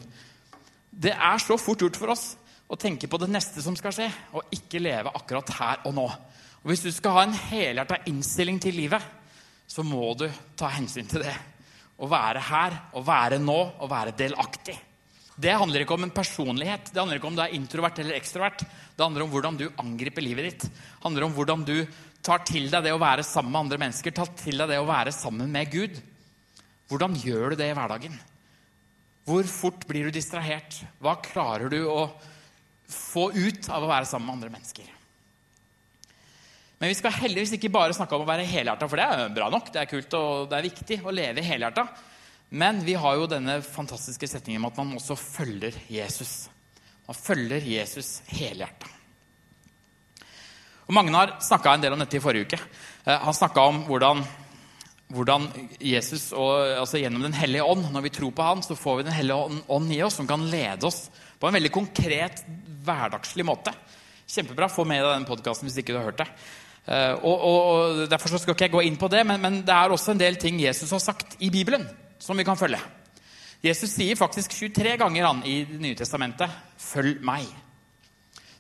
Det 0.93 1.11
er 1.11 1.41
så 1.41 1.57
fort 1.59 1.81
gjort 1.83 1.97
for 1.99 2.13
oss 2.13 2.25
å 2.71 2.77
tenke 2.79 3.09
på 3.11 3.19
det 3.19 3.27
neste 3.31 3.61
som 3.61 3.75
skal 3.75 3.93
skje, 3.95 4.07
og 4.33 4.53
ikke 4.55 4.81
leve 4.81 5.11
akkurat 5.11 5.51
her 5.57 5.83
og 5.89 5.97
nå. 5.97 6.05
Og 6.63 6.71
Hvis 6.71 6.85
du 6.85 6.91
skal 6.95 7.17
ha 7.17 7.25
en 7.27 7.35
helhjerta 7.35 7.99
innstilling 8.07 8.61
til 8.63 8.77
livet, 8.77 9.03
så 9.67 9.83
må 9.83 10.13
du 10.15 10.29
ta 10.55 10.69
hensyn 10.71 11.09
til 11.09 11.25
det. 11.25 11.35
Å 11.99 12.07
være 12.09 12.41
her, 12.47 12.79
å 12.95 13.03
være 13.05 13.39
nå, 13.41 13.59
å 13.83 13.89
være 13.91 14.15
delaktig. 14.17 14.77
Det 15.33 15.53
handler 15.57 15.83
ikke 15.83 15.95
om 15.97 16.05
en 16.05 16.13
personlighet. 16.13 16.91
Det 16.93 16.99
handler 16.99 17.19
ikke 17.19 17.29
om 17.31 17.37
du 17.37 17.41
er 17.43 17.55
introvert 17.57 17.99
eller 17.99 18.17
ekstrovert. 18.17 18.63
Det 18.63 19.03
handler 19.03 19.25
om 19.25 19.31
hvordan 19.33 19.57
du 19.57 19.65
angriper 19.81 20.25
livet 20.25 20.49
ditt. 20.49 20.65
Det 20.67 21.05
handler 21.05 21.25
om 21.25 21.33
hvordan 21.33 21.65
du 21.65 21.77
tar 22.23 22.43
til 22.47 22.69
deg 22.71 22.85
det 22.85 22.93
å 22.95 23.01
være 23.01 23.25
sammen 23.27 23.51
med 23.51 23.65
andre 23.65 23.79
mennesker. 23.85 24.15
Tar 24.15 24.31
til 24.39 24.59
deg 24.61 24.71
det 24.71 24.79
å 24.81 24.87
være 24.87 25.13
sammen 25.15 25.51
med 25.51 25.71
Gud. 25.73 25.99
Hvordan 26.91 27.17
gjør 27.19 27.53
du 27.53 27.59
det 27.59 27.69
i 27.71 27.75
hverdagen? 27.75 28.15
Hvor 29.27 29.47
fort 29.47 29.85
blir 29.87 30.07
du 30.07 30.15
distrahert? 30.15 30.81
Hva 31.03 31.15
klarer 31.23 31.71
du 31.71 31.81
å 31.87 32.07
få 32.91 33.29
ut 33.31 33.69
av 33.71 33.83
å 33.83 33.91
være 33.91 34.07
sammen 34.09 34.27
med 34.27 34.37
andre 34.37 34.53
mennesker? 34.55 34.89
Men 36.79 36.91
vi 36.91 36.97
skal 36.99 37.15
heldigvis 37.15 37.53
ikke 37.55 37.71
bare 37.71 37.95
snakke 37.95 38.17
om 38.17 38.25
å 38.25 38.27
være 38.27 38.47
helhjerta, 38.47 38.89
for 38.91 38.99
det 38.99 39.05
er 39.07 39.35
bra 39.35 39.45
nok. 39.51 39.69
Det 39.71 39.79
er 39.79 39.87
kult 39.87 40.17
og 40.19 40.49
det 40.51 40.57
er 40.57 40.67
viktig 40.67 40.97
å 41.07 41.13
leve 41.15 41.45
helhjerta. 41.45 41.85
Men 42.53 42.81
vi 42.85 42.97
har 42.99 43.15
jo 43.17 43.29
denne 43.31 43.61
fantastiske 43.65 44.27
setningen 44.29 44.61
om 44.61 44.67
at 44.67 44.81
man 44.81 44.97
også 44.99 45.15
følger 45.17 45.77
Jesus. 45.89 46.49
Man 47.07 47.17
følger 47.17 47.63
Jesus 47.65 48.17
helhjerta. 48.29 48.91
Og 50.87 50.95
Magnar 50.95 51.37
snakka 51.43 51.73
en 51.73 51.83
del 51.83 51.95
om 51.95 52.01
dette 52.01 52.17
i 52.17 52.23
forrige 52.23 52.47
uke. 52.47 52.59
Eh, 53.05 53.19
han 53.25 53.35
snakka 53.35 53.63
om 53.69 53.83
hvordan, 53.87 54.23
hvordan 55.13 55.47
Jesus 55.79 56.31
og, 56.35 56.55
altså 56.81 56.99
gjennom 56.99 57.23
Den 57.23 57.35
hellige 57.37 57.63
ånd 57.63 57.85
Når 57.93 58.05
vi 58.07 58.11
tror 58.17 58.31
på 58.35 58.47
Han, 58.47 58.63
så 58.65 58.75
får 58.75 58.97
vi 58.97 59.05
Den 59.07 59.15
hellige 59.15 59.61
ånd, 59.67 59.91
i 59.93 60.01
oss 60.03 60.19
som 60.19 60.27
kan 60.27 60.43
lede 60.49 60.87
oss 60.87 61.05
på 61.39 61.47
en 61.47 61.57
veldig 61.57 61.73
konkret, 61.75 62.45
hverdagslig 62.85 63.43
måte. 63.43 63.73
Kjempebra. 64.31 64.69
Få 64.71 64.85
med 64.87 65.01
deg 65.03 65.11
den 65.11 65.25
podkasten 65.27 65.67
hvis 65.67 65.81
ikke 65.81 65.91
du 65.91 65.97
har 65.99 66.05
hørt 66.07 66.21
det. 66.21 66.27
Og, 67.19 67.33
og, 67.33 67.57
og, 67.57 67.99
Derfor 68.07 68.31
skal 68.31 68.55
ikke 68.55 68.69
jeg 68.69 68.71
gå 68.71 68.83
inn 68.87 68.95
på 68.99 69.09
det, 69.11 69.25
men, 69.27 69.41
men, 69.43 69.57
det 69.67 69.75
er 69.75 69.91
også 69.91 70.13
en 70.13 70.21
del 70.21 70.39
ting 70.39 70.61
Jesus 70.63 70.93
har 70.95 71.03
sagt 71.03 71.35
i 71.43 71.51
Bibelen 71.51 71.83
som 72.15 72.39
vi 72.39 72.47
kan 72.47 72.59
følge. 72.59 72.79
Jesus 73.63 73.91
sier 73.91 74.15
faktisk 74.19 74.55
23 74.55 74.95
ganger 75.03 75.27
han 75.27 75.43
i 75.47 75.61
Det 75.67 75.81
nye 75.83 75.99
testamentet 75.99 76.51
'følg 76.79 77.19
meg'. 77.19 77.51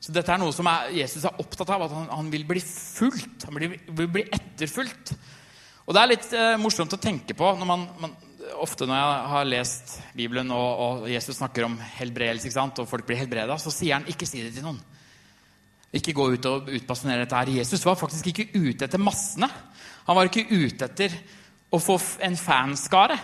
Så 0.03 0.11
dette 0.11 0.33
er 0.33 0.41
noe 0.41 0.51
som 0.51 0.67
er, 0.67 0.89
Jesus 0.97 1.23
er 1.23 1.39
opptatt 1.39 1.69
av, 1.71 1.85
at 1.85 1.93
han, 1.95 2.09
han 2.11 2.31
vil 2.31 2.43
bli 2.47 2.59
fulgt. 2.59 3.45
Han 3.47 3.55
vil, 3.55 3.77
vil, 3.87 4.09
bli 4.11 4.25
etterfulgt. 4.35 5.13
Og 5.85 5.95
det 5.95 6.01
er 6.01 6.11
litt 6.11 6.33
eh, 6.35 6.55
morsomt 6.59 6.95
å 6.95 6.99
tenke 6.99 7.35
på 7.37 7.53
når 7.59 7.69
man, 7.69 7.87
man, 8.01 8.15
Ofte 8.59 8.83
når 8.83 8.97
jeg 8.97 9.27
har 9.31 9.45
lest 9.47 9.93
Bibelen 10.17 10.49
og, 10.51 10.81
og 10.83 11.05
Jesus 11.07 11.37
snakker 11.37 11.63
om 11.63 11.77
helbredelse, 11.95 12.51
og 12.83 12.89
folk 12.89 13.05
blir 13.07 13.21
helbreda, 13.21 13.55
så 13.55 13.71
sier 13.71 13.95
han 13.95 14.03
'ikke 14.03 14.27
si 14.27 14.41
det 14.43 14.51
til 14.57 14.65
noen'. 14.65 14.81
Ikke 15.95 16.15
gå 16.17 16.25
ut 16.33 16.45
og 16.49 16.67
utbasunere 16.67 17.23
dette 17.23 17.39
her. 17.39 17.53
Jesus 17.61 17.85
var 17.85 17.95
faktisk 17.95 18.27
ikke 18.27 18.49
ute 18.51 18.83
etter 18.83 18.99
massene. 18.99 19.47
Han 20.07 20.17
var 20.17 20.27
ikke 20.27 20.43
ute 20.51 20.89
etter 20.89 21.15
å 21.71 21.79
få 21.79 21.95
en 22.25 22.35
fanskare. 22.35 23.17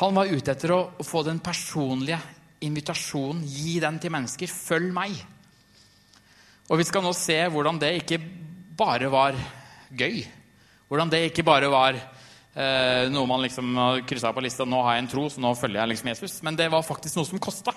Han 0.00 0.16
var 0.16 0.32
ute 0.32 0.54
etter 0.54 0.72
å, 0.72 0.80
få 1.04 1.22
den 1.26 1.42
personlige 1.44 2.20
invitasjonen, 2.64 3.42
gi 3.44 3.80
den 3.82 3.98
til 4.00 4.14
mennesker. 4.14 4.48
Følg 4.48 4.94
meg. 4.94 5.18
Og 6.70 6.78
vi 6.78 6.86
skal 6.86 7.04
nå 7.04 7.12
se 7.16 7.38
hvordan 7.52 7.80
det 7.82 7.94
ikke 8.00 8.20
bare 8.78 9.10
var 9.12 9.36
gøy. 9.90 10.22
Hvordan 10.88 11.10
det 11.12 11.24
ikke 11.28 11.44
bare 11.46 11.70
var 11.72 11.96
eh, 11.96 13.08
noe 13.12 13.28
man 13.28 13.42
liksom 13.44 13.74
kryssa 14.08 14.32
på 14.34 14.44
lista. 14.44 14.66
Nå 14.68 14.82
har 14.86 14.96
jeg 14.96 15.04
en 15.04 15.12
tro, 15.14 15.26
så 15.32 15.42
nå 15.42 15.54
følger 15.58 15.82
jeg 15.82 15.92
liksom 15.92 16.12
Jesus. 16.12 16.38
Men 16.46 16.58
det 16.58 16.70
var 16.72 16.86
faktisk 16.86 17.18
noe 17.18 17.28
som 17.28 17.42
kosta. 17.42 17.74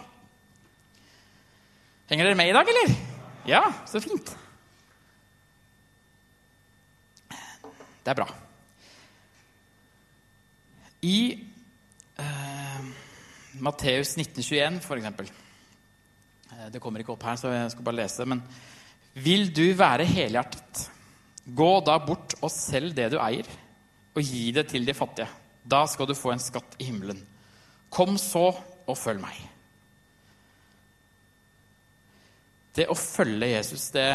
Henger 2.12 2.30
dere 2.30 2.38
med 2.38 2.52
i 2.52 2.56
dag, 2.56 2.70
eller? 2.70 2.98
Ja, 3.50 3.64
så 3.90 4.02
fint. 4.04 4.30
Det 8.06 8.14
er 8.14 8.20
bra. 8.20 8.28
I 11.06 11.18
eh, 12.22 12.86
Matteus 13.66 14.14
1921, 14.18 14.78
for 14.86 14.98
eksempel 14.98 15.28
eh, 15.30 16.68
Det 16.74 16.82
kommer 16.82 17.02
ikke 17.02 17.14
opp 17.16 17.26
her, 17.26 17.38
så 17.42 17.54
jeg 17.54 17.74
skal 17.74 17.88
bare 17.88 18.00
lese. 18.04 18.26
Men 18.30 18.44
vil 19.16 19.48
du 19.56 19.66
være 19.78 20.08
helhjertet, 20.08 20.90
gå 21.46 21.72
da 21.86 21.98
bort 22.04 22.36
og 22.42 22.52
selg 22.52 22.96
det 22.98 23.12
du 23.14 23.20
eier, 23.22 23.48
og 24.16 24.24
gi 24.24 24.50
det 24.56 24.68
til 24.72 24.86
de 24.88 24.96
fattige. 24.96 25.30
Da 25.66 25.86
skal 25.90 26.08
du 26.10 26.16
få 26.18 26.34
en 26.34 26.44
skatt 26.44 26.78
i 26.80 26.90
himmelen. 26.90 27.20
Kom 27.90 28.20
så 28.22 28.48
og 28.52 28.98
følg 29.00 29.22
meg. 29.24 29.38
Det 32.76 32.90
å 32.92 32.98
følge 32.98 33.54
Jesus 33.54 33.88
det 33.96 34.10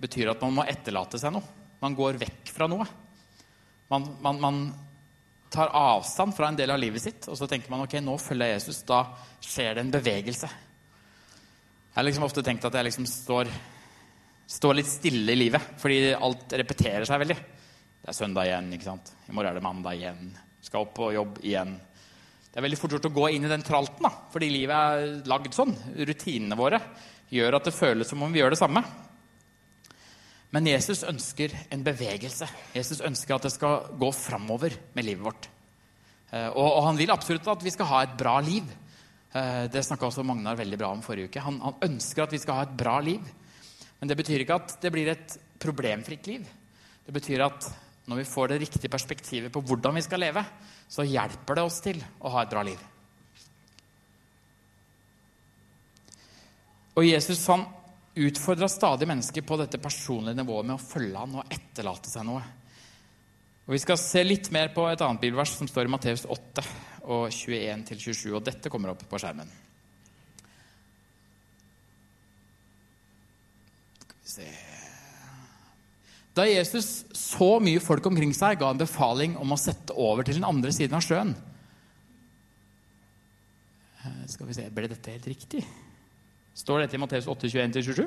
betyr 0.00 0.32
at 0.32 0.40
man 0.44 0.54
må 0.56 0.64
etterlate 0.68 1.20
seg 1.20 1.34
noe. 1.34 1.44
Man 1.82 1.96
går 1.96 2.16
vekk 2.20 2.52
fra 2.52 2.68
noe. 2.70 2.86
Man, 3.92 4.06
man, 4.24 4.40
man, 4.42 4.60
tar 5.52 5.70
avstand 5.78 6.34
fra 6.34 6.48
en 6.50 6.56
del 6.58 6.72
av 6.74 6.80
livet 6.80 7.00
sitt, 7.04 7.28
og 7.30 7.36
så 7.38 7.46
tenker 7.48 7.70
man 7.70 7.84
ok, 7.84 7.94
nå 8.02 8.16
følger 8.20 8.50
jeg 8.50 8.58
Jesus. 8.58 8.80
Da 8.88 9.04
skjer 9.40 9.76
det 9.76 9.84
en 9.84 9.92
bevegelse. 9.94 10.48
Jeg 10.48 11.94
har 11.94 12.04
liksom 12.04 12.26
ofte 12.26 12.42
tenkt 12.44 12.66
at 12.66 12.74
jeg 12.76 12.88
liksom 12.88 13.06
står, 13.08 13.52
står 14.46 14.78
litt 14.78 14.90
stille 14.90 15.34
i 15.34 15.38
livet, 15.38 15.72
fordi 15.80 16.14
alt 16.14 16.54
repeterer 16.54 17.06
seg 17.08 17.22
veldig. 17.24 17.36
Det 18.02 18.12
er 18.12 18.16
søndag 18.16 18.46
igjen, 18.46 18.70
ikke 18.76 18.86
sant? 18.86 19.12
i 19.26 19.34
morgen 19.34 19.50
er 19.50 19.58
det 19.58 19.66
mandag 19.66 19.98
igjen. 19.98 20.30
Skal 20.62 20.86
opp 20.86 20.94
på 20.94 21.10
jobb 21.14 21.40
igjen. 21.42 21.74
Det 22.46 22.60
er 22.60 22.64
veldig 22.64 22.78
fort 22.78 22.94
gjort 22.96 23.08
å 23.10 23.16
gå 23.16 23.30
inn 23.34 23.44
i 23.44 23.50
den 23.50 23.64
tralten, 23.66 24.06
da, 24.06 24.12
fordi 24.32 24.52
livet 24.52 24.76
er 24.76 25.28
lagd 25.28 25.56
sånn. 25.56 25.74
Rutinene 25.98 26.58
våre 26.58 26.80
gjør 27.34 27.58
at 27.58 27.66
det 27.66 27.74
føles 27.74 28.08
som 28.08 28.22
om 28.22 28.32
vi 28.32 28.40
gjør 28.40 28.54
det 28.54 28.60
samme. 28.62 28.84
Men 30.54 30.70
Jesus 30.70 31.02
ønsker 31.04 31.52
en 31.74 31.82
bevegelse. 31.84 32.46
Jesus 32.72 33.02
ønsker 33.04 33.36
at 33.36 33.48
det 33.48 33.52
skal 33.52 33.90
gå 33.98 34.08
framover 34.14 34.76
med 34.94 35.08
livet 35.08 35.26
vårt. 35.26 35.48
Eh, 36.30 36.48
og, 36.48 36.82
han 36.86 36.98
vil 36.98 37.12
absolutt 37.12 37.48
at 37.50 37.64
vi 37.64 37.72
skal 37.74 37.90
ha 37.90 38.02
et 38.04 38.14
bra 38.18 38.38
liv. 38.44 38.70
Eh, 39.32 39.66
det 39.72 39.82
snakka 39.84 40.08
også 40.08 40.24
Magnar 40.26 40.58
veldig 40.58 40.78
bra 40.80 40.92
om 40.94 41.02
forrige 41.04 41.32
uke. 41.32 41.42
Han, 41.44 41.58
han, 41.64 41.76
ønsker 41.90 42.24
at 42.24 42.34
vi 42.34 42.40
skal 42.42 42.60
ha 42.60 42.66
et 42.68 42.78
bra 42.78 42.96
liv. 43.04 43.20
Men 44.00 44.10
det 44.10 44.18
betyr 44.18 44.44
ikke 44.44 44.58
at 44.60 44.76
det 44.82 44.92
blir 44.92 45.08
et 45.12 45.36
problemfritt 45.62 46.28
liv. 46.28 46.44
Det 47.06 47.14
betyr 47.14 47.44
at 47.46 47.70
når 48.06 48.20
vi 48.20 48.28
får 48.28 48.52
det 48.52 48.60
riktige 48.62 48.92
perspektivet 48.92 49.52
på 49.52 49.62
hvordan 49.66 49.96
vi 49.96 50.04
skal 50.04 50.22
leve, 50.22 50.44
så 50.88 51.06
hjelper 51.06 51.58
det 51.58 51.64
oss 51.66 51.80
til 51.82 52.02
å 52.22 52.30
ha 52.34 52.44
et 52.44 52.52
bra 52.52 52.62
liv. 52.66 52.78
Og 56.96 57.04
Jesus 57.04 57.42
han 57.50 57.66
utfordra 58.16 58.68
stadig 58.72 59.08
mennesker 59.08 59.44
på 59.44 59.58
dette 59.60 59.80
personlige 59.82 60.38
nivået 60.38 60.68
med 60.68 60.78
å 60.78 60.80
følge 60.84 61.20
han 61.20 61.34
og 61.42 61.52
etterlate 61.52 62.08
seg 62.08 62.24
noe. 62.24 62.44
Og 63.66 63.74
Vi 63.74 63.82
skal 63.82 63.98
se 63.98 64.22
litt 64.22 64.48
mer 64.54 64.70
på 64.72 64.86
et 64.88 65.00
annet 65.02 65.20
bibelvers 65.20 65.56
som 65.58 65.68
står 65.68 65.88
i 65.88 65.90
Matteus 65.90 66.22
8. 66.30 66.62
og 67.10 67.26
21-27. 67.34 68.30
Og 68.32 68.44
dette 68.46 68.70
kommer 68.70 68.92
opp 68.92 69.02
på 69.10 69.18
skjermen. 69.18 69.50
Skal 73.98 74.14
vi 74.14 74.14
se 74.14 74.15
Da 76.36 76.44
Jesus 76.44 77.04
så 77.16 77.56
mye 77.62 77.80
folk 77.80 78.04
omkring 78.10 78.34
seg, 78.36 78.58
ga 78.60 78.68
han 78.72 78.80
befaling 78.80 79.36
om 79.40 79.54
å 79.54 79.60
sette 79.60 79.94
over 79.96 80.26
til 80.26 80.36
den 80.36 80.48
andre 80.48 80.72
siden 80.74 80.98
av 80.98 81.04
sjøen. 81.06 81.32
Eh, 84.04 84.24
Skal 84.28 84.50
vi 84.50 84.56
se, 84.58 84.66
Ble 84.74 84.90
dette 84.90 85.14
helt 85.14 85.28
riktig? 85.30 85.62
Står 86.56 86.82
dette 86.82 86.96
i 86.96 87.00
Matteus 87.00 87.28
8, 87.28 87.48
21-27? 87.52 88.02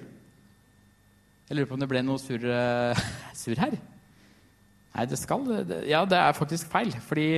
Jeg 1.50 1.58
lurer 1.58 1.70
på 1.70 1.78
om 1.78 1.82
det 1.82 1.90
ble 1.90 2.04
noe 2.06 2.22
surr 2.22 2.46
sur 3.42 3.62
her. 3.62 3.80
Nei, 4.94 5.06
det 5.10 5.18
skal 5.22 5.46
det, 5.48 5.84
Ja, 5.90 6.04
det 6.06 6.18
er 6.20 6.38
faktisk 6.38 6.70
feil. 6.70 6.92
Fordi 7.08 7.30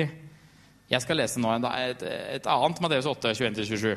jeg 0.92 1.04
skal 1.06 1.20
lese 1.20 1.40
nå 1.40 1.54
et, 1.72 2.04
et 2.04 2.48
annet 2.52 2.82
Matteus 2.84 3.08
8, 3.08 3.32
21-27. 3.38 3.94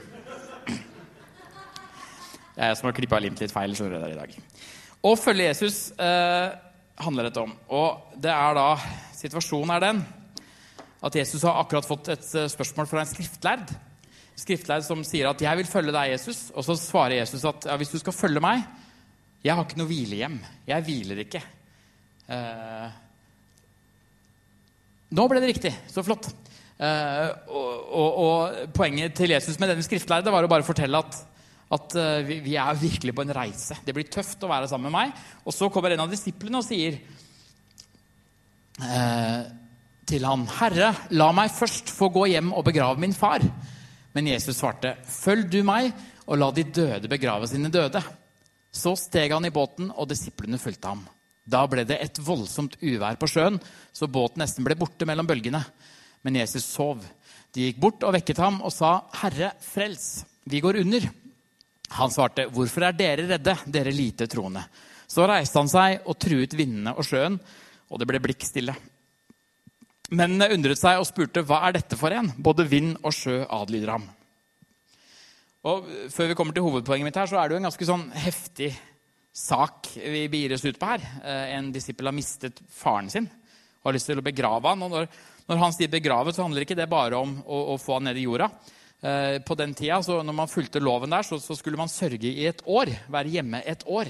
Det 2.54 2.62
er 2.62 2.70
jeg 2.70 2.78
som 2.78 2.88
har 2.88 2.94
klippa 2.94 3.18
limt 3.18 3.40
litt 3.42 3.52
feil. 3.54 3.74
skjønner 3.74 4.04
der 4.04 4.14
i 4.14 4.18
dag. 4.18 4.34
Å 5.04 5.14
følge 5.18 5.48
Jesus 5.48 5.78
eh, 5.98 6.52
handler 7.02 7.28
dette 7.28 7.42
om. 7.42 7.54
Og 7.74 8.14
det 8.22 8.30
er 8.30 8.54
da 8.56 8.68
Situasjonen 9.14 9.72
er 9.74 9.82
den 9.82 10.04
at 11.04 11.16
Jesus 11.18 11.42
har 11.44 11.58
akkurat 11.60 11.86
fått 11.88 12.12
et 12.14 12.30
eh, 12.38 12.48
spørsmål 12.52 12.88
fra 12.88 13.02
en 13.02 13.10
skriftlærd. 13.10 13.74
Skriftlærd 14.38 14.86
som 14.86 15.02
sier 15.06 15.28
at 15.28 15.42
'jeg 15.42 15.56
vil 15.60 15.68
følge 15.68 15.92
deg, 15.92 16.14
Jesus'. 16.14 16.50
Og 16.54 16.64
så 16.64 16.76
svarer 16.78 17.18
Jesus 17.20 17.44
at 17.44 17.66
ja, 17.66 17.76
'hvis 17.76 17.92
du 17.92 17.98
skal 17.98 18.12
følge 18.12 18.40
meg' 18.40 18.64
'Jeg 19.44 19.54
har 19.54 19.64
ikke 19.64 19.78
noe 19.78 19.90
hvilehjem. 19.90 20.40
Jeg 20.66 20.84
hviler 20.84 21.24
ikke'. 21.24 21.42
Eh, 22.28 22.90
nå 25.10 25.28
ble 25.28 25.40
det 25.40 25.52
riktig. 25.52 25.74
Så 25.88 26.02
flott. 26.02 26.30
Eh, 26.78 27.28
og, 27.48 27.94
og, 27.94 28.10
og 28.18 28.72
poenget 28.74 29.14
til 29.14 29.30
Jesus 29.30 29.58
med 29.60 29.68
denne 29.68 29.82
skriftlærde 29.82 30.32
var 30.32 30.44
å 30.44 30.50
bare 30.50 30.66
fortelle 30.66 30.98
at, 30.98 31.20
at 31.72 31.96
eh, 31.96 32.32
vi, 32.44 32.56
er 32.60 32.78
virkelig 32.78 33.14
på 33.16 33.24
en 33.24 33.34
reise. 33.34 33.76
Det 33.84 33.94
blir 33.96 34.08
tøft 34.12 34.42
å 34.44 34.50
være 34.50 34.68
sammen 34.70 34.90
med 34.90 34.96
meg. 34.98 35.14
Og 35.44 35.54
så 35.56 35.70
kommer 35.72 35.94
en 35.94 36.04
av 36.04 36.12
disiplene 36.12 36.60
og 36.60 36.66
sier 36.66 36.98
eh, 38.82 39.40
til 40.04 40.26
han, 40.28 40.44
'Herre, 40.46 40.92
la 41.16 41.30
meg 41.32 41.54
først 41.54 41.92
få 41.94 42.10
gå 42.12 42.26
hjem 42.34 42.52
og 42.52 42.66
begrave 42.68 43.00
min 43.00 43.16
far.' 43.16 43.46
Men 44.14 44.28
Jesus 44.30 44.60
svarte, 44.60 44.96
'Følg 45.02 45.50
du 45.50 45.62
meg, 45.66 45.92
og 46.26 46.38
la 46.38 46.50
de 46.54 46.64
døde 46.64 47.08
begrave 47.10 47.48
sine 47.48 47.72
døde.' 47.72 48.04
Så 48.74 48.96
steg 48.98 49.30
han 49.30 49.44
i 49.46 49.54
båten, 49.54 49.92
og 49.94 50.08
disiplene 50.10 50.58
fulgte 50.58 50.90
ham. 50.90 51.04
Da 51.46 51.60
ble 51.70 51.84
det 51.86 51.98
et 52.02 52.18
voldsomt 52.18 52.74
uvær 52.82 53.14
på 53.20 53.28
sjøen, 53.30 53.60
så 53.94 54.10
båten 54.10 54.42
nesten 54.42 54.64
ble 54.66 54.74
borte 54.74 55.06
mellom 55.06 55.28
bølgene. 55.28 55.60
Men 56.24 56.40
Jesus 56.40 56.64
sov. 56.64 57.04
De 57.54 57.68
gikk 57.68 57.78
bort 57.78 58.02
og 58.02 58.16
vekket 58.16 58.40
ham 58.42 58.62
og 58.62 58.72
sa, 58.74 59.04
'Herre, 59.14 59.52
frels, 59.60 60.24
vi 60.44 60.60
går 60.60 60.82
under.' 60.82 61.23
Han 61.90 62.10
svarte, 62.10 62.48
'Hvorfor 62.48 62.82
er 62.88 62.92
dere 62.92 63.28
redde, 63.28 63.56
dere 63.66 63.92
lite 63.92 64.26
troende?' 64.26 64.64
Så 65.06 65.28
reiste 65.28 65.58
han 65.58 65.68
seg 65.68 66.00
og 66.06 66.18
truet 66.18 66.56
vindene 66.56 66.96
og 66.96 67.04
sjøen, 67.04 67.38
og 67.90 67.98
det 67.98 68.08
ble 68.08 68.18
blikk 68.18 68.42
stille. 68.42 68.74
Mennene 70.10 70.52
undret 70.52 70.78
seg 70.78 70.98
og 70.98 71.06
spurte, 71.06 71.44
'Hva 71.44 71.68
er 71.68 71.72
dette 71.72 71.96
for 71.96 72.10
en?' 72.10 72.32
Både 72.38 72.68
vind 72.68 72.96
og 73.02 73.12
sjø 73.12 73.44
adlyder 73.48 73.90
ham. 73.90 74.08
Og 75.64 75.84
Før 76.10 76.28
vi 76.28 76.34
kommer 76.34 76.52
til 76.52 76.62
hovedpoenget 76.62 77.04
mitt, 77.04 77.16
her, 77.16 77.26
så 77.26 77.38
er 77.38 77.48
det 77.48 77.54
jo 77.54 77.62
en 77.62 77.70
ganske 77.70 77.86
sånn 77.88 78.10
heftig 78.12 78.74
sak 79.32 79.88
vi 79.96 80.28
begir 80.28 80.52
oss 80.52 80.64
ut 80.64 80.78
på 80.78 80.86
her. 80.86 81.00
Eh, 81.24 81.56
En 81.56 81.72
disippel 81.72 82.06
har 82.06 82.12
mistet 82.12 82.60
faren 82.68 83.10
sin 83.10 83.30
og 83.84 83.90
har 83.90 83.96
lyst 83.96 84.06
til 84.06 84.20
å 84.20 84.24
begrave 84.24 84.68
han. 84.68 84.82
Og 84.82 84.90
når, 84.90 85.08
når 85.48 85.56
han 85.58 85.72
sier 85.72 85.88
'begravet', 85.88 86.34
så 86.34 86.42
handler 86.42 86.64
ikke 86.64 86.76
det 86.76 86.88
bare 86.88 87.16
om 87.16 87.42
å, 87.46 87.74
å 87.74 87.78
få 87.78 87.94
han 87.94 88.04
ned 88.04 88.16
i 88.16 88.24
jorda. 88.24 88.50
Eh, 89.02 89.38
På 89.44 89.54
den 89.54 89.74
tida, 89.74 90.02
så 90.02 90.22
Når 90.22 90.32
man 90.32 90.48
fulgte 90.48 90.80
loven 90.80 91.10
der, 91.10 91.22
så, 91.22 91.38
så 91.38 91.56
skulle 91.56 91.76
man 91.76 91.88
sørge 91.88 92.28
i 92.30 92.46
et 92.46 92.62
år. 92.66 92.88
Være 93.08 93.28
hjemme 93.28 93.62
et 93.66 93.84
år. 93.86 94.08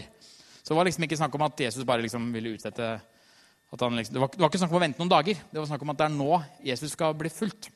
Så 0.63 0.73
det 0.73 0.77
var 0.77 0.85
liksom 0.85 1.05
ikke 1.05 1.17
snakk 1.17 1.35
om 1.35 1.43
at 1.43 1.61
Jesus 1.61 1.85
bare 1.85 2.03
liksom 2.03 2.33
ville 2.33 2.55
utsette 2.55 3.01
han 3.75 3.97
liksom, 3.97 4.15
det, 4.15 4.21
var, 4.21 4.29
det 4.31 4.39
var 4.39 4.51
ikke 4.53 4.59
snakk 4.61 4.71
om 4.71 4.79
å 4.79 4.85
vente 4.85 5.01
noen 5.03 5.11
dager. 5.11 5.39
Det 5.51 5.59
var 5.59 5.67
snakk 5.67 5.83
om 5.83 5.91
at 5.91 5.99
det 5.99 6.05
er 6.07 6.13
nå 6.15 6.43
Jesus 6.63 6.93
skal 6.95 7.17
bli 7.19 7.31
fulgt. 7.33 7.73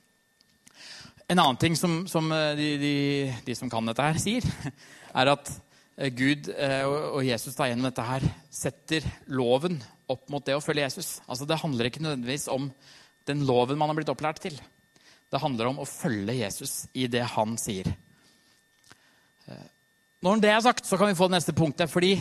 En 1.27 1.40
annen 1.42 1.59
ting 1.59 1.75
som, 1.77 2.05
som 2.07 2.31
eh, 2.33 2.55
de, 2.55 2.68
de, 2.79 2.92
de 3.44 3.57
som 3.59 3.68
kan 3.73 3.90
dette 3.90 4.05
her, 4.05 4.21
sier, 4.23 4.47
er 5.21 5.33
at 5.35 5.51
eh, 5.99 6.12
Gud 6.14 6.53
og 6.55 7.27
Jesus 7.27 7.59
da 7.59 7.66
gjennom 7.66 7.90
dette 7.90 8.07
her 8.07 8.29
setter 8.47 9.11
loven 9.27 9.81
opp 10.09 10.31
mot 10.31 10.47
det 10.47 10.55
å 10.55 10.62
følge 10.62 10.87
Jesus. 10.87 11.18
Altså 11.27 11.51
Det 11.51 11.59
handler 11.61 11.90
ikke 11.90 12.05
nødvendigvis 12.07 12.47
om 12.55 12.71
den 13.29 13.42
loven 13.49 13.77
man 13.81 13.90
har 13.90 13.99
blitt 13.99 14.14
opplært 14.14 14.40
til. 14.47 14.55
Det 15.29 15.41
handler 15.43 15.71
om 15.71 15.83
å 15.83 15.88
følge 15.88 16.38
Jesus 16.41 16.87
i 16.97 17.07
det 17.11 17.25
han 17.35 17.57
sier. 17.61 17.91
Når 20.25 20.41
det 20.43 20.51
er 20.51 20.62
sagt, 20.64 20.87
så 20.88 20.99
kan 20.99 21.11
vi 21.11 21.19
få 21.19 21.29
det 21.29 21.37
neste 21.37 21.55
punktet. 21.57 21.91
Fordi 21.91 22.17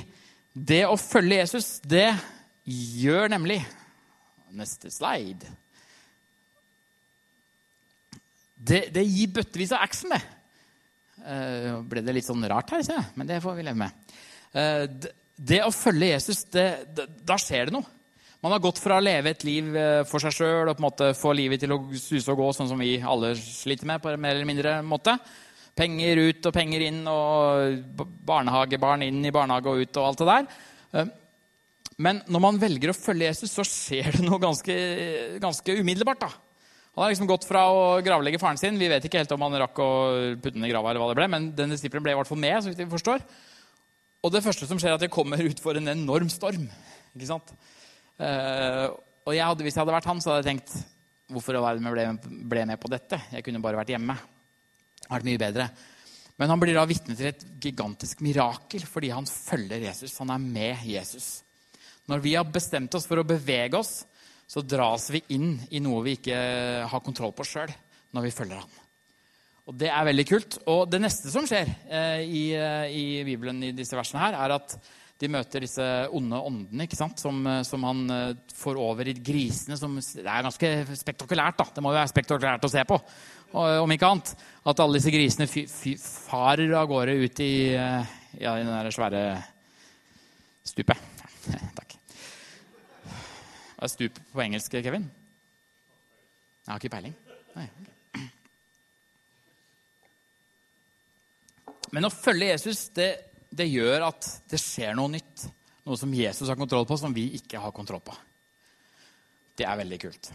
det 0.54 0.84
å 0.86 0.98
følge 1.00 1.40
Jesus, 1.42 1.78
det 1.86 2.12
gjør 2.68 3.34
nemlig 3.38 3.62
Neste 4.58 4.88
slide. 4.90 5.50
Det, 8.56 8.88
det 8.96 9.04
gir 9.04 9.34
bøttevis 9.36 9.74
av 9.76 9.84
action, 9.84 10.14
det. 10.16 10.22
Uh, 11.20 11.84
ble 11.84 12.00
det 12.02 12.16
litt 12.16 12.26
sånn 12.26 12.46
rart 12.48 12.72
her, 12.72 12.86
ser 12.88 12.96
jeg. 12.96 13.10
Men 13.20 13.28
det 13.30 13.42
får 13.44 13.58
vi 13.58 13.66
leve 13.68 13.82
med. 13.82 14.16
Uh, 14.56 14.88
det, 14.88 15.12
det, 15.36 15.60
å 15.68 15.76
følge 15.76 16.14
Jesus, 16.14 16.46
det, 16.56 16.66
da 17.28 17.38
skjer 17.44 17.68
det 17.68 17.76
noe. 17.76 17.97
Man 18.48 18.54
har 18.56 18.64
gått 18.64 18.78
fra 18.80 18.96
å 18.96 19.04
leve 19.04 19.34
et 19.34 19.42
liv 19.44 19.74
eh, 19.76 20.06
for 20.08 20.24
seg 20.24 20.32
sjøl 20.32 20.70
og 20.70 20.78
på 20.78 20.80
en 20.80 20.86
måte 20.86 21.08
få 21.20 21.34
livet 21.36 21.60
til 21.60 21.74
å 21.76 21.82
suse 22.00 22.32
og 22.32 22.40
gå, 22.40 22.46
sånn 22.56 22.70
som 22.70 22.80
vi 22.80 22.94
alle 23.04 23.34
sliter 23.36 23.90
med, 23.90 24.00
på 24.00 24.14
en 24.14 24.22
mer 24.24 24.38
eller 24.38 24.48
mindre 24.48 24.78
måte. 24.88 25.18
Penger 25.76 26.22
ut 26.30 26.48
og 26.48 26.56
penger 26.56 26.86
inn, 26.86 27.02
og 27.12 28.06
barnehagebarn 28.30 29.04
inn 29.04 29.20
i 29.28 29.34
barnehage 29.36 29.74
og 29.74 29.84
ut 29.84 30.00
og 30.00 30.08
alt 30.08 30.24
det 30.24 30.30
der. 30.32 31.12
Men 32.08 32.24
når 32.32 32.46
man 32.48 32.64
velger 32.64 32.94
å 32.94 32.96
følge 32.96 33.28
Jesus, 33.34 33.52
så 33.52 33.68
skjer 33.68 34.16
det 34.16 34.24
noe 34.24 34.40
ganske, 34.40 34.80
ganske 35.44 35.78
umiddelbart. 35.84 36.24
da. 36.24 36.32
Han 36.96 37.04
har 37.04 37.12
liksom 37.12 37.28
gått 37.28 37.52
fra 37.52 37.68
å 37.68 37.86
gravlegge 38.00 38.40
faren 38.40 38.64
sin. 38.64 38.80
Vi 38.80 38.88
vet 38.96 39.12
ikke 39.12 39.26
helt 39.26 39.36
om 39.36 39.44
han 39.44 39.60
rakk 39.60 39.84
å 39.84 39.92
putte 40.40 40.56
den 40.56 40.72
i 40.72 40.72
grava, 40.72 40.96
eller 40.96 41.04
hva 41.04 41.12
det 41.12 41.20
ble, 41.20 41.34
men 41.36 41.52
den 41.60 41.76
disippelen 41.76 42.08
ble 42.08 42.16
i 42.16 42.22
hvert 42.22 42.32
fall 42.32 42.46
med. 42.48 42.62
så 42.64 42.72
vidt 42.72 42.86
vi 42.86 42.94
forstår. 42.96 43.28
Og 44.24 44.34
det 44.34 44.48
første 44.48 44.72
som 44.72 44.80
skjer, 44.80 44.96
er 44.96 45.02
at 45.02 45.04
det 45.04 45.14
kommer 45.14 45.44
ut 45.44 45.60
for 45.60 45.76
en 45.76 45.98
enorm 46.00 46.32
storm. 46.32 46.72
ikke 47.12 47.36
sant? 47.36 47.52
Uh, 48.18 48.94
og 49.28 49.36
jeg 49.36 49.46
hadde, 49.46 49.66
hvis 49.66 49.76
jeg 49.76 49.84
hadde 49.84 49.96
vært 49.98 50.10
han, 50.10 50.22
så 50.24 50.32
hadde 50.32 50.44
jeg 50.44 50.58
tenkt 50.58 50.74
hvorfor 51.34 51.60
ble, 51.60 52.08
ble 52.48 52.66
med 52.70 52.80
på 52.82 52.92
dette? 52.92 53.20
Jeg 53.34 53.46
kunne 53.46 53.62
bare 53.64 53.80
vært 53.82 53.94
hjemme. 53.94 54.16
Vært 55.08 55.28
mye 55.28 55.42
bedre. 55.42 55.68
Men 56.38 56.54
han 56.54 56.62
blir 56.62 56.78
da 56.78 56.86
vitne 56.88 57.16
til 57.18 57.32
et 57.32 57.44
gigantisk 57.62 58.22
mirakel 58.26 58.84
fordi 58.88 59.12
han 59.14 59.28
følger 59.30 59.88
Jesus. 59.90 60.16
Han 60.22 60.32
er 60.34 60.44
med 60.44 60.86
Jesus. 60.88 61.30
Når 62.08 62.22
vi 62.24 62.36
har 62.38 62.48
bestemt 62.48 62.94
oss 62.96 63.08
for 63.10 63.20
å 63.20 63.28
bevege 63.28 63.80
oss, 63.80 64.06
så 64.48 64.64
dras 64.64 65.10
vi 65.12 65.24
inn 65.36 65.58
i 65.76 65.82
noe 65.84 66.06
vi 66.06 66.16
ikke 66.16 66.38
har 66.88 67.04
kontroll 67.04 67.34
på 67.36 67.46
sjøl, 67.48 67.74
når 68.16 68.30
vi 68.30 68.36
følger 68.36 68.62
han. 68.62 68.84
Og 69.68 69.76
Det 69.76 69.90
er 69.92 70.06
veldig 70.08 70.26
kult. 70.30 70.60
Og 70.72 70.86
det 70.88 71.02
neste 71.04 71.34
som 71.34 71.44
skjer 71.50 71.68
eh, 71.68 72.22
i, 72.24 72.44
i, 72.56 73.08
Bibelen, 73.28 73.60
i 73.68 73.74
disse 73.76 73.98
versene, 73.98 74.22
her, 74.24 74.38
er 74.40 74.56
at 74.56 74.78
de 75.18 75.30
møter 75.34 75.64
disse 75.66 75.86
onde 76.14 76.38
åndene 76.38 76.86
ikke 76.86 77.00
sant? 77.00 77.18
Som, 77.22 77.42
som 77.66 77.86
han 77.88 78.04
får 78.54 78.78
over 78.78 79.10
i 79.10 79.16
grisene. 79.18 79.78
Som, 79.80 79.96
det 79.98 80.26
er 80.26 80.46
ganske 80.46 80.70
spektakulært. 81.00 81.58
da. 81.58 81.66
Det 81.74 81.84
må 81.84 81.94
jo 81.94 81.98
være 81.98 82.12
spektakulært 82.12 82.68
å 82.68 82.72
se 82.72 82.84
på. 82.86 83.00
Om 83.58 83.94
ikke 83.96 84.12
annet. 84.12 84.34
At 84.68 84.84
alle 84.84 85.00
disse 85.00 85.14
grisene 85.14 85.50
fy, 85.50 85.66
fy, 85.72 85.96
farer 85.98 86.76
av 86.78 86.90
gårde 86.92 87.18
ut 87.24 87.42
i, 87.42 87.54
ja, 87.74 88.54
i 88.54 88.68
der 88.68 88.92
svære 88.94 89.24
stupet. 90.68 91.02
Takk. 91.80 91.98
Hva 93.78 93.86
er 93.86 93.94
stup 93.94 94.22
på 94.34 94.42
engelsk, 94.44 94.78
Kevin? 94.86 95.10
Jeg 96.66 96.74
har 96.74 96.82
ikke 96.82 96.94
peiling. 96.98 97.14
Nei. 97.56 97.70
Men 101.96 102.08
å 102.08 102.12
følge 102.12 102.50
Jesus, 102.52 102.90
det 102.98 103.12
det 103.50 103.70
gjør 103.70 104.10
at 104.10 104.28
det 104.50 104.60
skjer 104.62 104.98
noe 104.98 105.12
nytt. 105.12 105.48
Noe 105.88 106.00
som 106.00 106.12
Jesus 106.14 106.50
har 106.50 106.60
kontroll 106.60 106.88
på, 106.88 106.98
som 107.00 107.14
vi 107.16 107.30
ikke 107.38 107.62
har 107.64 107.76
kontroll 107.76 108.04
på. 108.04 108.16
Det 109.58 109.66
er 109.66 109.80
veldig 109.80 110.00
kult. 110.02 110.30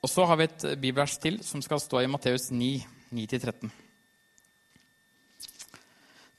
Og 0.00 0.08
så 0.08 0.24
har 0.24 0.38
vi 0.40 0.48
et 0.48 0.64
bibelvers 0.80 1.18
til 1.20 1.42
som 1.44 1.60
skal 1.62 1.82
stå 1.82 2.00
i 2.00 2.08
Matteus 2.08 2.48
9, 2.54 2.70
9-13. 3.12 3.68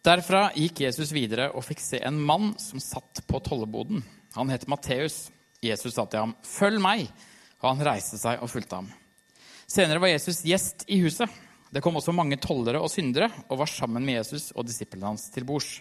Derfra 0.01 0.47
gikk 0.57 0.81
Jesus 0.81 1.11
videre 1.13 1.51
og 1.53 1.61
fikk 1.67 1.83
se 1.83 1.99
en 2.01 2.17
mann 2.17 2.55
som 2.57 2.81
satt 2.81 3.21
på 3.29 3.41
tolleboden. 3.45 4.01
Han 4.33 4.49
het 4.49 4.65
Matteus. 4.71 5.27
Jesus 5.61 5.93
sa 5.93 6.05
til 6.05 6.19
ham, 6.19 6.35
'Følg 6.41 6.81
meg.' 6.81 7.11
Og 7.61 7.75
han 7.75 7.85
reiste 7.85 8.17
seg 8.17 8.41
og 8.41 8.49
fulgte 8.49 8.75
ham. 8.75 8.89
Senere 9.71 10.01
var 10.03 10.11
Jesus 10.11 10.41
gjest 10.43 10.83
i 10.91 10.97
huset. 10.99 11.29
Det 11.71 11.79
kom 11.79 11.95
også 11.95 12.11
mange 12.11 12.35
tollere 12.43 12.81
og 12.83 12.91
syndere 12.91 13.29
og 13.47 13.61
var 13.61 13.69
sammen 13.71 14.03
med 14.03 14.17
Jesus 14.17 14.49
og 14.51 14.65
disiplene 14.67 15.13
hans 15.13 15.29
til 15.31 15.45
bords. 15.47 15.77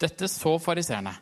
Dette 0.00 0.26
så 0.30 0.56
fariseerne, 0.58 1.14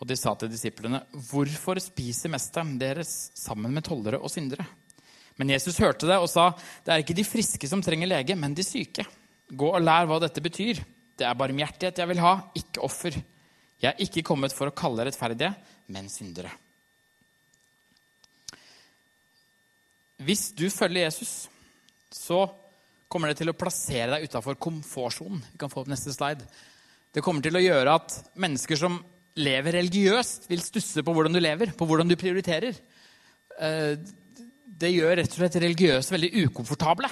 Og 0.00 0.08
de 0.08 0.16
sa 0.16 0.34
til 0.34 0.48
disiplene, 0.48 1.02
'Hvorfor 1.12 1.76
spiser 1.76 2.30
mesteren 2.30 2.78
deres 2.78 3.32
sammen 3.34 3.72
med 3.72 3.84
tollere 3.84 4.16
og 4.16 4.30
syndere?' 4.30 4.66
Men 5.36 5.50
Jesus 5.50 5.76
hørte 5.76 6.06
det 6.06 6.16
og 6.16 6.28
sa, 6.28 6.52
'Det 6.84 6.88
er 6.88 6.98
ikke 7.04 7.16
de 7.16 7.24
friske 7.24 7.68
som 7.68 7.82
trenger 7.82 8.08
lege, 8.08 8.34
men 8.34 8.54
de 8.54 8.62
syke.' 8.62 9.04
'Gå 9.52 9.74
og 9.74 9.82
lær 9.82 10.06
hva 10.06 10.18
dette 10.20 10.40
betyr. 10.40 10.80
Det 11.16 11.26
er 11.26 11.34
barmhjertighet 11.34 11.98
jeg 11.98 12.08
vil 12.08 12.18
ha, 12.18 12.50
ikke 12.54 12.80
offer.' 12.80 13.22
'Jeg 13.82 13.92
er 13.92 14.00
ikke 14.00 14.22
kommet 14.22 14.52
for 14.52 14.68
å 14.68 14.74
kalle 14.74 15.04
rettferdige, 15.04 15.54
men 15.88 16.08
syndere.' 16.08 16.69
Hvis 20.20 20.50
du 20.56 20.66
følger 20.72 21.06
Jesus, 21.06 21.48
så 22.12 22.44
kommer 23.10 23.30
det 23.30 23.40
til 23.40 23.50
å 23.50 23.56
plassere 23.56 24.12
deg 24.14 24.28
utafor 24.28 24.58
komfortsonen. 24.60 25.40
Vi 25.54 25.60
kan 25.60 25.72
få 25.72 25.82
opp 25.82 25.90
neste 25.90 26.12
slide. 26.14 26.44
Det 27.10 27.24
kommer 27.24 27.42
til 27.42 27.56
å 27.58 27.62
gjøre 27.62 27.96
at 27.98 28.16
mennesker 28.38 28.78
som 28.78 29.00
lever 29.40 29.78
religiøst, 29.78 30.48
vil 30.50 30.62
stusse 30.62 31.02
på 31.06 31.14
hvordan 31.14 31.34
du 31.34 31.40
lever, 31.40 31.72
på 31.74 31.86
hvordan 31.88 32.10
du 32.10 32.18
prioriterer. 32.20 32.76
Eh, 33.58 33.94
det 34.80 34.92
gjør 34.92 35.16
rett 35.18 35.32
og 35.32 35.40
slett 35.40 35.58
religiøse 35.60 36.14
veldig 36.14 36.30
ukomfortable 36.46 37.10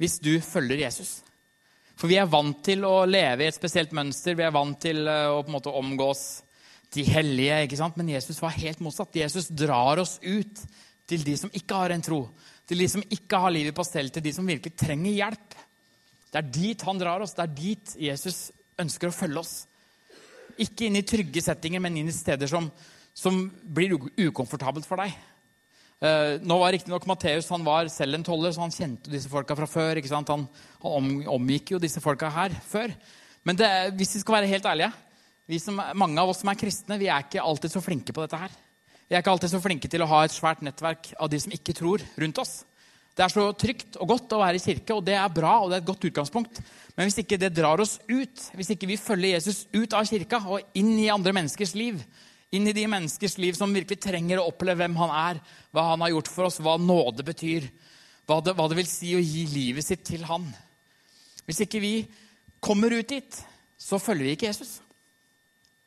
hvis 0.00 0.16
du 0.22 0.32
følger 0.42 0.84
Jesus. 0.84 1.18
For 1.94 2.10
vi 2.10 2.16
er 2.18 2.30
vant 2.30 2.58
til 2.66 2.82
å 2.86 3.04
leve 3.06 3.44
i 3.44 3.50
et 3.50 3.56
spesielt 3.56 3.92
mønster. 3.94 4.34
Vi 4.34 4.42
er 4.46 4.54
vant 4.54 4.78
til 4.82 5.06
eh, 5.06 5.28
å 5.30 5.42
på 5.42 5.52
en 5.52 5.56
måte 5.56 5.74
omgås 5.74 6.24
de 6.94 7.04
hellige. 7.06 7.62
ikke 7.64 7.78
sant? 7.78 7.96
Men 7.98 8.10
Jesus 8.12 8.40
var 8.42 8.56
helt 8.58 8.82
motsatt. 8.84 9.14
Jesus 9.16 9.48
drar 9.50 10.02
oss 10.02 10.18
ut 10.22 10.62
til 11.08 11.24
de 11.26 11.36
som 11.38 11.52
ikke 11.52 11.76
har 11.78 11.94
en 11.94 12.04
tro. 12.04 12.20
Til 12.68 12.80
de 12.80 12.88
som 12.88 13.04
ikke 13.12 13.40
har 13.40 13.52
livet 13.52 13.76
på 13.76 13.84
stell, 13.86 14.08
til 14.12 14.24
de 14.24 14.32
som 14.32 14.48
virkelig 14.48 14.76
trenger 14.80 15.18
hjelp. 15.18 15.56
Det 16.32 16.40
er 16.40 16.50
dit 16.56 16.84
han 16.88 17.00
drar 17.00 17.22
oss. 17.22 17.36
Det 17.36 17.44
er 17.44 17.54
dit 17.58 17.94
Jesus 18.08 18.48
ønsker 18.80 19.10
å 19.10 19.14
følge 19.14 19.42
oss. 19.42 19.54
Ikke 20.60 20.88
inn 20.88 20.98
i 20.98 21.04
trygge 21.06 21.42
settinger, 21.44 21.82
men 21.82 22.00
inn 22.00 22.10
i 22.10 22.14
steder 22.14 22.50
som, 22.50 22.70
som 23.14 23.44
blir 23.62 23.96
ukomfortabelt 24.24 24.88
for 24.88 25.02
deg. 25.02 25.14
Uh, 26.04 26.42
nå 26.42 26.56
var 26.60 26.74
riktignok 26.74 27.06
Matteus 27.08 27.46
han 27.54 27.62
var 27.64 27.86
selv 27.92 28.18
en 28.18 28.24
toller, 28.26 28.52
så 28.52 28.64
han 28.64 28.74
kjente 28.74 29.12
disse 29.12 29.30
folka 29.30 29.56
fra 29.56 29.68
før. 29.70 30.00
ikke 30.00 30.10
sant? 30.10 30.32
Han, 30.32 30.48
han 30.82 30.98
om, 30.98 31.12
omgikk 31.36 31.74
jo 31.74 31.82
disse 31.82 32.02
folka 32.04 32.32
her 32.34 32.56
før. 32.66 32.92
Men 33.44 33.60
det, 33.60 33.70
hvis 33.98 34.16
vi 34.16 34.24
skal 34.24 34.40
være 34.40 34.50
helt 34.50 34.68
ærlige, 34.68 34.90
vi 35.46 35.60
som, 35.60 35.80
mange 36.00 36.20
av 36.20 36.32
oss 36.32 36.40
som 36.40 36.50
er 36.50 36.58
kristne, 36.60 36.96
vi 37.00 37.10
er 37.12 37.26
ikke 37.26 37.44
alltid 37.44 37.72
så 37.72 37.82
flinke 37.84 38.14
på 38.16 38.24
dette 38.24 38.40
her. 38.40 38.52
Vi 39.08 39.16
er 39.16 39.20
ikke 39.20 39.34
alltid 39.34 39.52
så 39.52 39.60
flinke 39.60 39.90
til 39.90 40.02
å 40.04 40.08
ha 40.08 40.22
et 40.24 40.32
svært 40.32 40.62
nettverk 40.64 41.10
av 41.20 41.28
de 41.32 41.40
som 41.42 41.52
ikke 41.52 41.76
tror, 41.76 42.02
rundt 42.20 42.40
oss. 42.40 42.62
Det 43.14 43.22
er 43.22 43.30
så 43.30 43.44
trygt 43.54 43.98
og 44.02 44.08
godt 44.10 44.32
å 44.34 44.40
være 44.40 44.58
i 44.58 44.62
kirke, 44.62 44.96
og 44.96 45.04
det 45.06 45.14
er 45.14 45.30
bra 45.30 45.60
og 45.62 45.70
det 45.70 45.76
er 45.76 45.82
et 45.84 45.90
godt 45.90 46.06
utgangspunkt. 46.08 46.58
Men 46.96 47.06
hvis 47.06 47.20
ikke 47.22 47.38
det 47.38 47.52
drar 47.54 47.78
oss 47.82 47.98
ut, 48.08 48.46
hvis 48.58 48.72
ikke 48.74 48.88
vi 48.90 48.98
følger 48.98 49.36
Jesus 49.36 49.64
ut 49.74 49.94
av 49.94 50.08
kirka 50.08 50.40
og 50.50 50.74
inn 50.78 50.96
i 50.98 51.10
andre 51.12 51.34
menneskers 51.36 51.76
liv, 51.78 52.00
inn 52.54 52.66
i 52.70 52.74
de 52.74 52.86
menneskers 52.90 53.36
liv 53.42 53.54
som 53.58 53.72
virkelig 53.74 54.00
trenger 54.02 54.40
å 54.40 54.48
oppleve 54.50 54.82
hvem 54.82 54.98
han 54.98 55.14
er, 55.14 55.40
hva 55.74 55.88
han 55.92 56.02
har 56.02 56.14
gjort 56.14 56.30
for 56.32 56.48
oss, 56.48 56.58
hva 56.62 56.74
nåde 56.80 57.26
betyr, 57.26 57.68
hva 58.26 58.40
det, 58.42 58.56
hva 58.58 58.66
det 58.70 58.78
vil 58.80 58.90
si 58.90 59.14
å 59.14 59.22
gi 59.22 59.46
livet 59.52 59.84
sitt 59.84 60.04
til 60.06 60.22
han 60.24 60.46
Hvis 61.44 61.60
ikke 61.66 61.82
vi 61.82 61.94
kommer 62.64 62.94
ut 62.96 63.10
dit, 63.10 63.40
så 63.76 63.98
følger 64.00 64.24
vi 64.24 64.32
ikke 64.32 64.48
Jesus. 64.48 64.78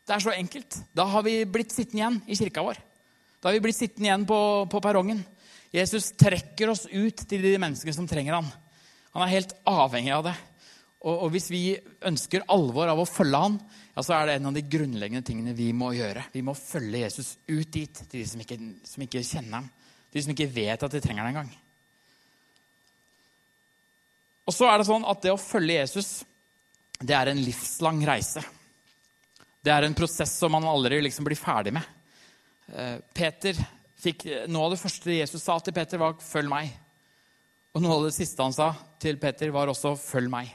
Det 0.06 0.14
er 0.16 0.22
så 0.22 0.36
enkelt. 0.36 0.78
Da 0.94 1.08
har 1.10 1.26
vi 1.26 1.42
blitt 1.50 1.74
sittende 1.74 2.04
igjen 2.04 2.20
i 2.30 2.38
kirka 2.38 2.64
vår. 2.64 2.78
Da 3.40 3.50
har 3.50 3.58
vi 3.58 3.64
blitt 3.68 3.78
sittende 3.78 4.10
igjen 4.10 4.26
på, 4.30 4.40
på 4.72 4.82
perrongen. 4.82 5.22
Jesus 5.74 6.12
trekker 6.18 6.72
oss 6.74 6.86
ut 6.90 7.24
til 7.30 7.44
de 7.44 7.58
menneskene 7.62 7.96
som 7.96 8.08
trenger 8.10 8.40
ham. 8.40 8.48
Han 9.14 9.26
er 9.26 9.34
helt 9.36 9.54
avhengig 9.68 10.14
av 10.16 10.26
det. 10.30 10.36
Og, 10.98 11.14
og, 11.14 11.28
hvis 11.34 11.52
vi 11.54 11.62
ønsker 12.10 12.48
alvor 12.52 12.90
av 12.90 13.00
å 13.00 13.06
følge 13.08 13.42
ham, 13.44 13.58
ja, 13.94 14.04
så 14.04 14.16
er 14.18 14.28
det 14.28 14.38
en 14.40 14.50
av 14.50 14.56
de 14.58 14.64
grunnleggende 14.66 15.26
tingene 15.26 15.54
vi 15.58 15.70
må 15.76 15.92
gjøre. 15.94 16.26
Vi 16.34 16.42
må 16.46 16.56
følge 16.58 17.04
Jesus 17.04 17.36
ut 17.46 17.70
dit, 17.74 18.02
til 18.02 18.20
de 18.20 18.26
som 18.28 18.42
ikke, 18.42 18.58
som 18.88 19.06
ikke 19.06 19.24
kjenner 19.26 19.60
ham. 19.60 19.70
De 20.14 20.24
som 20.24 20.34
ikke 20.34 20.50
vet 20.50 20.84
at 20.84 20.94
de 20.94 21.02
trenger 21.04 21.22
ham 21.22 21.32
engang. 21.32 21.52
Og 24.48 24.56
så 24.56 24.70
er 24.72 24.80
det 24.80 24.88
sånn 24.88 25.06
at 25.06 25.22
det 25.22 25.34
å 25.36 25.42
følge 25.42 25.78
Jesus, 25.82 26.12
det 26.98 27.14
er 27.14 27.30
en 27.30 27.44
livslang 27.44 28.00
reise. 28.08 28.42
Det 29.62 29.74
er 29.74 29.86
en 29.86 29.98
prosess 29.98 30.38
som 30.40 30.54
man 30.56 30.66
aldri 30.66 31.02
liksom 31.04 31.28
blir 31.28 31.38
ferdig 31.40 31.76
med. 31.76 31.97
Eh, 32.68 32.98
Peter 33.14 33.58
fikk, 33.98 34.26
Noe 34.52 34.68
av 34.68 34.76
det 34.76 34.82
første 34.82 35.16
Jesus 35.16 35.44
sa 35.44 35.58
til 35.60 35.74
Peter, 35.74 35.98
var 35.98 36.14
'følg 36.14 36.50
meg'. 36.50 36.74
Og 37.76 37.82
noe 37.82 37.96
av 37.96 38.04
det 38.06 38.14
siste 38.14 38.44
han 38.44 38.54
sa 38.54 38.76
til 39.00 39.18
Peter, 39.18 39.52
var 39.52 39.68
også 39.68 39.96
'følg 39.96 40.30
meg'. 40.30 40.54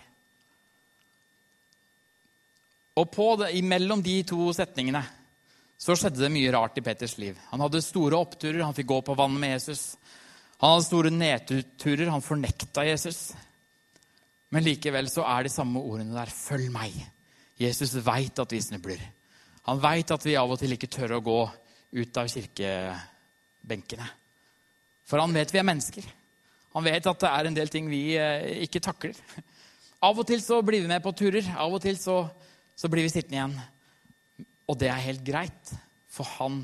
Og 2.96 3.10
på 3.10 3.36
det, 3.38 3.54
imellom 3.56 4.02
de 4.02 4.22
to 4.22 4.52
setningene 4.52 5.02
så 5.78 5.96
skjedde 5.96 6.20
det 6.20 6.30
mye 6.30 6.52
rart 6.52 6.76
i 6.78 6.84
Peters 6.84 7.16
liv. 7.18 7.38
Han 7.50 7.60
hadde 7.60 7.82
store 7.82 8.14
oppturer, 8.14 8.62
han 8.62 8.74
fikk 8.74 8.86
gå 8.86 9.00
på 9.02 9.16
vannet 9.16 9.40
med 9.40 9.50
Jesus. 9.56 9.96
Han 10.60 10.76
hadde 10.76 10.86
store 10.86 11.10
nedturer, 11.10 12.10
han 12.10 12.20
fornekta 12.20 12.84
Jesus. 12.86 13.32
Men 14.50 14.62
likevel 14.62 15.08
så 15.10 15.24
er 15.24 15.42
de 15.42 15.48
samme 15.48 15.80
ordene 15.80 16.14
der. 16.14 16.30
Følg 16.30 16.70
meg. 16.70 16.92
Jesus 17.58 17.96
veit 18.04 18.38
at 18.38 18.52
vi 18.52 18.60
snubler. 18.60 19.00
Han 19.66 19.80
veit 19.82 20.10
at 20.10 20.24
vi 20.26 20.36
av 20.36 20.50
og 20.50 20.60
til 20.60 20.76
ikke 20.76 20.90
tør 20.92 21.16
å 21.16 21.24
gå 21.24 21.40
ut 21.92 22.18
av 22.18 22.28
kirkebenkene. 22.32 24.08
For 25.08 25.20
han 25.20 25.34
vet 25.36 25.52
vi 25.52 25.60
er 25.60 25.68
mennesker. 25.68 26.06
Han 26.72 26.86
vet 26.86 27.08
at 27.08 27.20
det 27.20 27.30
er 27.30 27.48
en 27.48 27.56
del 27.56 27.72
ting 27.72 27.88
vi 27.90 28.14
eh, 28.16 28.64
ikke 28.64 28.80
takler. 28.84 29.16
Av 30.02 30.18
og 30.18 30.26
til 30.26 30.40
så 30.42 30.62
blir 30.64 30.82
vi 30.82 30.90
med 30.90 31.02
på 31.04 31.12
turer. 31.14 31.46
Av 31.54 31.72
og 31.72 31.82
til 31.84 31.98
så, 32.00 32.24
så 32.74 32.88
blir 32.90 33.04
vi 33.06 33.12
sittende 33.12 33.38
igjen. 33.38 33.58
Og 34.70 34.78
det 34.80 34.88
er 34.88 35.04
helt 35.04 35.24
greit, 35.26 35.74
for 36.10 36.28
han 36.38 36.62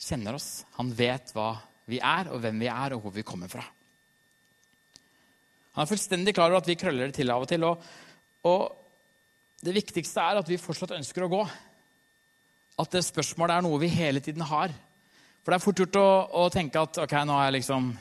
kjenner 0.00 0.38
oss. 0.38 0.62
Han 0.78 0.92
vet 0.94 1.34
hva 1.34 1.56
vi 1.90 1.98
er, 1.98 2.30
og 2.32 2.40
hvem 2.44 2.62
vi 2.62 2.70
er, 2.70 2.94
og 2.94 3.04
hvor 3.04 3.14
vi 3.16 3.26
kommer 3.26 3.50
fra. 3.50 3.64
Han 5.74 5.82
er 5.82 5.90
fullstendig 5.90 6.34
klar 6.36 6.52
over 6.52 6.62
at 6.62 6.70
vi 6.70 6.78
krøller 6.78 7.10
det 7.10 7.18
til 7.18 7.32
av 7.34 7.42
og 7.42 7.50
til. 7.50 7.66
Og, 7.66 7.82
og 8.46 9.64
det 9.64 9.74
viktigste 9.74 10.22
er 10.22 10.38
at 10.38 10.48
vi 10.50 10.60
fortsatt 10.62 10.94
ønsker 10.94 11.26
å 11.26 11.32
gå. 11.32 11.42
At 12.80 12.90
det 12.94 13.04
spørsmålet 13.06 13.54
er 13.54 13.64
noe 13.66 13.78
vi 13.82 13.92
hele 13.92 14.22
tiden 14.24 14.42
har. 14.48 14.72
For 15.44 15.52
det 15.52 15.58
er 15.58 15.62
fort 15.62 15.80
gjort 15.82 16.00
å, 16.00 16.08
å 16.40 16.48
tenke 16.50 16.80
at 16.80 16.98
ok, 17.04 17.14
nå 17.28 17.36
er 17.38 17.48
jeg 17.50 17.56
liksom 17.58 17.92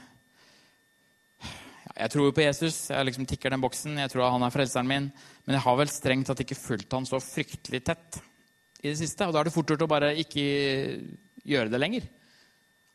Jeg 1.93 2.09
tror 2.09 2.25
jo 2.25 2.33
på 2.33 2.45
Jesus, 2.45 2.77
jeg 2.89 3.05
liksom 3.05 3.27
tikker 3.29 3.53
den 3.53 3.62
boksen, 3.62 3.99
jeg 4.01 4.09
tror 4.09 4.31
han 4.33 4.45
er 4.47 4.53
frelseren 4.53 4.89
min. 4.89 5.09
Men 5.45 5.57
jeg 5.57 5.65
har 5.65 5.77
vel 5.77 5.91
strengt 5.91 6.29
tatt 6.31 6.41
ikke 6.41 6.57
fulgt 6.57 6.95
han 6.95 7.05
så 7.05 7.19
fryktelig 7.21 7.83
tett 7.86 8.17
i 8.81 8.89
det 8.89 8.97
siste. 8.97 9.27
Og 9.27 9.36
da 9.36 9.43
er 9.43 9.49
det 9.49 9.53
fort 9.53 9.69
gjort 9.69 9.86
å 9.86 9.91
bare 9.91 10.13
ikke 10.23 10.45
gjøre 11.43 11.69
det 11.69 11.81
lenger. 11.83 12.07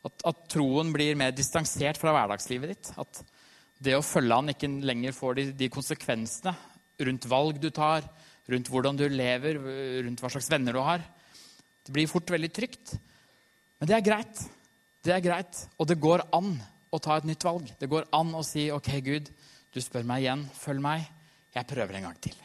At, 0.08 0.24
at 0.32 0.40
troen 0.50 0.90
blir 0.94 1.18
mer 1.20 1.36
distansert 1.36 2.00
fra 2.00 2.14
hverdagslivet 2.16 2.72
ditt. 2.72 2.90
At 2.98 3.22
det 3.78 3.94
å 3.94 4.02
følge 4.02 4.40
han 4.40 4.50
ikke 4.50 4.70
lenger 4.88 5.14
får 5.14 5.38
de, 5.38 5.46
de 5.60 5.70
konsekvensene 5.70 6.56
rundt 7.06 7.28
valg 7.30 7.60
du 7.62 7.68
tar, 7.70 8.02
rundt 8.50 8.70
hvordan 8.72 8.98
du 8.98 9.04
lever, 9.12 9.60
rundt 10.08 10.24
hva 10.24 10.32
slags 10.32 10.50
venner 10.50 10.74
du 10.74 10.82
har. 10.82 11.04
Det 11.88 11.94
blir 11.96 12.08
fort 12.10 12.28
veldig 12.28 12.50
trygt. 12.52 12.90
Men 13.80 13.88
det 13.88 13.94
er 13.96 14.02
greit. 14.04 14.40
Det 15.00 15.14
er 15.14 15.22
greit, 15.24 15.60
og 15.80 15.86
det 15.88 15.94
går 15.96 16.26
an 16.36 16.50
å 16.92 16.98
ta 17.00 17.14
et 17.16 17.24
nytt 17.24 17.46
valg. 17.46 17.70
Det 17.80 17.88
går 17.88 18.10
an 18.12 18.34
å 18.36 18.42
si 18.44 18.66
OK, 18.74 18.90
Gud, 19.06 19.30
du 19.72 19.78
spør 19.80 20.04
meg 20.04 20.26
igjen. 20.26 20.42
Følg 20.52 20.84
meg. 20.84 21.06
Jeg 21.54 21.68
prøver 21.70 21.96
en 21.96 22.10
gang 22.10 22.18
til. 22.20 22.36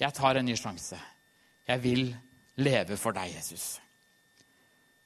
Jeg 0.00 0.16
tar 0.16 0.40
en 0.40 0.48
ny 0.48 0.56
sjanse. 0.56 0.96
Jeg 1.68 1.82
vil 1.84 2.08
leve 2.64 2.96
for 2.96 3.12
deg, 3.12 3.34
Jesus. 3.34 3.66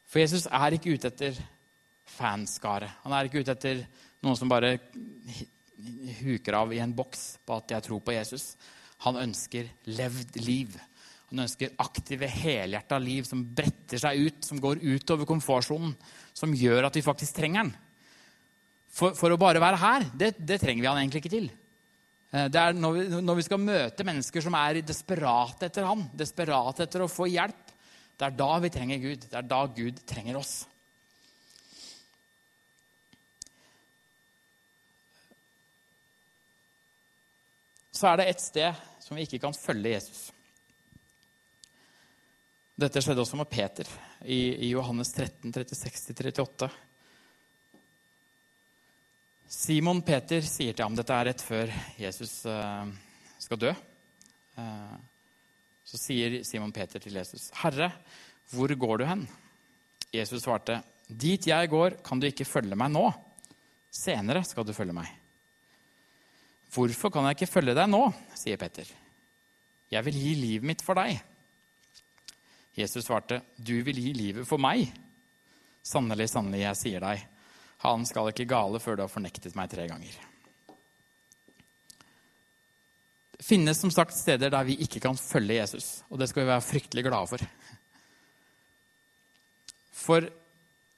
For 0.07 0.23
Jesus 0.23 0.47
er 0.47 0.77
ikke 0.79 0.95
ute 0.95 1.11
etter 1.11 1.43
fanskare. 2.15 2.93
Han 3.03 3.17
er 3.17 3.27
ikke 3.27 3.43
ute 3.43 3.57
etter 3.59 3.83
noen 4.23 4.39
som 4.39 4.51
bare 4.53 4.77
huker 6.21 6.61
av 6.61 6.71
i 6.71 6.79
en 6.85 6.95
boks 6.95 7.41
på 7.43 7.59
at 7.59 7.75
jeg 7.75 7.89
tror 7.89 8.07
på 8.07 8.15
Jesus. 8.15 8.53
Han 9.09 9.19
ønsker 9.19 9.75
levd 9.91 10.39
liv. 10.47 10.79
Han 11.31 11.45
ønsker 11.45 11.77
aktive, 11.79 12.27
helhjerta 12.27 12.99
liv 12.99 13.27
som 13.29 13.45
bretter 13.55 14.01
seg 14.03 14.19
ut, 14.27 14.43
som 14.43 14.59
går 14.63 14.83
utover 14.83 15.29
komfortsonen, 15.29 15.93
som 16.35 16.55
gjør 16.57 16.89
at 16.89 16.99
vi 16.99 17.07
faktisk 17.07 17.37
trenger 17.39 17.69
den. 17.69 17.77
For, 18.91 19.15
for 19.15 19.31
å 19.31 19.39
bare 19.39 19.63
være 19.63 19.79
her, 19.79 20.07
det, 20.19 20.33
det, 20.43 20.59
trenger 20.59 20.83
vi 20.83 20.89
han 20.91 20.99
egentlig 20.99 21.23
ikke 21.23 21.33
til. 21.37 21.47
Eh, 22.35 22.49
det 22.51 22.59
er 22.59 22.75
når 22.75 22.97
vi, 22.97 23.05
når 23.23 23.39
vi 23.39 23.45
skal 23.47 23.63
møte 23.63 24.07
mennesker 24.09 24.43
som 24.43 24.57
er 24.59 24.81
desperate 24.83 25.71
etter 25.71 25.87
han, 25.87 26.03
desperate 26.19 26.89
etter 26.89 27.07
å 27.07 27.11
få 27.11 27.31
hjelp, 27.31 27.71
det 28.19 28.27
er 28.27 28.37
da 28.37 28.51
vi 28.61 28.73
trenger 28.75 29.01
Gud. 29.01 29.29
Det 29.31 29.39
er 29.39 29.47
da 29.49 29.63
Gud 29.79 30.03
trenger 30.11 30.41
oss. 30.43 30.57
Så 37.95 38.11
er 38.11 38.19
det 38.19 38.29
et 38.33 38.43
sted 38.43 38.85
som 39.05 39.15
vi 39.15 39.29
ikke 39.29 39.43
kan 39.47 39.55
følge 39.55 39.95
Jesus. 39.95 40.27
Dette 42.81 43.01
skjedde 43.05 43.21
også 43.21 43.37
med 43.37 43.49
Peter 43.51 43.89
i, 44.25 44.39
i 44.65 44.71
Johannes 44.71 45.11
13, 45.13 45.53
36-38. 45.53 46.69
Simon 49.51 50.01
Peter 50.07 50.45
sier 50.47 50.73
til 50.73 50.87
ham 50.87 50.97
Dette 50.97 51.13
er 51.13 51.29
rett 51.29 51.43
før 51.45 51.73
Jesus 52.01 52.39
uh, 52.49 52.87
skal 53.43 53.61
dø. 53.61 53.75
Uh, 54.57 54.97
så 55.85 56.01
sier 56.01 56.39
Simon 56.47 56.73
Peter 56.73 57.03
til 57.03 57.19
Jesus, 57.19 57.51
'Herre, 57.61 57.91
'Hvor 58.49 58.73
går 58.73 59.03
du 59.03 59.05
hen?' 59.11 59.27
Jesus 60.15 60.47
svarte, 60.47 60.81
'Dit 61.11 61.51
jeg 61.51 61.69
går, 61.69 61.99
kan 62.07 62.21
du 62.21 62.31
ikke 62.31 62.49
følge 62.49 62.79
meg 62.79 62.95
nå. 62.95 63.11
Senere 63.93 64.45
skal 64.47 64.65
du 64.65 64.73
følge 64.73 64.97
meg.' 64.97 65.11
'Hvorfor 66.71 67.13
kan 67.13 67.29
jeg 67.29 67.43
ikke 67.43 67.55
følge 67.59 67.77
deg 67.77 67.93
nå?' 67.93 68.07
sier 68.39 68.57
Petter. 68.57 68.89
'Jeg 69.91 70.05
vil 70.07 70.17
gi 70.17 70.35
livet 70.47 70.71
mitt 70.73 70.87
for 70.87 70.97
deg.' 70.97 71.21
Jesus 72.81 73.07
svarte, 73.07 73.43
'Du 73.57 73.83
vil 73.83 73.99
gi 74.01 74.13
livet 74.13 74.49
for 74.49 74.59
meg.' 74.59 74.91
'Sannelig, 75.83 76.29
sannelig, 76.29 76.61
jeg 76.61 76.77
sier 76.77 77.01
deg, 77.01 77.23
han 77.81 78.05
skal 78.05 78.29
ikke 78.29 78.49
gale 78.49 78.81
før 78.81 78.97
du 78.97 79.03
har 79.03 79.13
fornektet 79.13 79.57
meg 79.57 79.71
tre 79.71 79.87
ganger.' 79.89 80.19
Det 83.41 83.47
finnes 83.47 83.79
som 83.81 83.91
sagt 83.91 84.13
steder 84.13 84.51
der 84.53 84.65
vi 84.69 84.77
ikke 84.85 85.01
kan 85.01 85.17
følge 85.17 85.63
Jesus, 85.63 86.03
og 86.11 86.19
det 86.21 86.29
skal 86.29 86.43
vi 86.43 86.53
være 86.53 86.61
fryktelig 86.61 87.05
glade 87.07 87.31
for. 87.31 87.47
For 89.97 90.29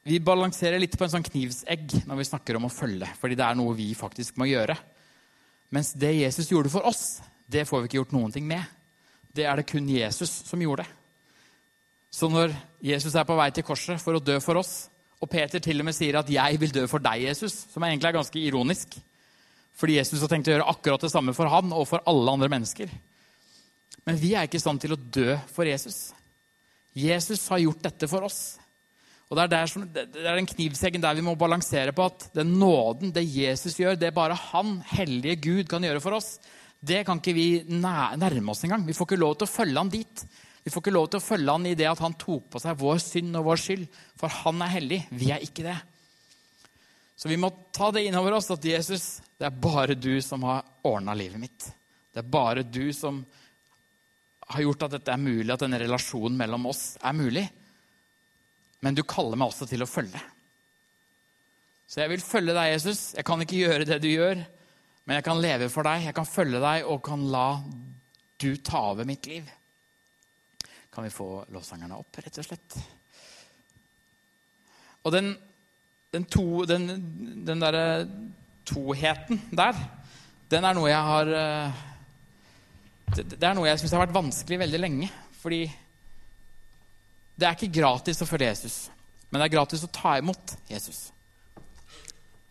vi 0.02 0.18
balanserer 0.18 0.82
litt 0.82 0.96
på 0.98 1.06
en 1.06 1.12
sånn 1.12 1.26
knivsegg 1.26 1.94
når 2.08 2.18
vi 2.18 2.26
snakker 2.26 2.58
om 2.58 2.66
å 2.66 2.72
følge, 2.72 3.06
fordi 3.20 3.38
det 3.38 3.46
er 3.46 3.58
noe 3.58 3.76
vi 3.78 3.92
faktisk 3.94 4.40
må 4.42 4.48
gjøre. 4.50 4.74
Mens 5.70 5.92
det 5.94 6.10
Jesus 6.18 6.50
gjorde 6.50 6.72
for 6.72 6.82
oss, 6.90 7.20
det 7.46 7.62
får 7.68 7.84
vi 7.84 7.90
ikke 7.90 8.00
gjort 8.00 8.16
noen 8.16 8.34
ting 8.34 8.48
med. 8.48 8.66
Det 9.32 9.46
er 9.46 9.56
det 9.56 9.68
kun 9.70 9.86
Jesus 9.88 10.42
som 10.48 10.60
gjorde. 10.60 10.84
Så 12.12 12.28
når 12.28 12.52
Jesus 12.84 13.14
er 13.16 13.24
på 13.24 13.36
vei 13.38 13.48
til 13.54 13.64
korset 13.64 14.00
for 14.02 14.18
å 14.18 14.22
dø 14.22 14.36
for 14.44 14.60
oss, 14.60 14.90
og 15.22 15.30
Peter 15.30 15.62
til 15.62 15.80
og 15.80 15.86
med 15.86 15.94
sier 15.94 16.18
at 16.18 16.28
'jeg 16.28 16.60
vil 16.60 16.72
dø 16.72 16.86
for 16.86 16.98
deg', 16.98 17.28
Jesus, 17.28 17.66
som 17.72 17.82
egentlig 17.82 18.08
er 18.08 18.18
ganske 18.18 18.38
ironisk, 18.38 18.98
fordi 19.74 19.96
Jesus 19.96 20.20
har 20.20 20.28
tenkt 20.28 20.48
å 20.48 20.52
gjøre 20.52 20.68
akkurat 20.68 21.00
det 21.00 21.10
samme 21.10 21.32
for 21.34 21.48
han 21.48 21.72
og 21.72 21.88
for 21.88 22.02
alle 22.06 22.32
andre 22.32 22.48
mennesker. 22.48 22.90
Men 24.04 24.16
vi 24.16 24.34
er 24.34 24.42
ikke 24.42 24.58
i 24.58 24.64
stand 24.64 24.80
til 24.80 24.92
å 24.92 24.96
dø 24.96 25.38
for 25.46 25.64
Jesus. 25.64 26.12
Jesus 26.94 27.48
har 27.48 27.58
gjort 27.58 27.82
dette 27.82 28.08
for 28.08 28.22
oss. 28.22 28.58
Og 29.30 29.36
Det 29.36 29.44
er, 29.44 29.48
der 29.48 29.66
som, 29.66 29.84
det 29.88 30.26
er 30.26 30.36
den 30.36 30.46
knivseggen 30.46 31.00
der 31.00 31.14
vi 31.14 31.22
må 31.24 31.32
balansere 31.40 31.94
på 31.96 32.04
at 32.04 32.26
den 32.34 32.58
nåden, 32.60 33.14
det 33.14 33.24
Jesus 33.24 33.78
gjør, 33.80 33.96
det 33.96 34.12
bare 34.12 34.34
Han, 34.34 34.82
hellige 34.92 35.36
Gud, 35.36 35.68
kan 35.68 35.82
gjøre 35.82 36.00
for 36.00 36.12
oss. 36.12 36.38
Det 36.82 37.06
kan 37.06 37.16
ikke 37.16 37.32
vi 37.32 37.62
nærme 37.64 38.50
oss 38.50 38.64
engang. 38.64 38.84
Vi 38.84 38.92
får 38.92 39.06
ikke 39.06 39.22
lov 39.22 39.38
til 39.38 39.48
å 39.48 39.54
følge 39.54 39.78
han 39.78 39.88
dit. 39.88 40.24
Vi 40.62 40.70
får 40.70 40.84
ikke 40.84 40.94
lov 40.94 41.08
til 41.10 41.18
å 41.18 41.24
følge 41.24 41.54
han 41.56 41.66
i 41.66 41.74
det 41.78 41.88
at 41.90 42.02
han 42.04 42.14
tok 42.18 42.52
på 42.52 42.60
seg 42.62 42.78
vår 42.78 43.00
synd 43.02 43.38
og 43.40 43.48
vår 43.48 43.62
skyld. 43.64 43.86
For 44.20 44.40
han 44.42 44.62
er 44.62 44.74
hellig. 44.76 45.00
Vi 45.10 45.32
er 45.34 45.42
ikke 45.42 45.66
det. 45.66 45.78
Så 47.18 47.30
vi 47.30 47.38
må 47.38 47.50
ta 47.74 47.90
det 47.94 48.04
innover 48.06 48.36
oss 48.38 48.50
at 48.54 48.64
Jesus, 48.66 49.20
det 49.38 49.46
er 49.46 49.62
bare 49.62 49.94
du 49.98 50.14
som 50.24 50.42
har 50.46 50.64
ordna 50.86 51.14
livet 51.18 51.38
mitt. 51.42 51.66
Det 52.12 52.22
er 52.22 52.30
bare 52.30 52.64
du 52.66 52.92
som 52.94 53.20
har 54.52 54.64
gjort 54.64 54.86
at 54.86 54.96
dette 54.96 55.12
er 55.14 55.22
mulig, 55.22 55.50
at 55.54 55.62
denne 55.62 55.80
relasjonen 55.80 56.38
mellom 56.38 56.66
oss 56.70 56.96
er 57.02 57.14
mulig. 57.16 57.44
Men 58.82 58.98
du 58.98 59.04
kaller 59.06 59.38
meg 59.38 59.52
også 59.52 59.68
til 59.70 59.84
å 59.84 59.88
følge. 59.88 60.20
Så 61.86 62.02
jeg 62.02 62.10
vil 62.14 62.24
følge 62.24 62.54
deg, 62.56 62.72
Jesus. 62.72 63.00
Jeg 63.16 63.26
kan 63.28 63.42
ikke 63.44 63.60
gjøre 63.60 63.86
det 63.86 63.98
du 64.02 64.08
gjør, 64.10 64.42
men 65.04 65.18
jeg 65.18 65.26
kan 65.26 65.42
leve 65.42 65.68
for 65.72 65.86
deg. 65.86 66.06
Jeg 66.08 66.16
kan 66.16 66.28
følge 66.28 66.62
deg 66.62 66.86
og 66.88 67.02
kan 67.06 67.26
la 67.30 67.48
du 68.42 68.50
ta 68.64 68.88
over 68.92 69.06
mitt 69.06 69.26
liv. 69.30 69.46
Kan 70.92 71.06
vi 71.06 71.14
få 71.14 71.44
lovsangerne 71.52 71.96
opp, 71.96 72.18
rett 72.20 72.38
og 72.38 72.46
slett? 72.46 72.76
Og 75.02 75.14
den, 75.14 75.32
den, 76.12 76.26
to, 76.30 76.64
den, 76.68 76.86
den 77.46 77.62
derre 77.62 77.86
toheten 78.68 79.40
der, 79.50 79.78
den 80.52 80.68
er 80.68 80.76
noe 80.76 80.90
jeg 80.90 81.08
har 81.08 81.30
eh, 81.38 81.80
Det, 83.12 83.24
det 83.34 83.44
er 83.44 83.56
noe 83.56 83.66
jeg 83.70 83.80
syns 83.80 83.94
har 83.96 84.04
vært 84.04 84.14
vanskelig 84.14 84.58
veldig 84.62 84.80
lenge. 84.80 85.08
Fordi 85.42 85.64
det 87.36 87.48
er 87.48 87.56
ikke 87.56 87.80
gratis 87.80 88.22
å 88.22 88.28
følge 88.28 88.52
Jesus, 88.52 88.76
men 89.30 89.40
det 89.40 89.48
er 89.48 89.56
gratis 89.56 89.82
å 89.84 89.90
ta 89.90 90.14
imot 90.20 90.54
Jesus. 90.70 91.08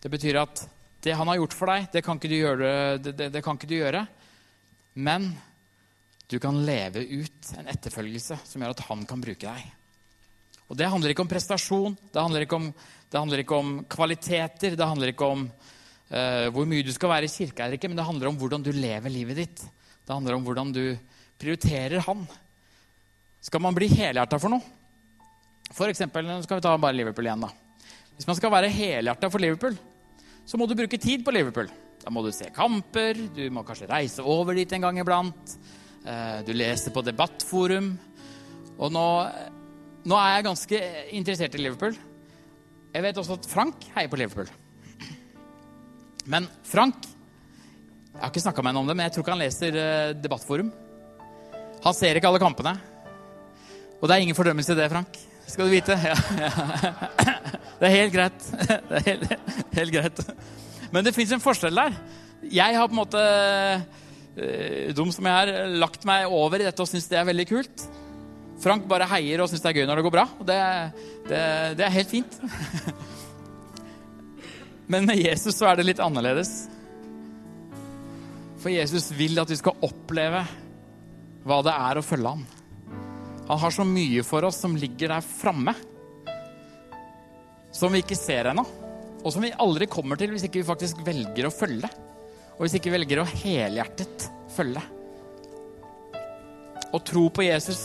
Det 0.02 0.10
betyr 0.12 0.42
at 0.42 0.66
det 1.06 1.14
han 1.18 1.30
har 1.30 1.38
gjort 1.40 1.56
for 1.56 1.72
deg, 1.72 1.88
det 1.94 2.04
kan 2.06 2.18
ikke 2.18 2.30
du 2.30 2.36
gjøre. 2.36 2.74
Det, 3.02 3.14
det, 3.18 3.30
det 3.34 3.42
ikke 3.42 3.70
du 3.70 3.78
gjøre. 3.78 4.04
Men 4.94 5.32
du 6.32 6.40
kan 6.40 6.56
leve 6.66 7.04
ut 7.04 7.52
en 7.60 7.68
etterfølgelse 7.68 8.38
som 8.48 8.64
gjør 8.64 8.74
at 8.74 8.84
han 8.88 9.04
kan 9.08 9.22
bruke 9.24 9.44
deg. 9.44 9.78
Og 10.72 10.78
Det 10.80 10.88
handler 10.88 11.12
ikke 11.12 11.26
om 11.26 11.32
prestasjon, 11.32 11.98
det 12.14 12.22
handler 12.22 12.46
ikke 12.46 12.56
om, 12.56 12.70
handler 13.12 13.44
ikke 13.44 13.58
om 13.60 13.72
kvaliteter, 13.92 14.78
det 14.80 14.88
handler 14.88 15.12
ikke 15.12 15.28
om 15.28 15.42
uh, 15.44 16.48
hvor 16.56 16.70
mye 16.70 16.86
du 16.88 16.94
skal 16.96 17.12
være 17.12 17.28
i 17.28 17.34
kirka, 17.34 17.66
eller 17.66 17.76
ikke, 17.76 17.90
men 17.92 18.00
det 18.00 18.08
handler 18.08 18.32
om 18.32 18.38
hvordan 18.40 18.64
du 18.64 18.72
lever 18.72 19.12
livet 19.12 19.42
ditt. 19.42 19.66
Det 20.08 20.16
handler 20.16 20.38
om 20.38 20.46
hvordan 20.48 20.72
du 20.72 20.86
prioriterer 21.42 22.00
han. 22.08 22.24
Skal 23.44 23.64
man 23.64 23.76
bli 23.76 23.90
helhjerta 23.92 24.40
for 24.40 24.54
noe? 24.54 24.64
For 25.76 25.92
eksempel, 25.92 26.24
nå 26.28 26.40
skal 26.46 26.62
vi 26.62 26.64
ta 26.64 26.78
bare 26.80 26.96
Liverpool 26.96 27.28
igjen. 27.28 27.44
da. 27.44 27.52
Hvis 28.16 28.28
man 28.30 28.40
skal 28.40 28.52
være 28.54 28.72
helhjerta 28.72 29.28
for 29.34 29.44
Liverpool, 29.44 29.76
så 30.48 30.60
må 30.60 30.68
du 30.68 30.78
bruke 30.80 31.00
tid 31.00 31.24
på 31.26 31.36
Liverpool. 31.36 31.68
Da 32.02 32.12
må 32.14 32.24
du 32.24 32.32
se 32.34 32.48
kamper, 32.56 33.20
du 33.36 33.44
må 33.54 33.64
kanskje 33.68 33.92
reise 33.92 34.24
over 34.24 34.56
dit 34.58 34.72
en 34.72 34.88
gang 34.88 35.04
iblant. 35.04 35.56
Eh, 36.02 36.40
du 36.48 36.54
leser 36.56 36.94
på 36.94 37.04
debattforum. 37.06 37.92
Og 38.82 38.94
nå, 38.94 39.06
nå 40.10 40.18
er 40.18 40.36
jeg 40.36 40.48
ganske 40.48 40.82
interessert 41.18 41.58
i 41.58 41.62
Liverpool. 41.62 41.98
Jeg 42.92 43.06
vet 43.06 43.20
også 43.22 43.38
at 43.38 43.50
Frank 43.50 43.86
heier 43.96 44.12
på 44.12 44.20
Liverpool. 44.20 44.50
Men 46.32 46.46
Frank 46.68 47.08
Jeg 48.12 48.20
har 48.20 48.30
ikke 48.30 48.44
snakka 48.44 48.62
med 48.62 48.76
ham 48.76 48.84
om 48.84 48.90
det, 48.90 48.94
men 48.94 49.08
jeg 49.08 49.14
tror 49.16 49.24
ikke 49.24 49.34
han 49.34 49.42
leser 49.42 49.78
eh, 49.82 50.16
debattforum. 50.20 50.72
Han 51.82 51.96
ser 51.98 52.18
ikke 52.18 52.30
alle 52.30 52.42
kampene. 52.42 52.76
Og 54.02 54.10
det 54.10 54.16
er 54.16 54.26
ingen 54.26 54.38
fordømmelse 54.38 54.76
i 54.76 54.78
det, 54.78 54.90
Frank. 54.92 55.18
Skal 55.48 55.66
du 55.68 55.74
vite. 55.74 55.96
Ja, 55.98 56.16
ja. 56.38 56.52
Det 57.82 57.88
er 57.88 57.96
helt 57.96 58.14
greit. 58.14 58.44
Det 58.90 59.00
er 59.00 59.06
helt, 59.08 59.32
helt 59.74 59.94
greit. 59.96 60.20
Men 60.94 61.06
det 61.08 61.16
fins 61.16 61.32
en 61.34 61.42
forskjell 61.42 61.80
der. 61.80 61.96
Jeg 62.52 62.78
har 62.78 62.90
på 62.90 62.94
en 62.94 63.00
måte, 63.00 63.22
dum 64.96 65.10
som 65.12 65.28
jeg 65.28 65.50
er, 65.50 65.74
lagt 65.82 66.06
meg 66.08 66.32
over 66.32 66.62
i 66.62 66.68
dette 66.68 66.84
og 66.84 66.88
syns 66.90 67.10
det 67.12 67.20
er 67.20 67.28
veldig 67.28 67.48
kult. 67.50 67.86
Frank 68.62 68.86
bare 68.90 69.10
heier 69.10 69.42
og 69.42 69.50
syns 69.50 69.64
det 69.64 69.72
er 69.72 69.82
gøy 69.82 69.88
når 69.90 70.00
det 70.00 70.06
går 70.06 70.16
bra. 70.16 70.26
Og 70.40 70.48
det, 70.48 70.60
det, 71.30 71.42
det 71.80 71.88
er 71.88 71.96
helt 71.98 72.12
fint. 72.12 72.38
Men 74.92 75.08
med 75.08 75.22
Jesus 75.22 75.56
så 75.58 75.72
er 75.72 75.80
det 75.80 75.88
litt 75.88 76.04
annerledes. 76.04 76.52
For 78.62 78.70
Jesus 78.74 79.10
vil 79.18 79.40
at 79.42 79.50
vi 79.50 79.58
skal 79.58 79.80
oppleve 79.88 80.44
hva 81.48 81.62
det 81.66 81.74
er 81.74 81.98
å 81.98 82.06
følge 82.06 82.34
ham. 82.36 82.44
Han 83.48 83.60
har 83.64 83.74
så 83.74 83.86
mye 83.88 84.22
for 84.24 84.46
oss 84.48 84.62
som 84.62 84.78
ligger 84.78 85.16
der 85.16 85.26
framme. 85.26 85.74
Som 87.74 87.96
vi 87.96 88.04
ikke 88.04 88.20
ser 88.20 88.52
ennå. 88.52 88.66
Og 89.22 89.34
som 89.34 89.44
vi 89.46 89.54
aldri 89.64 89.88
kommer 89.90 90.20
til 90.20 90.34
hvis 90.34 90.46
ikke 90.48 90.62
vi 90.62 90.70
faktisk 90.70 91.02
velger 91.06 91.50
å 91.50 91.54
følge. 91.54 91.90
Og 92.62 92.68
hvis 92.68 92.78
ikke 92.78 92.92
velger 92.94 93.18
å 93.18 93.26
helhjertet 93.26 94.28
følge. 94.54 94.84
Å 96.94 97.00
tro 97.02 97.24
på 97.34 97.42
Jesus 97.48 97.82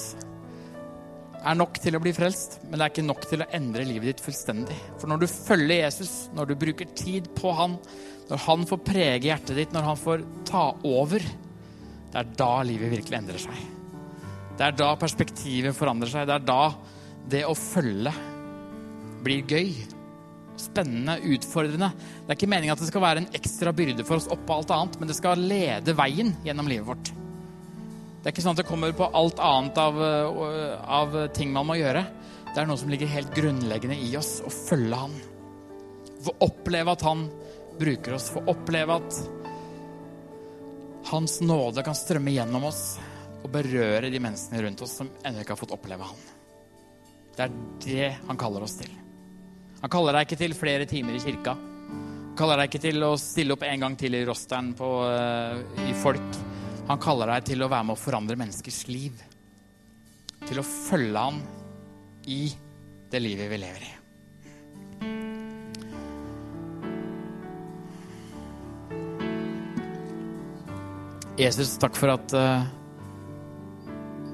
er 1.40 1.56
nok 1.56 1.78
til 1.80 1.96
å 1.96 2.00
bli 2.04 2.12
frelst, 2.12 2.58
men 2.66 2.76
det 2.76 2.84
er 2.84 2.92
ikke 2.92 3.06
nok 3.06 3.24
til 3.30 3.40
å 3.40 3.48
endre 3.56 3.86
livet 3.88 4.10
ditt 4.10 4.20
fullstendig. 4.20 4.76
For 5.00 5.08
når 5.08 5.22
du 5.22 5.26
følger 5.32 5.80
Jesus, 5.80 6.12
når 6.36 6.50
du 6.50 6.60
bruker 6.60 6.92
tid 6.92 7.30
på 7.38 7.54
han, 7.56 7.78
når 8.28 8.44
han 8.44 8.68
får 8.68 8.84
prege 8.84 9.30
hjertet 9.30 9.56
ditt, 9.62 9.72
når 9.72 9.88
han 9.88 10.02
får 10.02 10.28
ta 10.44 10.66
over, 10.84 11.24
det 12.12 12.20
er 12.20 12.36
da 12.36 12.52
livet 12.68 12.92
virkelig 12.98 13.20
endrer 13.22 13.40
seg. 13.46 13.64
Det 14.60 14.68
er 14.68 14.76
da 14.76 14.92
perspektivet 15.00 15.80
forandrer 15.80 16.12
seg. 16.12 16.28
Det 16.28 16.36
er 16.36 16.48
da 16.52 16.62
det 17.32 17.46
å 17.48 17.56
følge 17.56 18.12
blir 19.24 19.48
gøy. 19.48 19.72
Spennende, 20.60 21.18
utfordrende. 21.36 21.90
Det 22.24 22.32
er 22.32 22.38
ikke 22.38 22.48
meninga 22.50 22.74
at 22.76 22.82
det 22.82 22.88
skal 22.88 23.04
være 23.04 23.22
en 23.22 23.30
ekstra 23.36 23.72
byrde 23.76 24.06
for 24.08 24.18
oss 24.18 24.28
oppå 24.32 24.56
alt 24.56 24.72
annet, 24.74 24.98
men 25.00 25.10
det 25.10 25.16
skal 25.18 25.42
lede 25.42 25.96
veien 25.96 26.32
gjennom 26.46 26.70
livet 26.70 26.88
vårt. 26.88 27.12
Det 27.12 28.30
er 28.30 28.34
ikke 28.34 28.44
sånn 28.44 28.56
at 28.56 28.62
det 28.64 28.68
kommer 28.68 28.94
på 28.96 29.06
alt 29.14 29.38
annet 29.38 29.78
av, 29.78 30.00
av 30.98 31.18
ting 31.36 31.52
man 31.54 31.68
må 31.68 31.76
gjøre. 31.78 32.02
Det 32.50 32.62
er 32.62 32.70
noe 32.70 32.80
som 32.80 32.90
ligger 32.90 33.10
helt 33.12 33.34
grunnleggende 33.36 33.98
i 34.00 34.08
oss, 34.18 34.38
å 34.42 34.50
følge 34.50 34.98
Han. 34.98 35.18
Få 36.26 36.34
oppleve 36.48 36.96
at 36.96 37.04
Han 37.06 37.26
bruker 37.78 38.16
oss. 38.16 38.30
Få 38.32 38.42
oppleve 38.50 38.96
at 38.96 39.20
Hans 41.12 41.38
nåde 41.44 41.84
kan 41.86 41.94
strømme 41.94 42.32
gjennom 42.34 42.66
oss 42.66 42.96
og 43.46 43.52
berøre 43.54 44.10
de 44.10 44.18
menneskene 44.18 44.64
rundt 44.64 44.82
oss 44.82 44.96
som 44.98 45.10
ennå 45.22 45.44
ikke 45.44 45.54
har 45.54 45.60
fått 45.60 45.74
oppleve 45.76 46.08
han. 46.08 46.22
Det 47.36 47.44
er 47.44 47.58
det 47.84 48.08
han 48.26 48.40
kaller 48.40 48.64
oss 48.66 48.74
til. 48.80 48.90
Han 49.86 49.90
kaller 49.94 50.16
deg 50.16 50.24
ikke 50.26 50.36
til 50.40 50.54
flere 50.58 50.86
timer 50.90 51.14
i 51.14 51.20
kirka. 51.22 51.52
Han 51.54 52.32
kaller 52.34 52.58
deg 52.58 52.72
ikke 52.72 52.80
til 52.82 53.04
å 53.06 53.12
stille 53.22 53.54
opp 53.54 53.62
en 53.62 53.84
gang 53.84 53.94
til 53.94 54.16
i 54.18 54.24
rosteren 54.26 54.72
på, 54.74 54.88
uh, 55.06 55.62
i 55.78 55.92
folk. 56.02 56.38
Han 56.88 56.98
kaller 56.98 57.30
deg 57.30 57.44
til 57.52 57.62
å 57.62 57.68
være 57.70 57.86
med 57.86 57.94
å 57.94 58.00
forandre 58.02 58.34
menneskers 58.40 58.80
liv. 58.90 59.20
Til 60.42 60.58
å 60.58 60.64
følge 60.66 61.22
han 61.22 61.38
i 62.26 62.50
det 63.14 63.22
livet 63.22 63.46
vi 63.52 63.60
lever 63.62 63.86
i. 63.86 63.92
Jesus, 71.46 71.78
takk 71.78 71.94
for 71.94 72.16
at 72.18 72.34
uh, 72.34 72.66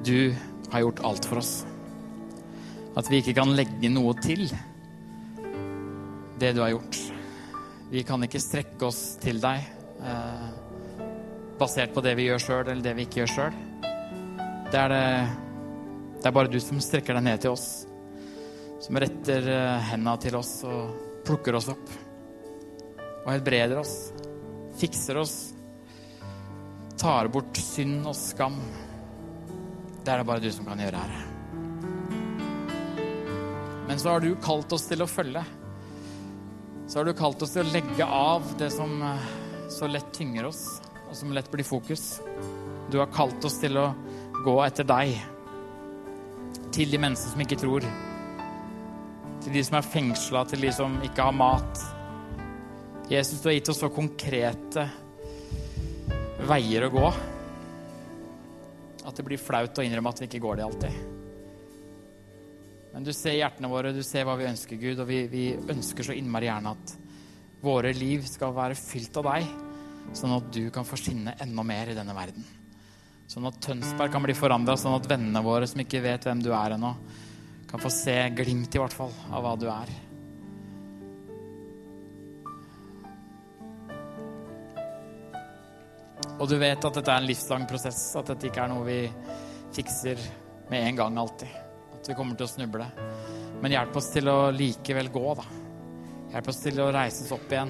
du 0.01 0.33
har 0.73 0.89
gjort 0.89 1.07
alt 1.13 1.29
for 1.29 1.45
oss. 1.45 1.55
At 2.97 3.05
vi 3.13 3.21
ikke 3.21 3.37
kan 3.37 3.53
legge 3.53 3.93
noe 3.93 4.17
til 4.25 4.49
det 6.43 6.53
du 6.57 6.61
har 6.61 6.73
gjort. 6.75 6.99
Vi 7.91 8.03
kan 8.03 8.25
ikke 8.25 8.41
strekke 8.43 8.89
oss 8.89 9.01
til 9.23 9.39
deg 9.43 9.63
eh, 10.03 10.47
basert 11.61 11.93
på 11.95 12.03
det 12.03 12.17
vi 12.19 12.27
gjør 12.27 12.43
sjøl, 12.43 12.65
eller 12.65 12.83
det 12.83 12.95
vi 12.99 13.07
ikke 13.07 13.21
gjør 13.21 13.33
sjøl. 13.37 13.61
Det, 14.73 14.83
det, 14.91 15.05
det 16.19 16.27
er 16.31 16.35
bare 16.35 16.51
du 16.51 16.59
som 16.65 16.81
strekker 16.83 17.19
deg 17.19 17.27
ned 17.29 17.45
til 17.45 17.55
oss. 17.55 17.67
Som 18.83 18.99
retter 18.99 19.47
eh, 19.55 19.87
henda 19.93 20.17
til 20.19 20.35
oss 20.41 20.57
og 20.67 21.23
plukker 21.29 21.61
oss 21.61 21.71
opp. 21.71 21.95
Og 23.23 23.31
helbreder 23.31 23.79
oss. 23.85 23.95
Fikser 24.83 25.23
oss. 25.23 25.37
Tar 26.99 27.31
bort 27.31 27.55
synd 27.61 28.03
og 28.03 28.19
skam. 28.19 28.59
Det 30.03 30.11
er 30.11 30.19
det 30.19 30.27
bare 30.27 30.43
du 30.43 30.51
som 30.51 30.67
kan 30.67 30.83
gjøre, 30.83 31.07
Herre. 31.07 31.29
Men 33.87 34.01
så 34.01 34.17
har 34.17 34.25
du 34.25 34.33
kalt 34.43 34.73
oss 34.75 34.91
til 34.91 35.05
å 35.05 35.11
følge. 35.11 35.45
Så 36.93 36.99
har 36.99 37.05
du 37.05 37.15
kalt 37.17 37.41
oss 37.41 37.55
til 37.55 37.65
å 37.65 37.71
legge 37.73 38.05
av 38.05 38.51
det 38.61 38.67
som 38.75 38.91
eh, 39.01 39.29
så 39.73 39.87
lett 39.89 40.11
tynger 40.13 40.45
oss, 40.45 40.59
og 41.07 41.15
som 41.17 41.31
lett 41.33 41.47
blir 41.49 41.65
fokus. 41.65 42.19
Du 42.93 42.99
har 43.01 43.09
kalt 43.09 43.47
oss 43.49 43.57
til 43.63 43.79
å 43.81 43.87
gå 44.45 44.57
etter 44.61 44.85
deg. 44.85 45.15
Til 46.77 46.93
de 46.93 47.01
mennesker 47.01 47.33
som 47.33 47.45
ikke 47.47 47.59
tror. 47.63 47.87
Til 49.41 49.57
de 49.57 49.63
som 49.65 49.79
er 49.81 49.89
fengsla, 49.89 50.45
til 50.53 50.69
de 50.69 50.75
som 50.77 50.99
ikke 51.09 51.31
har 51.31 51.33
mat. 51.33 51.81
Jesus, 53.09 53.41
du 53.41 53.49
har 53.49 53.57
gitt 53.57 53.73
oss 53.73 53.81
så 53.81 53.89
konkrete 53.97 54.85
veier 56.45 56.91
å 56.91 56.93
gå 56.93 57.09
at 59.01 59.17
det 59.17 59.25
blir 59.33 59.41
flaut 59.41 59.81
å 59.81 59.89
innrømme 59.89 60.13
at 60.13 60.21
vi 60.21 60.29
ikke 60.29 60.45
går 60.45 60.61
det 60.61 60.69
alltid. 60.69 61.22
Men 62.93 63.07
du 63.07 63.13
ser 63.17 63.39
hjertene 63.39 63.71
våre, 63.73 63.95
du 63.97 64.03
ser 64.05 64.27
hva 64.29 64.37
vi 64.37 64.49
ønsker, 64.51 64.77
Gud, 64.77 65.01
og 65.01 65.09
vi, 65.09 65.23
vi 65.33 65.45
ønsker 65.57 66.05
så 66.05 66.17
innmari 66.17 66.51
gjerne 66.51 66.75
at 66.77 66.93
våre 67.63 67.93
liv 67.97 68.27
skal 68.29 68.53
være 68.53 68.77
fylt 68.77 69.17
av 69.23 69.31
deg, 69.31 69.49
sånn 70.19 70.35
at 70.37 70.51
du 70.53 70.67
kan 70.75 70.85
få 70.85 70.99
skinne 71.01 71.37
enda 71.41 71.65
mer 71.65 71.93
i 71.93 71.97
denne 71.97 72.17
verden. 72.17 72.45
Sånn 73.31 73.49
at 73.49 73.57
Tønsberg 73.65 74.13
kan 74.13 74.25
bli 74.27 74.37
forandra, 74.37 74.77
sånn 74.77 74.99
at 74.99 75.09
vennene 75.09 75.41
våre 75.45 75.69
som 75.71 75.81
ikke 75.81 76.03
vet 76.05 76.29
hvem 76.29 76.43
du 76.45 76.51
er 76.53 76.77
ennå, 76.77 76.93
kan 77.71 77.81
få 77.81 77.89
se 77.89 78.17
glimt 78.37 78.75
i 78.77 78.83
hvert 78.83 78.93
fall 78.93 79.15
av 79.33 79.47
hva 79.47 79.55
du 79.57 79.71
er. 79.73 79.95
Og 86.43 86.49
du 86.51 86.59
vet 86.61 86.85
at 86.85 86.97
dette 86.99 87.09
er 87.09 87.23
en 87.23 87.29
livslang 87.31 87.65
prosess, 87.71 88.05
at 88.19 88.35
dette 88.35 88.51
ikke 88.51 88.67
er 88.67 88.73
noe 88.75 88.85
vi 88.85 89.01
fikser 89.73 90.21
med 90.69 90.91
en 90.91 91.05
gang 91.05 91.21
alltid. 91.23 91.72
At 92.03 92.09
vi 92.11 92.15
kommer 92.19 92.35
til 92.35 92.49
å 92.49 92.51
snuble. 92.51 92.87
Men 93.63 93.77
hjelp 93.77 93.95
oss 94.01 94.09
til 94.11 94.27
å 94.27 94.51
likevel 94.51 95.07
gå, 95.15 95.21
da. 95.39 95.45
Hjelp 96.33 96.49
oss 96.51 96.57
til 96.65 96.81
å 96.83 96.89
reise 96.91 97.23
oss 97.23 97.35
opp 97.37 97.53
igjen. 97.53 97.69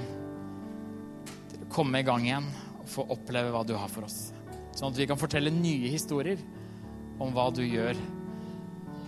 Til 1.50 1.66
å 1.66 1.68
komme 1.74 2.00
i 2.00 2.06
gang 2.06 2.24
igjen 2.24 2.46
og 2.78 2.86
få 2.88 3.04
oppleve 3.12 3.50
hva 3.52 3.60
du 3.68 3.74
har 3.76 3.92
for 3.92 4.06
oss. 4.06 4.30
Sånn 4.72 4.88
at 4.88 4.96
vi 4.96 5.04
kan 5.10 5.20
fortelle 5.20 5.52
nye 5.52 5.90
historier 5.92 6.40
om 7.20 7.34
hva 7.36 7.50
du 7.52 7.60
gjør 7.60 7.98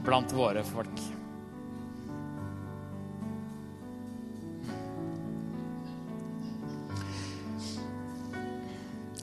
blant 0.05 0.35
våre 0.37 0.61
folk. 0.69 1.01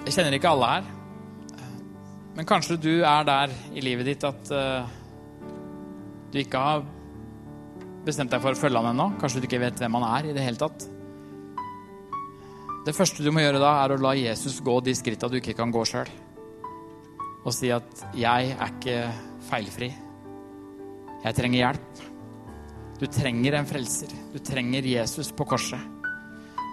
Jeg 0.02 0.16
kjenner 0.18 0.40
ikke 0.40 0.56
alle 0.56 0.72
her. 0.72 0.90
Men 2.34 2.50
kanskje 2.50 2.80
du 2.82 2.90
er 3.06 3.30
der 3.30 3.54
i 3.78 3.86
livet 3.86 4.10
ditt 4.10 4.26
at 4.26 4.50
uh, 4.50 4.98
du 6.32 6.40
ikke 6.40 6.60
har 6.64 6.84
bestemt 8.06 8.32
deg 8.32 8.42
for 8.42 8.56
å 8.56 8.60
følge 8.60 8.82
han 8.82 8.94
ennå. 8.94 9.12
Kanskje 9.22 9.42
du 9.42 9.48
ikke 9.50 9.62
vet 9.62 9.80
hvem 9.82 10.00
han 10.00 10.08
er 10.10 10.30
i 10.30 10.36
det 10.36 10.46
hele 10.46 10.60
tatt. 10.62 10.88
Det 12.86 12.96
første 12.98 13.22
du 13.22 13.30
må 13.34 13.44
gjøre 13.44 13.62
da, 13.62 13.76
er 13.84 13.94
å 13.94 14.02
la 14.02 14.16
Jesus 14.18 14.58
gå 14.66 14.80
de 14.82 14.96
skritta 14.98 15.30
du 15.30 15.38
ikke 15.38 15.58
kan 15.58 15.74
gå 15.74 15.84
sjøl. 15.86 16.10
Og 17.46 17.54
si 17.54 17.70
at 17.74 17.90
'jeg 18.14 18.56
er 18.58 18.70
ikke 18.70 19.14
feilfri'. 19.50 19.94
Jeg 21.24 21.36
trenger 21.36 21.60
hjelp. 21.60 22.02
Du 23.00 23.06
trenger 23.08 23.54
en 23.54 23.66
frelser. 23.66 24.10
Du 24.34 24.40
trenger 24.40 24.82
Jesus 24.82 25.32
på 25.32 25.46
korset. 25.46 25.80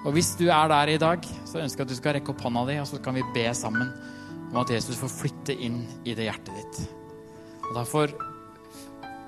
Og 0.06 0.12
hvis 0.12 0.36
du 0.36 0.48
er 0.48 0.68
der 0.68 0.88
i 0.88 0.96
dag, 0.96 1.20
så 1.44 1.58
ønsker 1.60 1.82
jeg 1.82 1.86
at 1.86 1.88
du 1.88 1.94
skal 1.94 2.14
rekke 2.14 2.30
opp 2.30 2.40
hånda 2.40 2.66
di, 2.66 2.78
og 2.80 2.86
så 2.86 3.02
kan 3.02 3.14
vi 3.14 3.22
be 3.34 3.48
sammen 3.54 3.88
om 4.52 4.56
at 4.56 4.70
Jesus 4.70 4.96
får 4.96 5.08
flytte 5.08 5.56
inn 5.60 5.86
i 6.04 6.14
det 6.14 6.28
hjertet 6.28 6.54
ditt. 6.54 6.88
Og 7.68 7.74
da 7.74 7.84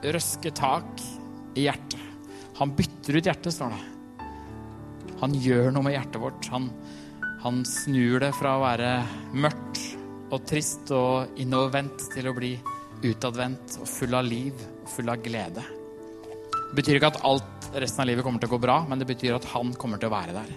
røske 0.02 0.52
tak 0.56 1.02
i 1.58 1.66
hjertet. 1.66 2.00
Han 2.60 2.74
bytter 2.76 3.16
ut 3.16 3.28
hjertet, 3.28 3.54
står 3.54 3.72
det. 3.72 4.28
Han 5.20 5.36
gjør 5.36 5.70
noe 5.74 5.84
med 5.84 5.96
hjertet 5.96 6.20
vårt. 6.22 6.48
Han, 6.52 6.68
han 7.44 7.62
snur 7.68 8.20
det 8.22 8.32
fra 8.36 8.56
å 8.56 8.64
være 8.64 8.92
mørkt 9.36 9.80
og 10.30 10.44
trist 10.48 10.92
og 10.94 11.40
innovervendt 11.40 12.06
til 12.14 12.30
å 12.30 12.36
bli 12.36 12.54
utadvendt 13.00 13.78
og 13.80 13.88
full 13.88 14.16
av 14.16 14.26
liv 14.28 14.56
og 14.82 14.88
full 14.92 15.12
av 15.12 15.22
glede. 15.24 15.64
Det 16.70 16.76
betyr 16.78 17.00
ikke 17.00 17.12
at 17.14 17.22
alt 17.26 17.70
resten 17.80 18.04
av 18.04 18.10
livet 18.10 18.24
kommer 18.26 18.42
til 18.42 18.50
å 18.50 18.54
gå 18.54 18.60
bra, 18.62 18.80
men 18.88 19.00
det 19.00 19.08
betyr 19.08 19.36
at 19.36 19.48
han 19.54 19.72
kommer 19.80 20.00
til 20.00 20.10
å 20.10 20.14
være 20.14 20.36
der. 20.36 20.52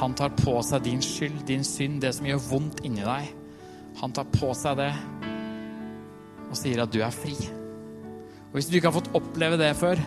Han 0.00 0.14
tar 0.18 0.34
på 0.34 0.58
seg 0.66 0.82
din 0.84 1.02
skyld, 1.02 1.44
din 1.46 1.64
synd, 1.64 2.00
det 2.02 2.12
som 2.16 2.26
gjør 2.26 2.42
vondt 2.48 2.82
inni 2.86 3.04
deg. 3.06 3.30
Han 4.02 4.14
tar 4.14 4.26
på 4.34 4.50
seg 4.58 4.80
det 4.82 4.90
og 6.44 6.56
sier 6.58 6.82
at 6.82 6.92
du 6.92 7.00
er 7.02 7.14
fri. 7.14 7.36
Og 8.54 8.60
Hvis 8.60 8.68
du 8.70 8.76
ikke 8.78 8.86
har 8.86 8.94
fått 8.94 9.16
oppleve 9.18 9.56
det 9.58 9.72
før, 9.74 9.98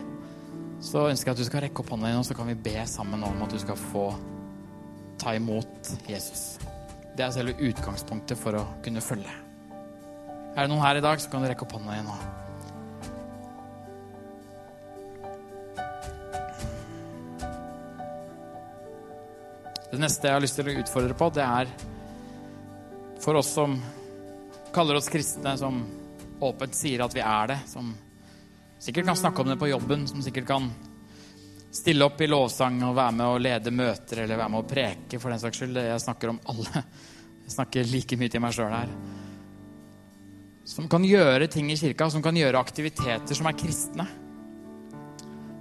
så 0.80 1.02
ønsker 1.10 1.28
jeg 1.28 1.36
at 1.36 1.40
du 1.42 1.48
skal 1.50 1.66
rekke 1.66 1.82
opp 1.84 1.90
hånda 1.92 2.08
din, 2.08 2.22
og 2.22 2.24
så 2.24 2.36
kan 2.38 2.48
vi 2.48 2.54
be 2.56 2.78
sammen 2.88 3.26
om 3.28 3.42
at 3.44 3.52
du 3.52 3.60
skal 3.60 3.76
få 3.76 4.04
ta 5.20 5.34
imot 5.36 5.90
Jesus. 6.08 6.56
Det 7.12 7.26
er 7.26 7.34
selve 7.36 7.58
utgangspunktet 7.60 8.40
for 8.40 8.56
å 8.56 8.62
kunne 8.86 9.04
følge. 9.04 9.36
Er 10.56 10.62
det 10.62 10.72
noen 10.72 10.86
her 10.86 11.02
i 11.02 11.04
dag, 11.04 11.20
så 11.20 11.28
kan 11.28 11.44
du 11.44 11.50
rekke 11.52 11.68
opp 11.68 11.76
hånda 11.76 11.98
din 12.00 12.08
nå. 12.08 12.16
Det 19.92 20.00
neste 20.08 20.32
jeg 20.32 20.40
har 20.40 20.48
lyst 20.48 20.62
til 20.64 20.72
å 20.72 20.80
utfordre 20.86 21.20
på, 21.20 21.32
det 21.36 21.44
er 21.44 21.78
for 23.28 23.44
oss 23.44 23.52
som 23.60 23.76
kaller 24.72 25.04
oss 25.04 25.12
kristne, 25.12 25.60
som 25.60 25.84
åpent 26.40 26.80
sier 26.80 27.04
at 27.04 27.12
vi 27.12 27.28
er 27.28 27.58
det, 27.58 27.64
som 27.68 27.92
sikkert 28.80 29.10
kan 29.10 29.20
snakke 29.20 29.42
om 29.42 29.52
det 29.52 29.60
på 29.60 29.70
jobben, 29.72 30.08
som 30.08 30.22
sikkert 30.26 30.48
kan 30.50 30.70
stille 31.72 32.06
opp 32.06 32.22
i 32.22 32.30
lovsang 32.30 32.80
og 32.88 32.96
være 32.98 33.16
med 33.18 33.28
og 33.28 33.42
lede 33.44 33.74
møter 33.76 34.24
eller 34.24 34.40
være 34.40 34.54
med 34.54 34.64
og 34.64 34.70
preke, 34.70 35.20
for 35.20 35.34
den 35.34 35.42
saks 35.42 35.62
skyld. 35.62 35.80
Jeg 35.84 36.04
snakker 36.04 36.34
om 36.34 36.42
alle. 36.52 36.84
Jeg 37.48 37.56
snakker 37.56 37.92
like 37.92 38.20
mye 38.20 38.32
til 38.34 38.44
meg 38.44 38.56
sjøl 38.56 38.74
her. 38.74 38.90
Som 40.68 40.90
kan 40.92 41.06
gjøre 41.08 41.48
ting 41.48 41.70
i 41.72 41.78
kirka, 41.80 42.10
som 42.12 42.24
kan 42.24 42.36
gjøre 42.36 42.60
aktiviteter 42.60 43.38
som 43.38 43.48
er 43.48 43.56
kristne. 43.56 44.08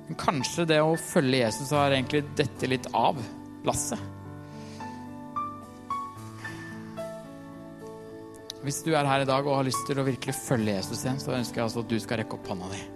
Men 0.06 0.18
kanskje 0.18 0.66
det 0.70 0.80
å 0.82 0.96
følge 0.98 1.44
Jesus 1.44 1.70
har 1.74 1.94
egentlig 1.94 2.24
dette 2.38 2.70
litt 2.70 2.90
av 2.94 3.18
lasset. 3.66 4.02
Hvis 8.66 8.82
du 8.82 8.90
er 8.98 9.06
her 9.06 9.22
i 9.22 9.30
dag 9.30 9.46
og 9.46 9.60
har 9.60 9.66
lyst 9.66 9.86
til 9.86 10.02
å 10.02 10.06
virkelig 10.06 10.34
følge 10.40 10.74
Jesus 10.80 11.04
igjen, 11.04 11.22
så 11.22 11.36
ønsker 11.38 11.62
jeg 11.62 11.68
altså 11.68 11.86
at 11.86 11.90
du 11.92 11.98
skal 12.02 12.24
rekke 12.24 12.38
opp 12.38 12.50
hånda 12.50 12.74
di. 12.74 12.95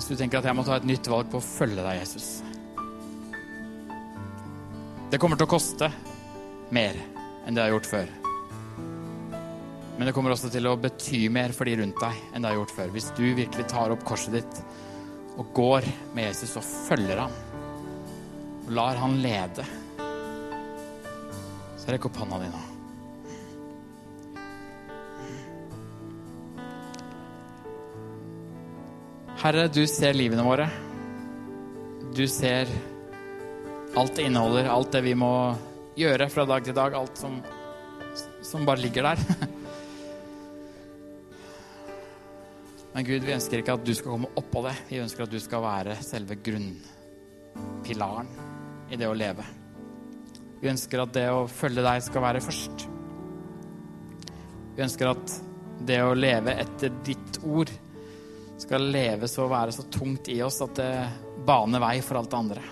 Hvis 0.00 0.08
du 0.08 0.16
tenker 0.16 0.40
at 0.40 0.46
jeg 0.48 0.56
må 0.56 0.62
ta 0.64 0.78
et 0.80 0.86
nytt 0.88 1.04
valg 1.12 1.28
på 1.28 1.36
å 1.36 1.44
følge 1.44 1.82
deg, 1.84 1.98
Jesus. 2.00 2.28
Det 5.12 5.20
kommer 5.20 5.36
til 5.36 5.44
å 5.44 5.50
koste 5.52 5.90
mer 6.72 6.96
enn 7.44 7.52
det 7.52 7.66
har 7.66 7.74
gjort 7.74 7.90
før. 7.90 8.08
Men 9.98 10.08
det 10.08 10.14
kommer 10.16 10.32
også 10.32 10.48
til 10.48 10.70
å 10.70 10.78
bety 10.80 11.20
mer 11.28 11.52
for 11.52 11.68
de 11.68 11.76
rundt 11.82 12.00
deg 12.00 12.24
enn 12.32 12.40
det 12.40 12.48
har 12.48 12.56
gjort 12.62 12.72
før. 12.78 12.96
Hvis 12.96 13.10
du 13.12 13.26
virkelig 13.28 13.68
tar 13.68 13.92
opp 13.92 14.08
korset 14.08 14.38
ditt 14.38 14.64
og 15.36 15.52
går 15.60 15.92
med 16.16 16.30
Jesus 16.30 16.56
og 16.56 16.64
følger 16.64 17.20
ham, 17.20 17.36
og 18.64 18.74
lar 18.80 19.04
han 19.04 19.20
lede, 19.20 19.68
så 21.76 21.92
rekk 21.92 22.08
opp 22.08 22.24
hånda 22.24 22.40
di 22.40 22.52
nå. 22.56 22.69
Herre, 29.40 29.70
du 29.72 29.86
ser 29.88 30.12
livene 30.12 30.42
våre. 30.44 30.66
Du 32.12 32.26
ser 32.28 32.68
alt 33.96 34.12
det 34.18 34.26
inneholder, 34.28 34.68
alt 34.68 34.92
det 34.92 35.00
vi 35.06 35.14
må 35.16 35.56
gjøre 35.96 36.26
fra 36.28 36.44
dag 36.44 36.66
til 36.66 36.76
dag, 36.76 36.92
alt 36.98 37.16
som, 37.16 37.38
som 38.44 38.68
bare 38.68 38.84
ligger 38.84 39.08
der. 39.08 39.16
Men 42.92 43.08
Gud, 43.08 43.24
vi 43.24 43.32
ønsker 43.38 43.62
ikke 43.62 43.80
at 43.80 43.88
du 43.88 43.94
skal 43.96 44.12
komme 44.12 44.28
oppå 44.36 44.60
det. 44.68 44.76
Vi 44.92 45.00
ønsker 45.00 45.24
at 45.24 45.32
du 45.32 45.40
skal 45.40 45.64
være 45.64 45.96
selve 46.04 46.36
grunnpilaren 46.44 48.28
i 48.92 49.00
det 49.00 49.08
å 49.08 49.16
leve. 49.16 49.44
Vi 50.60 50.68
ønsker 50.68 51.00
at 51.00 51.16
det 51.16 51.28
å 51.32 51.46
følge 51.48 51.80
deg 51.88 52.04
skal 52.04 52.28
være 52.28 52.44
først. 52.44 52.90
Vi 54.76 54.84
ønsker 54.84 55.16
at 55.16 55.40
det 55.88 56.02
å 56.04 56.12
leve 56.12 56.60
etter 56.60 56.92
ditt 57.08 57.40
ord 57.40 57.72
skal 58.60 58.90
leve 58.92 59.28
så 59.28 59.46
være 59.48 59.72
så 59.72 59.82
tungt 59.82 60.28
i 60.28 60.42
oss 60.42 60.60
at 60.62 60.76
det 60.76 60.92
baner 61.46 61.80
vei 61.80 61.96
for 62.04 62.20
alt 62.20 62.30
det 62.30 62.36
andre. 62.36 62.64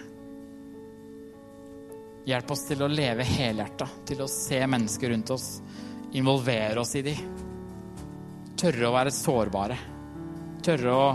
Hjelp 2.29 2.51
oss 2.53 2.65
til 2.69 2.83
å 2.85 2.91
leve 2.93 3.25
helhjerta, 3.25 3.87
til 4.05 4.21
å 4.21 4.29
se 4.29 4.59
mennesker 4.69 5.15
rundt 5.15 5.31
oss, 5.33 5.47
involvere 6.13 6.83
oss 6.83 6.93
i 7.01 7.03
de. 7.07 7.15
Tørre 8.59 8.89
å 8.89 8.93
være 8.93 9.15
sårbare. 9.15 9.79
Tørre 10.65 10.93
å, 10.93 11.07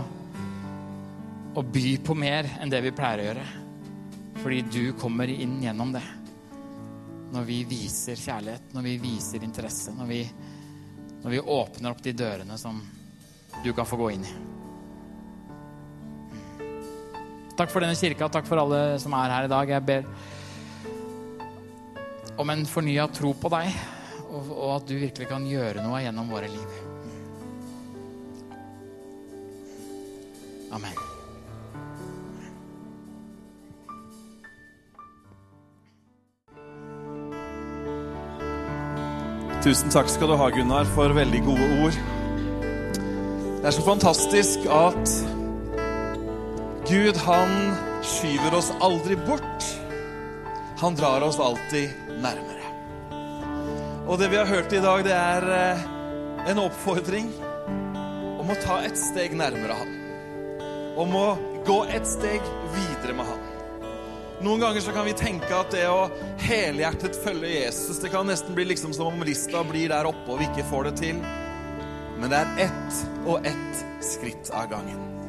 å 1.54 1.62
by 1.62 1.92
på 2.02 2.16
mer 2.18 2.48
enn 2.58 2.72
det 2.72 2.80
vi 2.82 2.92
pleier 2.96 3.22
å 3.22 3.28
gjøre. 3.28 3.44
Fordi 4.40 4.58
du 4.74 4.82
kommer 4.98 5.30
inn 5.30 5.60
gjennom 5.62 5.92
det. 5.94 6.02
Når 7.34 7.46
vi 7.46 7.60
viser 7.68 8.18
kjærlighet, 8.18 8.74
når 8.74 8.88
vi 8.88 8.96
viser 9.04 9.46
interesse, 9.46 9.94
når 9.94 10.10
vi, 10.10 10.18
når 11.22 11.36
vi 11.36 11.44
åpner 11.60 11.94
opp 11.94 12.02
de 12.02 12.16
dørene 12.18 12.58
som 12.58 12.82
du 13.62 13.70
kan 13.70 13.86
få 13.86 14.02
gå 14.02 14.10
inn 14.16 14.26
i. 14.26 14.34
Takk 17.54 17.70
for 17.70 17.84
denne 17.84 17.94
kirka, 17.94 18.26
takk 18.26 18.48
for 18.48 18.58
alle 18.58 18.98
som 18.98 19.14
er 19.14 19.30
her 19.30 19.44
i 19.46 19.50
dag. 19.52 19.68
Jeg 19.70 19.86
ber 19.86 20.02
om 22.42 22.50
en 22.50 22.64
fornya 22.66 23.06
tro 23.14 23.30
på 23.38 23.50
deg, 23.52 23.70
og, 24.26 24.48
og 24.50 24.70
at 24.80 24.88
du 24.88 24.96
virkelig 24.98 25.28
kan 25.30 25.46
gjøre 25.46 25.84
noe 25.84 26.00
gjennom 26.02 26.32
våre 26.34 26.50
liv. 26.50 26.70
Amen. 30.74 30.98
Tusen 39.62 39.94
takk 39.94 40.10
skal 40.10 40.28
du 40.28 40.36
ha, 40.36 40.50
Gunnar, 40.52 40.90
for 40.98 41.14
veldig 41.14 41.44
gode 41.46 41.70
ord. 41.86 42.02
Det 43.62 43.70
er 43.70 43.78
så 43.78 43.86
fantastisk 43.86 44.66
at 44.66 45.14
Gud, 46.88 47.16
han 47.16 47.76
skyver 48.02 48.54
oss 48.54 48.72
aldri 48.80 49.16
bort. 49.16 49.64
Han 50.78 50.94
drar 50.94 51.20
oss 51.20 51.38
alltid 51.40 51.90
nærmere. 52.08 52.60
Og 54.06 54.18
det 54.20 54.28
vi 54.28 54.36
har 54.36 54.44
hørt 54.44 54.72
i 54.72 54.82
dag, 54.84 55.04
det 55.06 55.14
er 55.16 55.46
eh, 55.54 55.86
en 56.50 56.60
oppfordring 56.60 57.30
om 58.36 58.52
å 58.52 58.58
ta 58.60 58.82
et 58.84 59.00
steg 59.00 59.32
nærmere 59.32 59.78
han. 59.78 59.96
Om 61.00 61.16
å 61.16 61.24
gå 61.64 61.78
et 61.88 62.04
steg 62.04 62.44
videre 62.76 63.16
med 63.16 63.32
han. 63.32 63.40
Noen 64.44 64.60
ganger 64.60 64.84
så 64.84 64.92
kan 64.92 65.08
vi 65.08 65.16
tenke 65.16 65.56
at 65.56 65.72
det 65.72 65.86
å 65.88 66.10
helhjertet 66.44 67.16
følge 67.24 67.62
Jesus, 67.62 68.02
det 68.04 68.12
kan 68.12 68.28
nesten 68.28 68.52
bli 68.52 68.68
liksom 68.74 68.92
som 68.92 69.08
om 69.08 69.24
lista 69.24 69.64
blir 69.64 69.88
der 69.94 70.12
oppe 70.12 70.36
og 70.36 70.42
vi 70.42 70.52
ikke 70.52 70.68
får 70.68 70.90
det 70.90 70.96
til. 71.00 71.24
Men 72.20 72.28
det 72.28 72.44
er 72.44 72.64
ett 72.68 73.04
og 73.24 73.40
ett 73.48 73.84
skritt 74.04 74.52
av 74.52 74.68
gangen. 74.76 75.23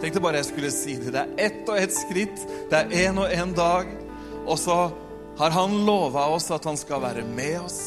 Tenkte 0.00 0.22
bare 0.24 0.40
jeg 0.40 0.48
skulle 0.48 0.72
si 0.72 0.96
det. 0.96 1.12
Det 1.12 1.22
er 1.22 1.46
ett 1.46 1.68
og 1.68 1.78
ett 1.78 1.94
skritt. 1.94 2.44
Det 2.70 2.78
er 2.78 3.08
én 3.08 3.20
og 3.20 3.28
én 3.28 3.52
dag. 3.56 3.90
Og 4.46 4.56
så 4.58 4.76
har 5.38 5.50
han 5.50 5.82
lova 5.86 6.26
oss 6.34 6.50
at 6.50 6.64
han 6.64 6.78
skal 6.80 7.02
være 7.04 7.24
med 7.24 7.60
oss. 7.60 7.80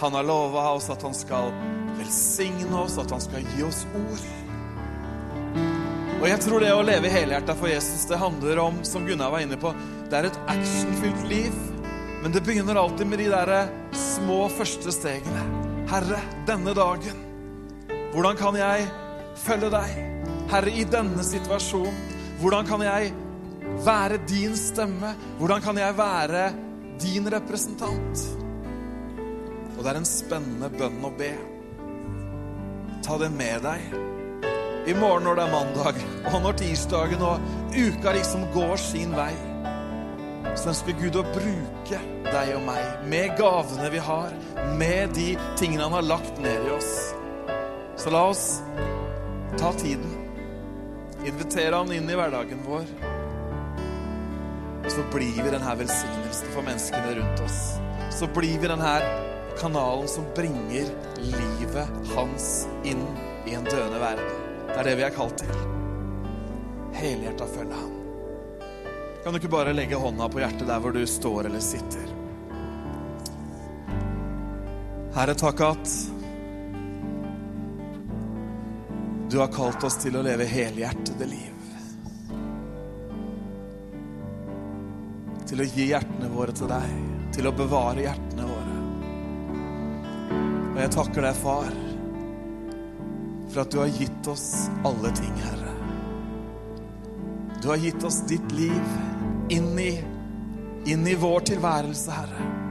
Han 0.00 0.16
har 0.16 0.26
lova 0.26 0.70
oss 0.74 0.88
at 0.90 1.02
han 1.04 1.14
skal 1.14 1.52
velsigne 1.98 2.80
oss, 2.80 2.98
at 2.98 3.12
han 3.12 3.22
skal 3.22 3.44
gi 3.54 3.62
oss 3.66 3.84
ord. 3.94 4.24
Og 6.22 6.26
jeg 6.30 6.40
tror 6.40 6.64
det 6.64 6.72
å 6.72 6.84
leve 6.84 7.12
helhjerta 7.12 7.54
for 7.58 7.68
Jesus, 7.68 8.06
det 8.08 8.18
handler 8.18 8.62
om, 8.62 8.80
som 8.86 9.04
Gunnar 9.06 9.32
var 9.34 9.44
inne 9.44 9.58
på, 9.60 9.74
det 10.08 10.18
er 10.18 10.30
et 10.30 10.40
actionfylt 10.48 11.28
liv. 11.28 11.60
Men 12.24 12.32
det 12.32 12.40
begynner 12.46 12.80
alltid 12.80 13.10
med 13.10 13.20
de 13.20 13.28
der 13.28 13.68
små 13.92 14.46
første 14.48 14.94
stegene. 14.96 15.44
Herre, 15.92 16.22
denne 16.48 16.72
dagen, 16.74 17.20
hvordan 18.16 18.40
kan 18.40 18.56
jeg 18.56 18.88
følge 19.44 19.68
deg? 19.76 20.13
Herre, 20.52 20.70
i 20.70 20.84
denne 20.84 21.24
situasjonen, 21.24 21.96
hvordan 22.40 22.66
kan 22.68 22.82
jeg 22.84 23.12
være 23.84 24.20
din 24.28 24.56
stemme? 24.58 25.14
Hvordan 25.38 25.62
kan 25.64 25.78
jeg 25.80 25.96
være 25.98 26.44
din 27.00 27.28
representant? 27.32 28.24
Og 29.74 29.80
det 29.82 29.90
er 29.90 30.00
en 30.00 30.08
spennende 30.08 30.70
bønn 30.74 31.04
å 31.04 31.12
be. 31.18 31.32
Ta 33.04 33.16
det 33.20 33.32
med 33.34 33.64
deg 33.64 33.94
i 34.84 34.94
morgen 34.96 35.24
når 35.24 35.38
det 35.38 35.44
er 35.46 35.52
mandag, 35.52 36.00
og 36.28 36.40
når 36.44 36.56
tirsdagen 36.60 37.22
og 37.24 37.44
uka 37.72 38.12
liksom 38.12 38.44
går 38.52 38.76
sin 38.80 39.14
vei, 39.16 39.32
så 40.54 40.70
ønsker 40.74 40.98
Gud 41.00 41.16
å 41.16 41.24
bruke 41.34 42.00
deg 42.26 42.50
og 42.56 42.66
meg 42.66 43.06
med 43.08 43.32
gavene 43.38 43.88
vi 43.94 44.02
har, 44.04 44.34
med 44.76 45.14
de 45.16 45.30
tingene 45.58 45.86
han 45.86 45.96
har 45.96 46.04
lagt 46.06 46.36
ned 46.44 46.68
i 46.68 46.74
oss. 46.76 46.92
Så 47.96 48.12
la 48.12 48.26
oss 48.28 48.44
ta 49.56 49.72
tiden, 49.80 50.23
invitere 51.26 51.74
han 51.76 51.92
inn 51.92 52.10
i 52.10 52.16
hverdagen 52.18 52.62
vår. 52.66 52.86
Så 54.88 55.04
blir 55.12 55.42
vi 55.42 55.50
denne 55.50 55.76
velsignelsen 55.80 56.50
for 56.52 56.66
menneskene 56.66 57.14
rundt 57.18 57.44
oss. 57.44 57.60
Så 58.12 58.28
blir 58.36 58.58
vi 58.60 58.68
denne 58.68 58.94
kanalen 59.58 60.08
som 60.08 60.26
bringer 60.36 60.90
livet 61.24 62.10
hans 62.14 62.66
inn 62.84 63.02
i 63.46 63.54
en 63.56 63.64
døende 63.64 64.00
verden. 64.00 64.42
Det 64.68 64.80
er 64.80 64.90
det 64.90 64.96
vi 64.98 65.06
er 65.06 65.14
kalt 65.14 65.38
til. 65.40 65.60
Helhjerta 66.94 67.46
følge 67.48 67.78
han. 67.78 67.94
Kan 69.24 69.32
du 69.32 69.40
ikke 69.40 69.54
bare 69.54 69.72
legge 69.72 69.96
hånda 69.96 70.28
på 70.28 70.42
hjertet 70.42 70.68
der 70.68 70.82
hvor 70.82 70.92
du 70.92 71.00
står 71.08 71.48
eller 71.48 71.62
sitter? 71.64 72.10
Herre, 75.14 75.36
takk 75.38 75.60
at 75.62 75.94
du 79.30 79.38
har 79.38 79.46
kalt 79.52 79.84
oss 79.84 79.96
til 80.02 80.16
å 80.16 80.22
leve 80.22 80.44
helhjertede 80.48 81.26
liv. 81.28 81.50
Til 85.48 85.60
å 85.60 85.66
gi 85.68 85.88
hjertene 85.90 86.30
våre 86.32 86.54
til 86.56 86.70
deg, 86.70 86.94
til 87.34 87.48
å 87.48 87.54
bevare 87.56 88.04
hjertene 88.04 88.48
våre. 88.48 88.76
Og 90.74 90.80
jeg 90.82 90.92
takker 90.96 91.28
deg, 91.28 91.38
far, 91.38 91.70
for 93.52 93.62
at 93.62 93.70
du 93.70 93.78
har 93.78 93.92
gitt 94.00 94.30
oss 94.32 94.48
alle 94.84 95.12
ting, 95.14 95.34
Herre. 95.44 95.74
Du 97.62 97.70
har 97.70 97.80
gitt 97.80 98.04
oss 98.04 98.20
ditt 98.28 98.52
liv 98.52 99.54
inn 99.54 99.72
i, 99.78 99.92
inn 100.90 101.06
i 101.08 101.14
vår 101.16 101.46
tilværelse, 101.54 102.18
Herre. 102.18 102.63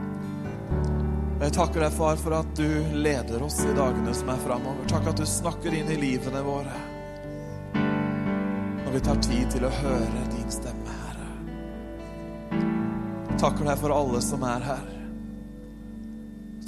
Jeg 1.43 1.51
takker 1.57 1.81
deg, 1.83 1.91
far, 1.91 2.15
for 2.15 2.33
at 2.37 2.51
du 2.55 2.67
leder 2.95 3.41
oss 3.43 3.57
i 3.67 3.73
dagene 3.75 4.13
som 4.15 4.29
er 4.31 4.37
framover. 4.39 4.85
Takk 4.87 5.09
at 5.11 5.17
du 5.19 5.25
snakker 5.27 5.73
inn 5.75 5.89
i 5.91 5.97
livene 5.99 6.39
våre 6.45 6.75
når 8.83 8.93
vi 8.93 9.01
tar 9.03 9.19
tid 9.25 9.49
til 9.51 9.65
å 9.65 9.71
høre 9.73 10.21
din 10.29 10.51
stemme, 10.53 10.93
Herre. 11.01 11.29
Takker 13.41 13.65
deg 13.67 13.81
for 13.81 13.91
alle 13.95 14.21
som 14.23 14.45
er 14.47 14.67
her. 14.67 14.85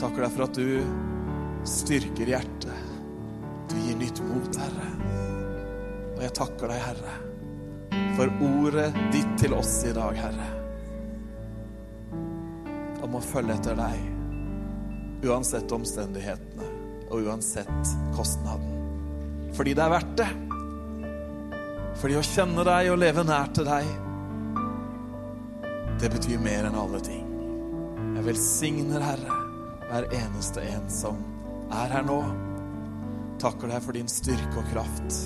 Takker 0.02 0.26
deg 0.26 0.34
for 0.34 0.44
at 0.48 0.58
du 0.58 0.68
styrker 1.70 2.34
hjertet. 2.34 2.90
Du 3.70 3.78
gir 3.78 3.96
nytt 4.02 4.20
mot, 4.26 4.60
Herre. 4.60 4.90
Og 6.16 6.20
jeg 6.26 6.34
takker 6.42 6.74
deg, 6.74 6.82
Herre, 6.88 7.16
for 8.18 8.28
ordet 8.50 8.90
ditt 9.14 9.38
til 9.40 9.56
oss 9.56 9.78
i 9.86 9.94
dag, 9.96 10.20
Herre. 10.26 10.50
Om 13.06 13.22
å 13.22 13.24
følge 13.24 13.56
etter 13.60 13.80
deg, 13.80 14.15
uansett 15.26 15.72
omstendighetene 15.72 16.72
og 17.10 17.28
uansett 17.28 17.94
kostnaden. 18.16 18.72
Fordi 19.56 19.74
det 19.78 19.84
er 19.86 19.94
verdt 19.94 20.18
det. 20.20 20.32
Fordi 22.02 22.18
å 22.20 22.26
kjenne 22.26 22.66
deg 22.68 22.90
og 22.92 23.00
leve 23.00 23.24
nær 23.26 23.54
til 23.56 23.68
deg, 23.68 23.88
det 26.02 26.12
betyr 26.12 26.42
mer 26.44 26.68
enn 26.68 26.76
alle 26.76 27.00
ting. 27.04 27.24
Jeg 28.18 28.26
velsigner, 28.26 29.04
Herre, 29.04 29.38
hver 29.88 30.10
eneste 30.18 30.64
en 30.74 30.90
som 30.92 31.22
er 31.72 31.94
her 31.96 32.04
nå. 32.08 32.20
Takker 33.40 33.72
deg 33.72 33.84
for 33.84 33.96
din 33.96 34.12
styrke 34.12 34.60
og 34.60 34.68
kraft. 34.74 35.22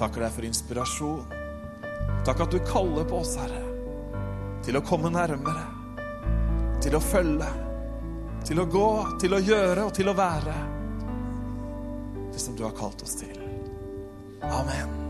Takker 0.00 0.26
deg 0.26 0.36
for 0.36 0.48
inspirasjon. 0.48 1.40
Takk 2.28 2.44
at 2.44 2.52
du 2.52 2.60
kaller 2.68 3.08
på 3.08 3.22
oss, 3.22 3.34
Herre, 3.40 3.62
til 4.64 4.76
å 4.76 4.84
komme 4.84 5.12
nærmere, 5.12 5.64
til 6.84 6.96
å 6.96 7.02
følge, 7.04 7.48
til 8.44 8.60
å 8.60 8.66
gå, 8.68 8.88
til 9.20 9.36
å 9.36 9.40
gjøre 9.40 9.86
og 9.86 9.94
til 9.96 10.10
å 10.10 10.16
være 10.16 10.58
det 12.32 12.42
som 12.42 12.56
du 12.56 12.64
har 12.66 12.74
kalt 12.76 13.02
oss 13.06 13.16
til. 13.22 13.40
Amen. 14.42 15.03